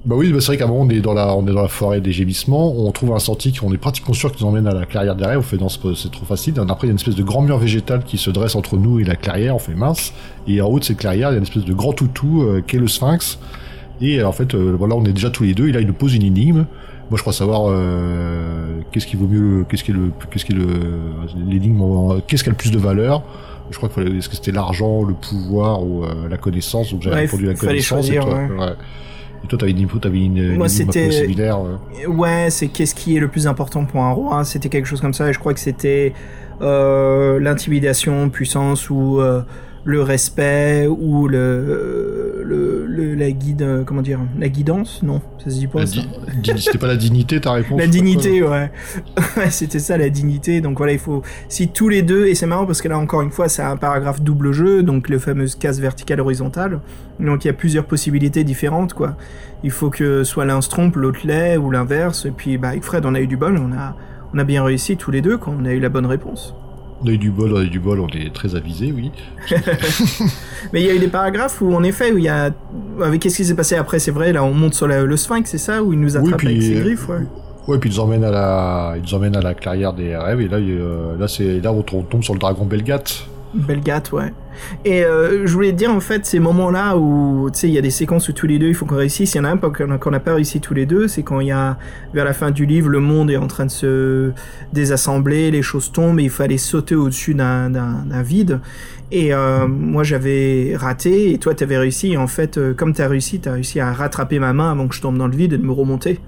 [0.04, 1.62] Bah oui, bah c'est vrai qu'à un moment, on est dans la, on est dans
[1.62, 4.50] la forêt des gémissements, on trouve un sentier qui, on est pratiquement sûr qu'il nous
[4.50, 6.54] emmène à la clairière derrière, on fait non, c'est trop facile.
[6.58, 8.98] Après, il y a une espèce de grand mur végétal qui se dresse entre nous
[8.98, 10.12] et la clairière, on fait mince.
[10.48, 12.62] Et en haut de cette clairière, il y a une espèce de grand toutou, euh,
[12.66, 13.38] qui est le sphinx.
[14.00, 15.86] Et euh, en fait, euh, voilà, on est déjà tous les deux, et là, il
[15.86, 16.64] nous pose une énigme.
[17.10, 20.50] Moi, je crois savoir, euh, qu'est-ce qui vaut mieux, qu'est-ce qui est le, qu'est-ce qui
[20.52, 20.66] est le,
[21.48, 23.22] l'énigme, qu'est-ce qui a le plus de valeur?
[23.70, 27.14] Je crois que est-ce que c'était l'argent, le pouvoir ou euh, la connaissance, donc j'avais
[27.14, 27.78] Ouais, répondu la connaissance.
[27.78, 27.82] et
[28.14, 28.58] choisir, toi- ouais.
[28.66, 28.72] ouais.
[29.44, 31.58] Et toi, t'avais une info, t'avais une, Moi, c'était- similaire.
[31.58, 32.06] euh.
[32.08, 35.14] Ouais, c'est qu'est-ce qui est le plus important pour un roi C'était quelque chose comme
[35.14, 36.12] ça, et je crois que c'était
[36.60, 39.42] euh, l'intimidation, puissance, ou euh,
[39.84, 45.50] le respect, ou le, le, le- la guide, euh, comment dire, la guidance Non, ça
[45.50, 48.70] se dit pas C'était pas la dignité ta réponse La dignité, ouais.
[49.50, 50.60] C'était ça, la dignité.
[50.60, 51.22] Donc voilà, il faut.
[51.48, 53.76] Si tous les deux, et c'est marrant parce que là, encore une fois, c'est un
[53.76, 56.80] paragraphe double jeu, donc le fameux case verticale horizontale.
[57.18, 59.16] Donc il y a plusieurs possibilités différentes, quoi.
[59.64, 62.26] Il faut que soit l'un se trompe, l'autre l'est, ou l'inverse.
[62.26, 63.96] Et puis, bah, avec Fred, on a eu du bol, on a,
[64.34, 66.54] on a bien réussi tous les deux, quand on a eu la bonne réponse.
[67.04, 69.10] On a eu du bol, on a eu du bol, on est très avisé, oui.
[70.72, 72.50] Mais il y a eu des paragraphes où, en effet, où il y a.
[73.02, 75.50] Avec qu'est-ce qui s'est passé après, c'est vrai, là, on monte sur la- le sphinx,
[75.50, 75.82] c'est ça?
[75.82, 77.16] Où il nous attrape puis, avec ses euh, griffes, ouais.
[77.66, 80.40] Ouais, puis ils nous emmènent à la, ils nous emmènent à la clairière des rêves,
[80.40, 80.78] et là, il
[81.18, 83.26] là, c'est là où on tombe sur le dragon Belgath.
[83.54, 84.32] Belgate, ouais.
[84.84, 87.78] Et euh, je voulais te dire, en fait, ces moments-là où, tu sais, il y
[87.78, 89.34] a des séquences où tous les deux, il faut qu'on réussisse.
[89.34, 91.48] Il y en a un qu'on n'a pas réussi tous les deux, c'est quand il
[91.48, 91.78] y a,
[92.14, 94.32] vers la fin du livre, le monde est en train de se
[94.72, 98.60] désassembler, les choses tombent, et il fallait sauter au-dessus d'un- vide.
[99.10, 102.16] Et euh, moi, j'avais raté, et toi, t'avais réussi.
[102.16, 105.00] En fait, euh, comme t'as réussi, t'as réussi à rattraper ma main avant que je
[105.02, 106.20] tombe dans le vide et de me remonter.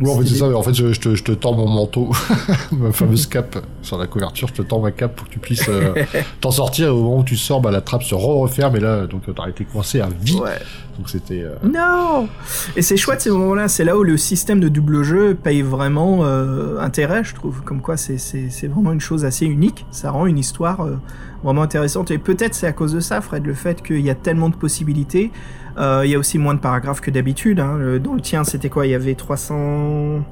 [0.00, 1.68] Ouais, en fait, c'est ça, mais en fait, je, je te, je te tends mon
[1.68, 2.10] manteau,
[2.72, 5.68] ma fameuse cape sur la couverture, je te tends ma cape pour que tu puisses
[5.68, 5.94] euh,
[6.40, 9.06] t'en sortir, et au moment où tu sors, bah, la trappe se re-referme, et là,
[9.06, 10.36] donc, t'as été coincé à vie.
[10.36, 10.58] Ouais.
[10.98, 12.28] Donc, c'était, euh, Non
[12.76, 16.20] Et c'est chouette ces moments-là, c'est là où le système de double jeu paye vraiment
[16.22, 17.62] euh, intérêt, je trouve.
[17.62, 18.16] Comme quoi, c'est-
[18.68, 19.84] vraiment une chose assez unique.
[19.90, 20.86] Ça rend une histoire
[21.42, 22.10] vraiment intéressante.
[22.10, 24.56] Et peut-être c'est à cause de ça, Fred, le fait qu'il y a tellement de
[24.56, 25.30] possibilités.
[25.78, 27.60] Euh, Il y a aussi moins de paragraphes que d'habitude.
[27.60, 27.98] Hein.
[28.02, 28.86] Dans le tien, c'était quoi?
[28.86, 30.22] Il y avait 300...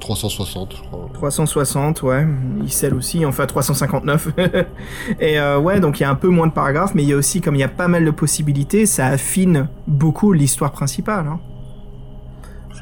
[0.00, 1.08] 360, je crois.
[1.14, 2.26] 360, ouais.
[2.64, 4.28] Icel aussi, enfin 359.
[5.20, 7.12] et euh, ouais, donc il y a un peu moins de paragraphes, mais il y
[7.12, 11.26] a aussi, comme il y a pas mal de possibilités, ça affine beaucoup l'histoire principale.
[11.26, 11.40] Hein.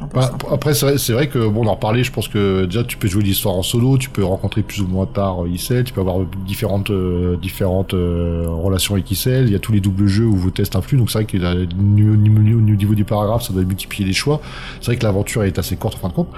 [0.01, 2.97] Un Bah, après, c'est vrai, que, bon, on en reparlait, je pense que déjà, tu
[2.97, 5.93] peux jouer l'histoire en solo, tu peux rencontrer plus ou moins tard euh, Issel, tu
[5.93, 10.07] peux avoir différentes, euh, différentes euh, relations avec Issel, il y a tous les doubles
[10.07, 13.63] jeux où vos tests influent, donc c'est vrai que au niveau du paragraphe, ça doit
[13.63, 14.41] multiplier les choix.
[14.81, 16.29] C'est vrai que l'aventure est assez courte en fin de compte.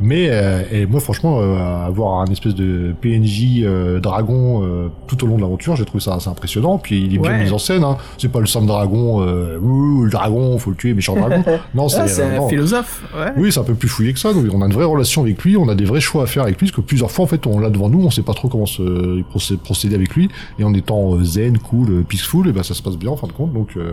[0.00, 5.22] Mais euh, et moi franchement euh, avoir un espèce de PNJ euh, dragon euh, tout
[5.22, 7.44] au long de l'aventure j'ai trouvé ça assez impressionnant puis il est bien Ouais.
[7.44, 7.96] mis en scène hein.
[8.18, 11.44] c'est pas le simple dragon euh, ouh, le dragon faut le tuer méchant dragon
[11.74, 13.32] non Ah, c'est c'est un philosophe, ouais.
[13.36, 14.32] Oui, c'est un peu plus fouillé que ça.
[14.32, 16.42] Donc, on a une vraie relation avec lui, on a des vrais choix à faire
[16.42, 18.34] avec lui, parce que plusieurs fois, en fait, on l'a devant nous, on sait pas
[18.34, 18.82] trop comment se
[19.30, 20.28] procé- procéder avec lui,
[20.58, 23.26] et en étant euh, zen, cool, peaceful, et ben ça se passe bien en fin
[23.26, 23.52] de compte.
[23.52, 23.92] Donc, euh,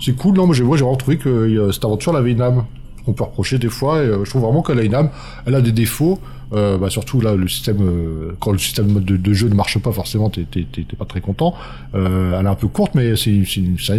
[0.00, 0.34] c'est cool.
[0.36, 2.64] Non, moi, j'ai vraiment trouvé que euh, cette aventure elle avait une âme
[3.08, 5.08] qu'on peut reprocher des fois, et euh, je trouve vraiment qu'elle a une âme.
[5.46, 6.18] Elle a des défauts,
[6.52, 9.92] euh, bah, surtout là, le système, euh, quand le système de, jeu ne marche pas,
[9.92, 10.44] forcément, t'es
[10.98, 11.54] pas très content.
[11.94, 13.42] Euh, elle est un peu courte, mais c'est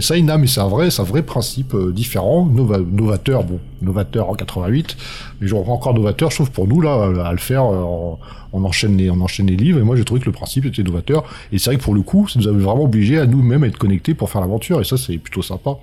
[0.02, 3.60] ça, âme, et c'est un vrai, c'est un vrai principe euh, différent, nova- novateur, bon,
[3.81, 4.95] novateur en 88,
[5.41, 8.19] mais genre encore novateur, trouve pour nous là, à, le faire, on,
[8.53, 10.84] on enchaîne les, on enchaîne les livres, et moi j'ai trouvé que le principe était
[10.84, 13.64] novateur, et c'est vrai que pour le coup, ça nous avait vraiment obligé à nous-mêmes
[13.64, 15.77] à être connectés pour faire l'aventure, et ça c'est plutôt sympa.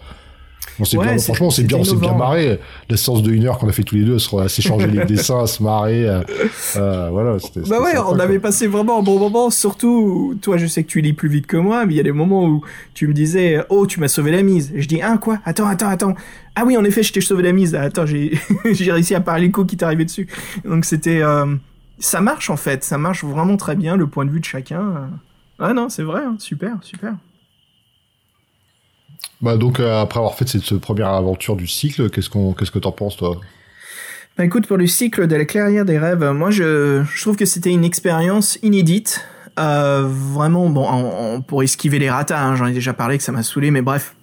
[0.78, 2.58] On s'est Ouais, bien, c'est- franchement, on s'est bien, on s'est bien marré.
[2.90, 5.42] La séance de une heure qu'on a fait tous les deux, à s'échanger les dessins,
[5.42, 6.20] à se marrer, euh,
[6.76, 7.38] euh, voilà.
[7.38, 8.22] c'était- Bah ouais, sympa, on quoi.
[8.22, 11.46] avait passé vraiment un bon moment, surtout, toi je sais que tu lis plus vite
[11.46, 12.62] que moi, mais il y a des moments où
[12.94, 14.72] tu me disais, oh tu m'as sauvé la mise.
[14.74, 15.38] Et je dis, ah quoi?
[15.44, 16.14] Attends, attends, attends.
[16.54, 17.74] Ah oui, en effet, je t'ai sauvé la mise.
[17.74, 18.38] Attends, j'ai
[18.72, 20.26] j'ai réussi à parler le coup qui t'est arrivé dessus.
[20.64, 21.20] Donc c'était...
[21.22, 21.46] euh,
[21.98, 25.08] Ça marche en fait, ça marche vraiment très bien, le point de vue de chacun.
[25.58, 27.14] Ah non, c'est vrai, hein, super, super.
[29.40, 32.78] Bah donc euh, après avoir fait cette, première aventure du cycle, qu'est-ce qu'on, qu'est-ce que
[32.78, 33.38] t'en penses toi?
[34.38, 37.46] Bah écoute, pour le cycle de la clairière des rêves, moi je, je trouve que
[37.46, 39.24] c'était une expérience inédite.
[39.58, 43.42] Euh, vraiment, bon, pour esquiver les ratas, hein, j'en ai déjà parlé que ça m'a
[43.42, 44.14] saoulé, mais bref.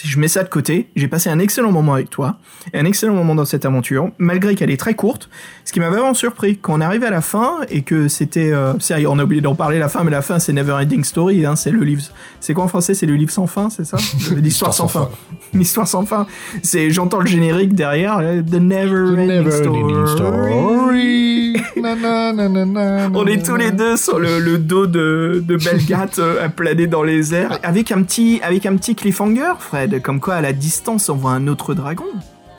[0.00, 2.36] Si je mets ça de côté, j'ai passé un excellent moment avec toi,
[2.72, 5.28] et un excellent moment dans cette aventure, malgré qu'elle est très courte,
[5.64, 6.56] ce qui m'a vraiment surpris.
[6.56, 8.52] Quand on arrive à la fin, et que c'était...
[8.52, 8.74] Euh,
[9.08, 11.56] on a oublié d'en parler, la fin, mais la fin c'est Never Ending Story, hein,
[11.56, 12.02] c'est le livre...
[12.38, 13.96] C'est quoi en français C'est le livre sans fin, c'est ça?
[14.36, 15.08] L'histoire sans fin.
[15.52, 16.28] L'histoire sans fin.
[16.62, 21.56] C'est, j'entends le générique derrière, euh, The Never Ending Story.
[21.76, 25.56] Na, na, na, na, On est tous les deux sur le, le dos de, de
[25.56, 29.87] Belgate euh, à planer dans les airs, avec un petit, avec un petit cliffhanger, Fred,
[30.02, 32.04] comme quoi à la distance on voit un autre dragon.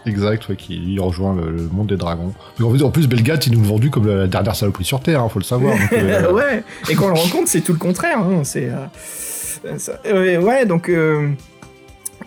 [0.06, 2.34] Exact, ouais, qui lui rejoint le, le monde des dragons.
[2.64, 5.22] En, fait, en plus, Belgate, il nous l'a vendu comme la, dernière saloperie sur Terre,
[5.22, 5.76] hein, faut le savoir.
[5.78, 8.20] donc, euh, ouais, et quand on le rencontre, c'est tout le contraire.
[8.20, 11.30] hein, C'est, euh, euh, ouais, donc euh,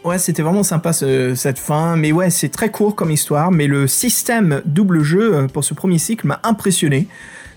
[0.04, 3.66] ouais, c'était vraiment sympa ce- cette fin, mais ouais, c'est très court comme histoire, mais
[3.66, 7.08] le système double jeu pour ce premier cycle m'a impressionné.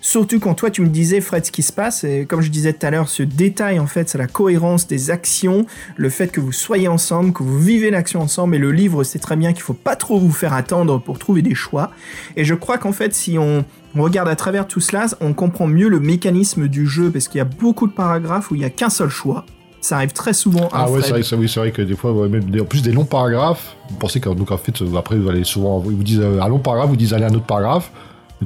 [0.06, 2.74] Surtout quand toi tu me disais Fred ce qui se passe, et comme je disais
[2.74, 5.66] tout à l'heure, ce détail en fait c'est la cohérence des actions,
[5.96, 9.18] le fait que vous soyez ensemble, que vous vivez l'action ensemble, et le livre c'est
[9.18, 11.90] très bien qu'il faut pas trop vous faire attendre pour trouver des choix.
[12.36, 13.66] Et je crois qu'en fait si on,
[13.96, 17.40] on regarde à travers tout cela, on comprend mieux le mécanisme du jeu, parce qu'il
[17.40, 19.44] y a beaucoup de paragraphes où il y a qu'un seul choix.
[19.82, 20.70] Ça arrive très souvent.
[20.72, 23.06] Ah ouais, c'est vrai, oui, vrai que des fois, ouais, même en plus des longs
[23.06, 26.58] paragraphes, vous pensez qu'en fait, après, vous allez souvent, ils vous disent euh, un long
[26.58, 27.92] paragraphe, vous disent allez à un autre paragraphe,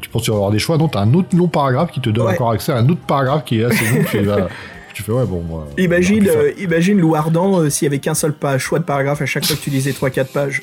[0.01, 1.99] tu penses qu'il va y avoir des choix, non, t'as un autre long paragraphe qui
[2.01, 2.33] te donne Ouais.
[2.33, 4.47] encore accès à un autre paragraphe qui est assez long, tu, vas-
[4.93, 5.67] tu fais ouais, bon, moi.
[5.77, 9.21] Imagine, euh, imagine Lou Ardent euh, s'il y avait qu'un seul pas, choix de paragraphe
[9.21, 10.61] à chaque fois que tu lisais 3-4 pages.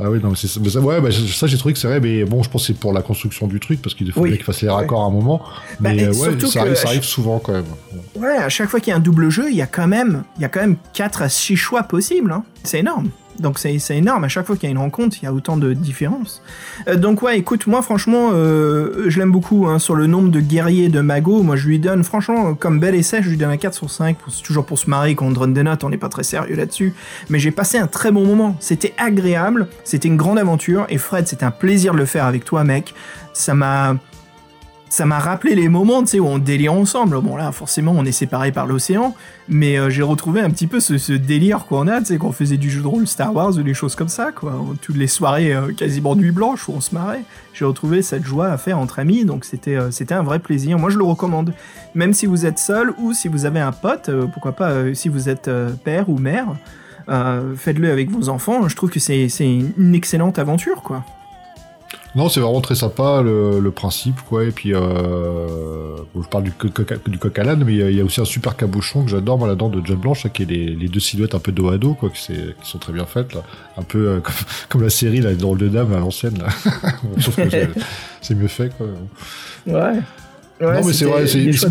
[0.00, 2.42] Ah oui, non, mais ça, ouais, bah, ça j'ai trouvé que c'est vrai, mais bon,
[2.44, 4.30] je pense que c'est pour la construction du truc, parce qu'il faut Oui.
[4.36, 5.42] qu'il fasse les raccords à un moment,
[5.80, 7.64] Bah, mais euh, ouais, ça, arrive, ça arrive souvent quand même.
[8.14, 10.22] Ouais, à chaque fois qu'il y a un double jeu, il y a quand même,
[10.36, 12.30] il y a quand même 4 à 6 choix possibles.
[12.32, 12.44] hein.
[12.62, 13.10] C'est énorme.
[13.40, 14.24] Donc c'est énorme.
[14.24, 16.42] À chaque fois qu'il y a une rencontre, il y a autant de différences.
[16.88, 19.66] Euh, donc ouais, écoute, moi franchement, euh, je l'aime beaucoup.
[19.66, 22.94] hein, sur le nombre de guerriers de Mago, moi je lui donne, franchement, comme bel
[22.94, 24.16] essai, je lui donne un 4 sur 5.
[24.18, 26.54] pour- C'est toujours pour se marrer qu'on donne des notes, on n'est pas très sérieux
[26.56, 26.94] là-dessus.
[27.28, 28.56] Mais j'ai passé un très bon moment.
[28.60, 30.86] C'était agréable, c'était une grande aventure.
[30.88, 32.94] Et Fred, c'était un plaisir de le faire avec toi, mec.
[33.32, 33.96] Ça m'a
[34.90, 37.20] ça m'a rappelé les moments, où on délire ensemble.
[37.20, 39.14] Bon là, forcément, on est séparés par l'océan,
[39.48, 42.32] mais euh, j'ai retrouvé un petit peu ce, ce délire qu'on a, tu sais, qu'on
[42.32, 44.52] faisait du jeu de rôle Star Wars ou des choses comme ça, quoi.
[44.82, 47.22] Toutes les soirées euh, quasiment nuit blanche où on se marrait.
[47.54, 50.76] J'ai retrouvé cette joie à faire entre amis, donc c'était euh, c'était un vrai plaisir.
[50.76, 51.54] Moi, je le recommande.
[51.94, 55.28] Même si vous êtes seul ou si vous avez un pote, pourquoi pas, si vous
[55.28, 55.50] êtes
[55.84, 56.46] père ou mère,
[57.56, 58.68] faites-le avec vos enfants.
[58.68, 61.04] Je trouve que c'est c'est une excellente aventure, quoi.
[62.16, 64.44] Non, c'est vraiment très sympa le, le principe, quoi.
[64.44, 66.52] Et puis, euh, bon, je parle du,
[67.06, 69.04] du coq à l'âne, mais il y a- il y, a aussi un super cabochon
[69.04, 71.38] que j'adore, moi, là-dedans, de John Blanche, là, qui est les, les deux silhouettes un
[71.38, 73.42] peu dos à dos, quoi, qui, qui sont très bien faites, là.
[73.78, 74.34] Un peu euh, comme,
[74.68, 76.48] comme la série, là, Drôle de Dame à l'ancienne, là.
[77.20, 77.70] Sauf que c'est-
[78.20, 78.86] c'est mieux fait, quoi.
[79.66, 80.00] Ouais.
[80.66, 81.26] Non, mais c'est vrai,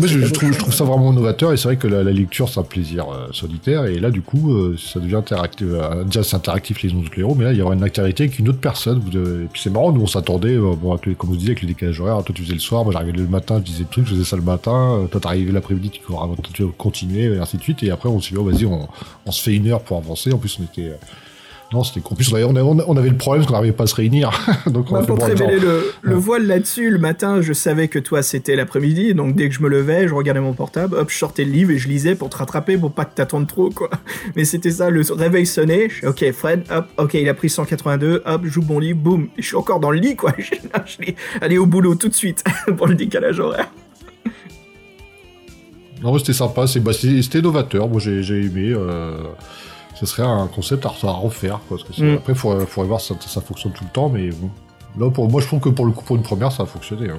[0.08, 2.48] je, je trouve, je trouve ça vraiment novateur, et c'est vrai que la, la lecture,
[2.48, 5.66] c'est un plaisir euh, solitaire, et là, du coup, euh, ça devient interactif.
[5.70, 8.38] euh, déjà, c'est interactif les les héros, mais là, il y aura une interactivité avec
[8.40, 9.00] une autre personne.
[9.10, 11.68] Devez- Et puis, c'est marrant, nous, on s'attendait, euh, bon, comme vous disiez, avec le
[11.68, 14.06] décalage horaire, toi, tu faisais le soir, moi, j'arrivais le matin, je disais le truc,
[14.06, 16.00] je faisais ça le matin, euh, toi, t'arrivais l'après-midi, tu,
[16.52, 18.88] tu continuais, et ainsi de suite, et après, on s'est dit, oh, vas-y, on,
[19.24, 20.92] on se fait une heure pour avancer, en plus, on était.
[21.72, 22.00] Non, c'était.
[22.04, 24.30] En plus, on avait, le problème parce qu'on n'arrivait pas à se réunir.
[24.66, 27.86] Donc, on a fait pour te révéler le, le voile là-dessus, le matin, je savais
[27.86, 31.10] que toi c'était l'après-midi, donc dès que je me levais, je regardais mon portable, hop,
[31.10, 33.70] je sortais le livre et je lisais pour te rattraper pour pas que t'attendes trop,
[33.70, 33.88] quoi.
[34.36, 38.22] Mais c'était ça, le réveil sonnait, je ok, Fred, hop, ok, il a pris 182,
[38.24, 40.34] hop, j'ouvre mon livre, boum, je suis encore dans le lit, quoi.
[40.38, 40.54] Je,
[40.86, 42.42] je allez au boulot tout de suite
[42.76, 43.70] pour le décalage horaire.
[46.02, 48.72] Non, c'était sympa, bah, c'était novateur, moi j'ai j'ai aimé.
[48.74, 49.18] Euh,
[50.00, 51.60] ce serait un concept à, à refaire.
[51.68, 52.14] Quoi, parce que Mm.
[52.16, 54.50] Après, il faudrait, faudrait voir si ça, ça fonctionne tout le temps, mais bon.
[54.98, 57.10] Là, pour, moi je trouve que pour le coup, pour une première, ça a fonctionné.
[57.10, 57.18] hein.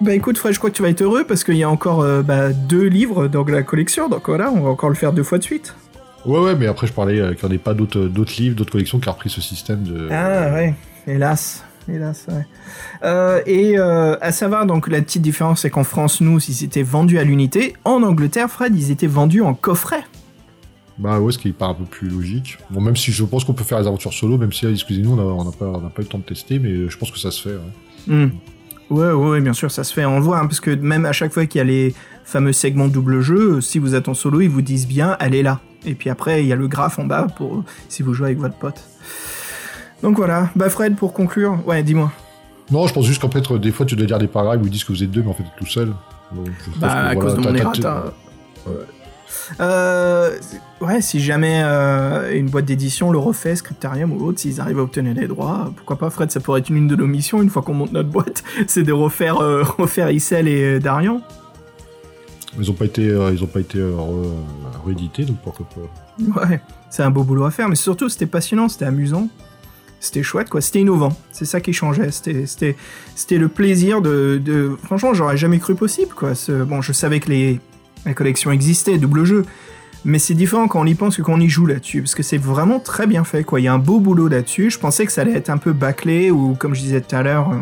[0.00, 2.00] Bah écoute, Fred, je crois que tu vas être heureux parce qu'il y a encore
[2.00, 5.22] euh, bah, deux livres dans la collection, donc voilà, on va encore le faire deux
[5.22, 5.74] fois de suite.
[6.24, 8.56] Ouais, ouais, mais après, je parlais euh, qu'il n'y en ait pas d'autres d'autres livres,
[8.56, 10.08] d'autres collections qui ont repris ce système de.
[10.10, 10.74] Ah ouais,
[11.06, 11.64] hélas.
[11.92, 12.46] Hélas, ouais.
[13.04, 16.82] Euh, et euh, à savoir, donc la petite différence, c'est qu'en France, nous, ils étaient
[16.82, 17.74] vendus à l'unité.
[17.84, 20.02] En Angleterre, Fred, ils étaient vendus en coffret.
[21.00, 22.58] Bah ouais, ce qui paraît un peu plus logique.
[22.70, 25.44] Bon, même si je pense qu'on peut faire les aventures solo, même si, excusez-nous, on
[25.44, 27.48] n'a pas, on pas eu le temps de tester, mais je pense que ça se
[27.48, 27.54] fait.
[27.56, 28.14] ouais.
[28.14, 28.30] Hmm.
[28.90, 30.04] Ouais, ouais, ouais, bien sûr, ça se fait.
[30.04, 31.94] On le voit, hein, parce que même à chaque fois qu'il y a les
[32.24, 35.60] fameux segments double jeu, si vous êtes en solo, ils vous disent bien, allez là.
[35.86, 38.38] Et puis après, il y a le graphe en bas pour si vous jouez avec
[38.38, 38.82] votre pote.
[40.02, 40.50] Donc voilà.
[40.56, 42.10] Bah Fred, pour conclure, ouais, dis-moi.
[42.70, 44.70] Non, je pense juste qu'en fait, des fois, tu dois dire des paragraphes où ils
[44.70, 45.88] disent que vous êtes deux, mais en fait, vous êtes tout seul.
[46.32, 48.14] Donc, je pense Bah, que, à voilà, cause de mon t'as- errata.
[49.60, 50.36] Euh,
[50.80, 54.82] ouais, si jamais euh, une boîte d'édition le refait, Scriptarium ou autre, s'ils arrivent à
[54.82, 57.62] obtenir les droits, pourquoi pas, Fred, ça pourrait être une de nos missions une fois
[57.62, 61.20] qu'on monte notre boîte, c'est de refaire, euh, refaire Issel et Darian.
[62.58, 63.80] Ils ont pas été, ils ont pas été
[64.84, 66.40] réédités, donc pourquoi pas.
[66.40, 69.28] Ouais, c'est un beau boulot à faire, mais surtout c'était passionnant, c'était amusant.
[70.00, 70.62] C'était chouette, quoi.
[70.62, 71.14] C'était innovant.
[71.30, 72.10] C'est ça qui changeait.
[72.10, 72.76] C'était,
[73.36, 74.74] le plaisir de, de...
[74.82, 76.32] Franchement, j'aurais jamais cru possible, quoi.
[76.66, 77.60] Bon, je savais que les,
[78.06, 79.44] la collection existait, double jeu.
[80.04, 82.00] Mais c'est différent quand on y pense que quand on y joue là-dessus.
[82.00, 83.60] Parce que c'est vraiment très bien fait, quoi.
[83.60, 84.70] Il y a un beau boulot là-dessus.
[84.70, 87.22] Je pensais que ça allait être un peu bâclé, ou comme je disais tout à
[87.22, 87.56] l'heure, euh,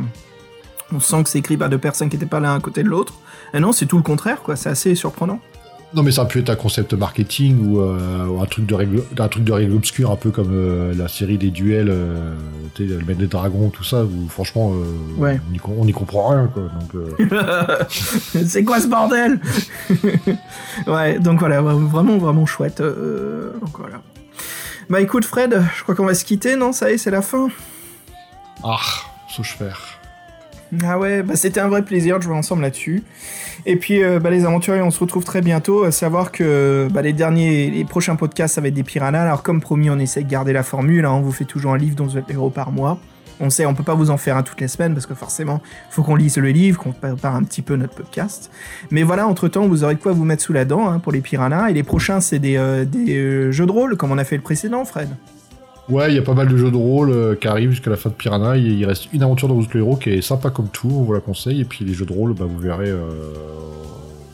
[0.93, 2.89] on sent que c'est écrit par deux personnes qui n'étaient pas l'un à côté de
[2.89, 3.15] l'autre.
[3.53, 4.55] Et non, c'est tout le contraire, quoi.
[4.55, 5.41] C'est assez surprenant.
[5.95, 8.75] Non, mais ça a pu être un concept marketing ou, euh, ou un truc de
[8.75, 12.35] règle, un truc de règle obscure, un peu comme euh, la série des duels, euh,
[12.79, 14.05] le maître des dragons, tout ça.
[14.05, 15.41] Où franchement, euh, Ouais.
[15.51, 16.65] on, y, com- on y comprend rien, quoi.
[16.65, 17.19] Donc,
[17.89, 19.41] c'est quoi ce bordel?
[20.87, 22.81] Ouais, donc voilà, vraiment, vraiment chouette.
[22.83, 24.01] donc voilà.
[24.91, 26.73] Bah écoute Fred, je crois qu'on va se quitter, non?
[26.73, 27.49] Ça y est, c'est la fin.
[28.63, 28.77] ah,
[29.37, 29.81] je faire.
[30.85, 33.03] Ah ouais, bah c'était un vrai plaisir de jouer ensemble là-dessus.
[33.71, 35.85] Et puis, euh, bah, les aventuriers, on se retrouve très bientôt.
[35.85, 39.21] À savoir que bah, les derniers, les prochains podcasts, ça va être des piranhas.
[39.21, 41.05] Alors, comme promis, on essaie de garder la formule.
[41.05, 41.13] hein.
[41.13, 42.25] On vous fait toujours un livre dont vous êtes
[42.55, 42.99] par mois.
[43.41, 45.61] On sait, on peut pas vous en faire un toutes les semaines parce que forcément,
[45.91, 48.51] faut qu'on lise le livre, qu'on prépare un petit peu notre podcast.
[48.91, 51.21] Mais voilà, entre temps, vous aurez quoi vous mettre sous la dent hein, pour les
[51.21, 51.69] piranhas.
[51.69, 54.43] Et les prochains, c'est des, euh, euh, jeux de rôle, comme on a fait le
[54.43, 55.11] précédent, Fred.
[55.89, 57.97] Ouais, il y a pas mal de jeux de rôle euh, qui arrivent jusqu'à la
[57.97, 58.57] fin de Piranha.
[58.57, 61.05] Il il reste une aventure dans Vous le héros qui est sympa comme tout, on
[61.05, 61.63] vous la conseille.
[61.63, 63.09] Et puis les jeux de rôle, bah, vous verrez, euh,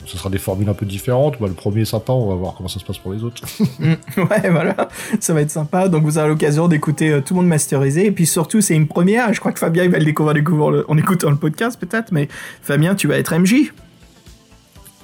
[0.05, 1.39] ce sera des formules un peu différentes.
[1.39, 3.41] Bah, le premier est sympa, on va voir comment ça se passe pour les autres.
[3.79, 4.89] ouais, voilà,
[5.21, 5.87] ça va être sympa.
[5.87, 8.05] Donc vous aurez l'occasion d'écouter euh, tout le monde masterisé.
[8.05, 9.33] Et puis surtout, c'est une première.
[9.33, 12.11] Je crois que Fabien, il va le découvrir, en écoutant le podcast peut-être.
[12.11, 12.27] Mais
[12.63, 13.71] Fabien, tu vas être MJ.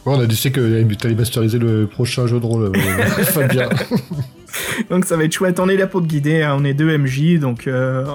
[0.06, 2.76] Ouais, on a décidé que t'allais masteriser le prochain jeu de rôle,
[3.24, 3.70] Fabien.
[4.90, 5.60] Donc ça va être chouette.
[5.60, 6.42] On est là pour te guider.
[6.42, 6.56] hein.
[6.60, 7.40] On est deux MJ.
[7.40, 8.06] Donc euh,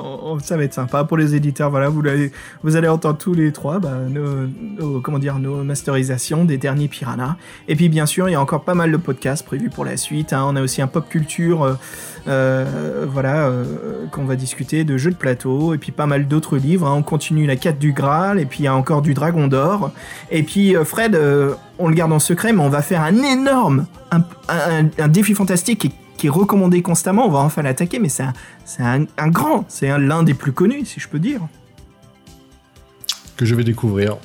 [0.42, 1.04] ça va être sympa.
[1.04, 6.44] Pour les éditeurs, voilà, vous, allez entendre tous les trois bah, nos, comment nos masterisations
[6.44, 7.36] des derniers Piranha.
[7.68, 9.96] Et puis bien sûr, il y a encore pas mal de podcasts prévus pour la
[9.96, 10.32] suite.
[10.32, 10.44] hein.
[10.48, 11.64] On a aussi un pop culture.
[11.64, 11.74] euh,
[12.28, 13.52] euh, voilà,
[14.10, 16.88] qu'on va discuter de jeux de plateau, et puis pas mal d'autres livres.
[16.88, 16.94] hein.
[16.96, 19.92] On continue la quête du Graal, et puis il y a encore du Dragon d'Or.
[20.32, 21.16] Et puis Fred,
[21.78, 23.86] on le garde en secret, mais on va faire un énorme,
[24.48, 25.94] un, défi fantastique
[26.26, 27.26] qui est recommandé constamment.
[27.26, 28.32] On va enfin l'attaquer, mais c'est un,
[28.64, 31.40] c'est un, un grand, c'est un- l'un des plus connus, si je peux dire.
[33.36, 34.16] que je vais découvrir.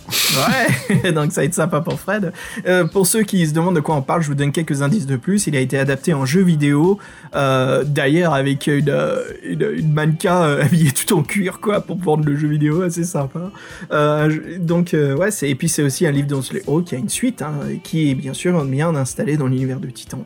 [1.01, 2.31] Ouais, donc ça va être sympa pour Fred.
[2.65, 5.05] Euh, pour ceux qui se demandent de quoi on parle, je vous donne quelques indices
[5.05, 5.47] de plus.
[5.47, 6.97] Il a été adapté en jeu vidéo,
[7.35, 11.97] euh, d'ailleurs avec une, euh, une, une mannequin euh, habillée tout en cuir, quoi, pour
[11.97, 13.51] vendre le jeu vidéo, assez sympa.
[13.91, 17.09] Euh, donc, ouais, et puis c'est aussi un livre dans le haut qui a une
[17.09, 17.51] suite, hein,
[17.83, 20.23] qui est bien sûr bien installé dans l'univers de Titan.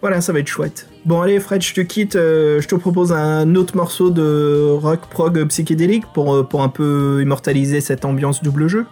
[0.00, 0.88] Voilà, ça va être chouette.
[1.04, 2.16] Bon, allez, Fred, je te quitte.
[2.16, 6.68] euh, je te propose un autre morceau de rock prog psychédélique pour, euh, pour un
[6.70, 8.86] peu immortaliser cette ambiance double jeu.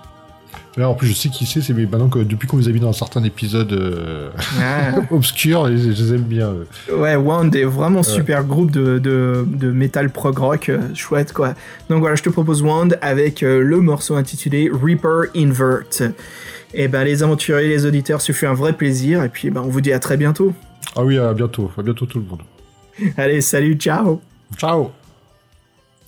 [0.77, 2.73] Là, en plus, je sais qui c'est, c'est mais maintenant que depuis qu'on les a
[2.73, 4.31] mis dans certains épisodes euh,
[4.61, 4.97] Ah.
[5.11, 6.53] obscurs, je, je les aime bien.
[6.95, 11.55] Ouais, Wound est vraiment super groupe de, de, de metal prog rock, chouette quoi.
[11.89, 16.13] Donc voilà, je te propose Wound avec le morceau intitulé Reaper Invert.
[16.75, 19.69] Et ben les aventuriers, les auditeurs, ce fut un vrai plaisir et puis ben, on
[19.69, 20.53] vous dit à très bientôt.
[20.97, 21.71] Ah oui, à bientôt.
[21.77, 22.43] À bientôt tout le monde.
[23.17, 24.21] Allez, salut, ciao.
[24.57, 24.91] Ciao.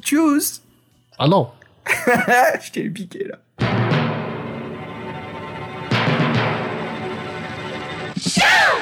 [0.02, 0.62] Tchuss.
[1.18, 1.50] Ah non.
[1.86, 3.38] Je t'ai piqué là.
[8.18, 8.76] Ciao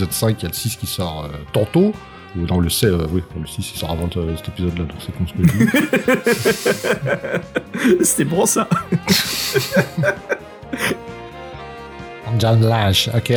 [0.00, 1.92] l'épisode 5, il y a le 6 qui sort euh, tantôt.
[2.36, 4.96] Ou non, le 6, euh, oui, le 6 il sort avant euh, cet épisode-là, donc
[5.00, 5.52] c'est con ce que je
[7.98, 8.04] dis.
[8.04, 8.68] C'était pour ça.
[12.38, 13.32] John Lash, ok.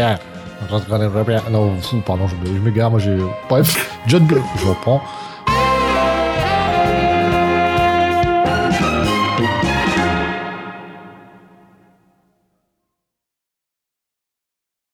[1.51, 1.75] Non,
[2.05, 3.17] pardon, je me- je m'égare, moi j'ai.
[3.49, 5.01] Bref, John Blanc, je reprends.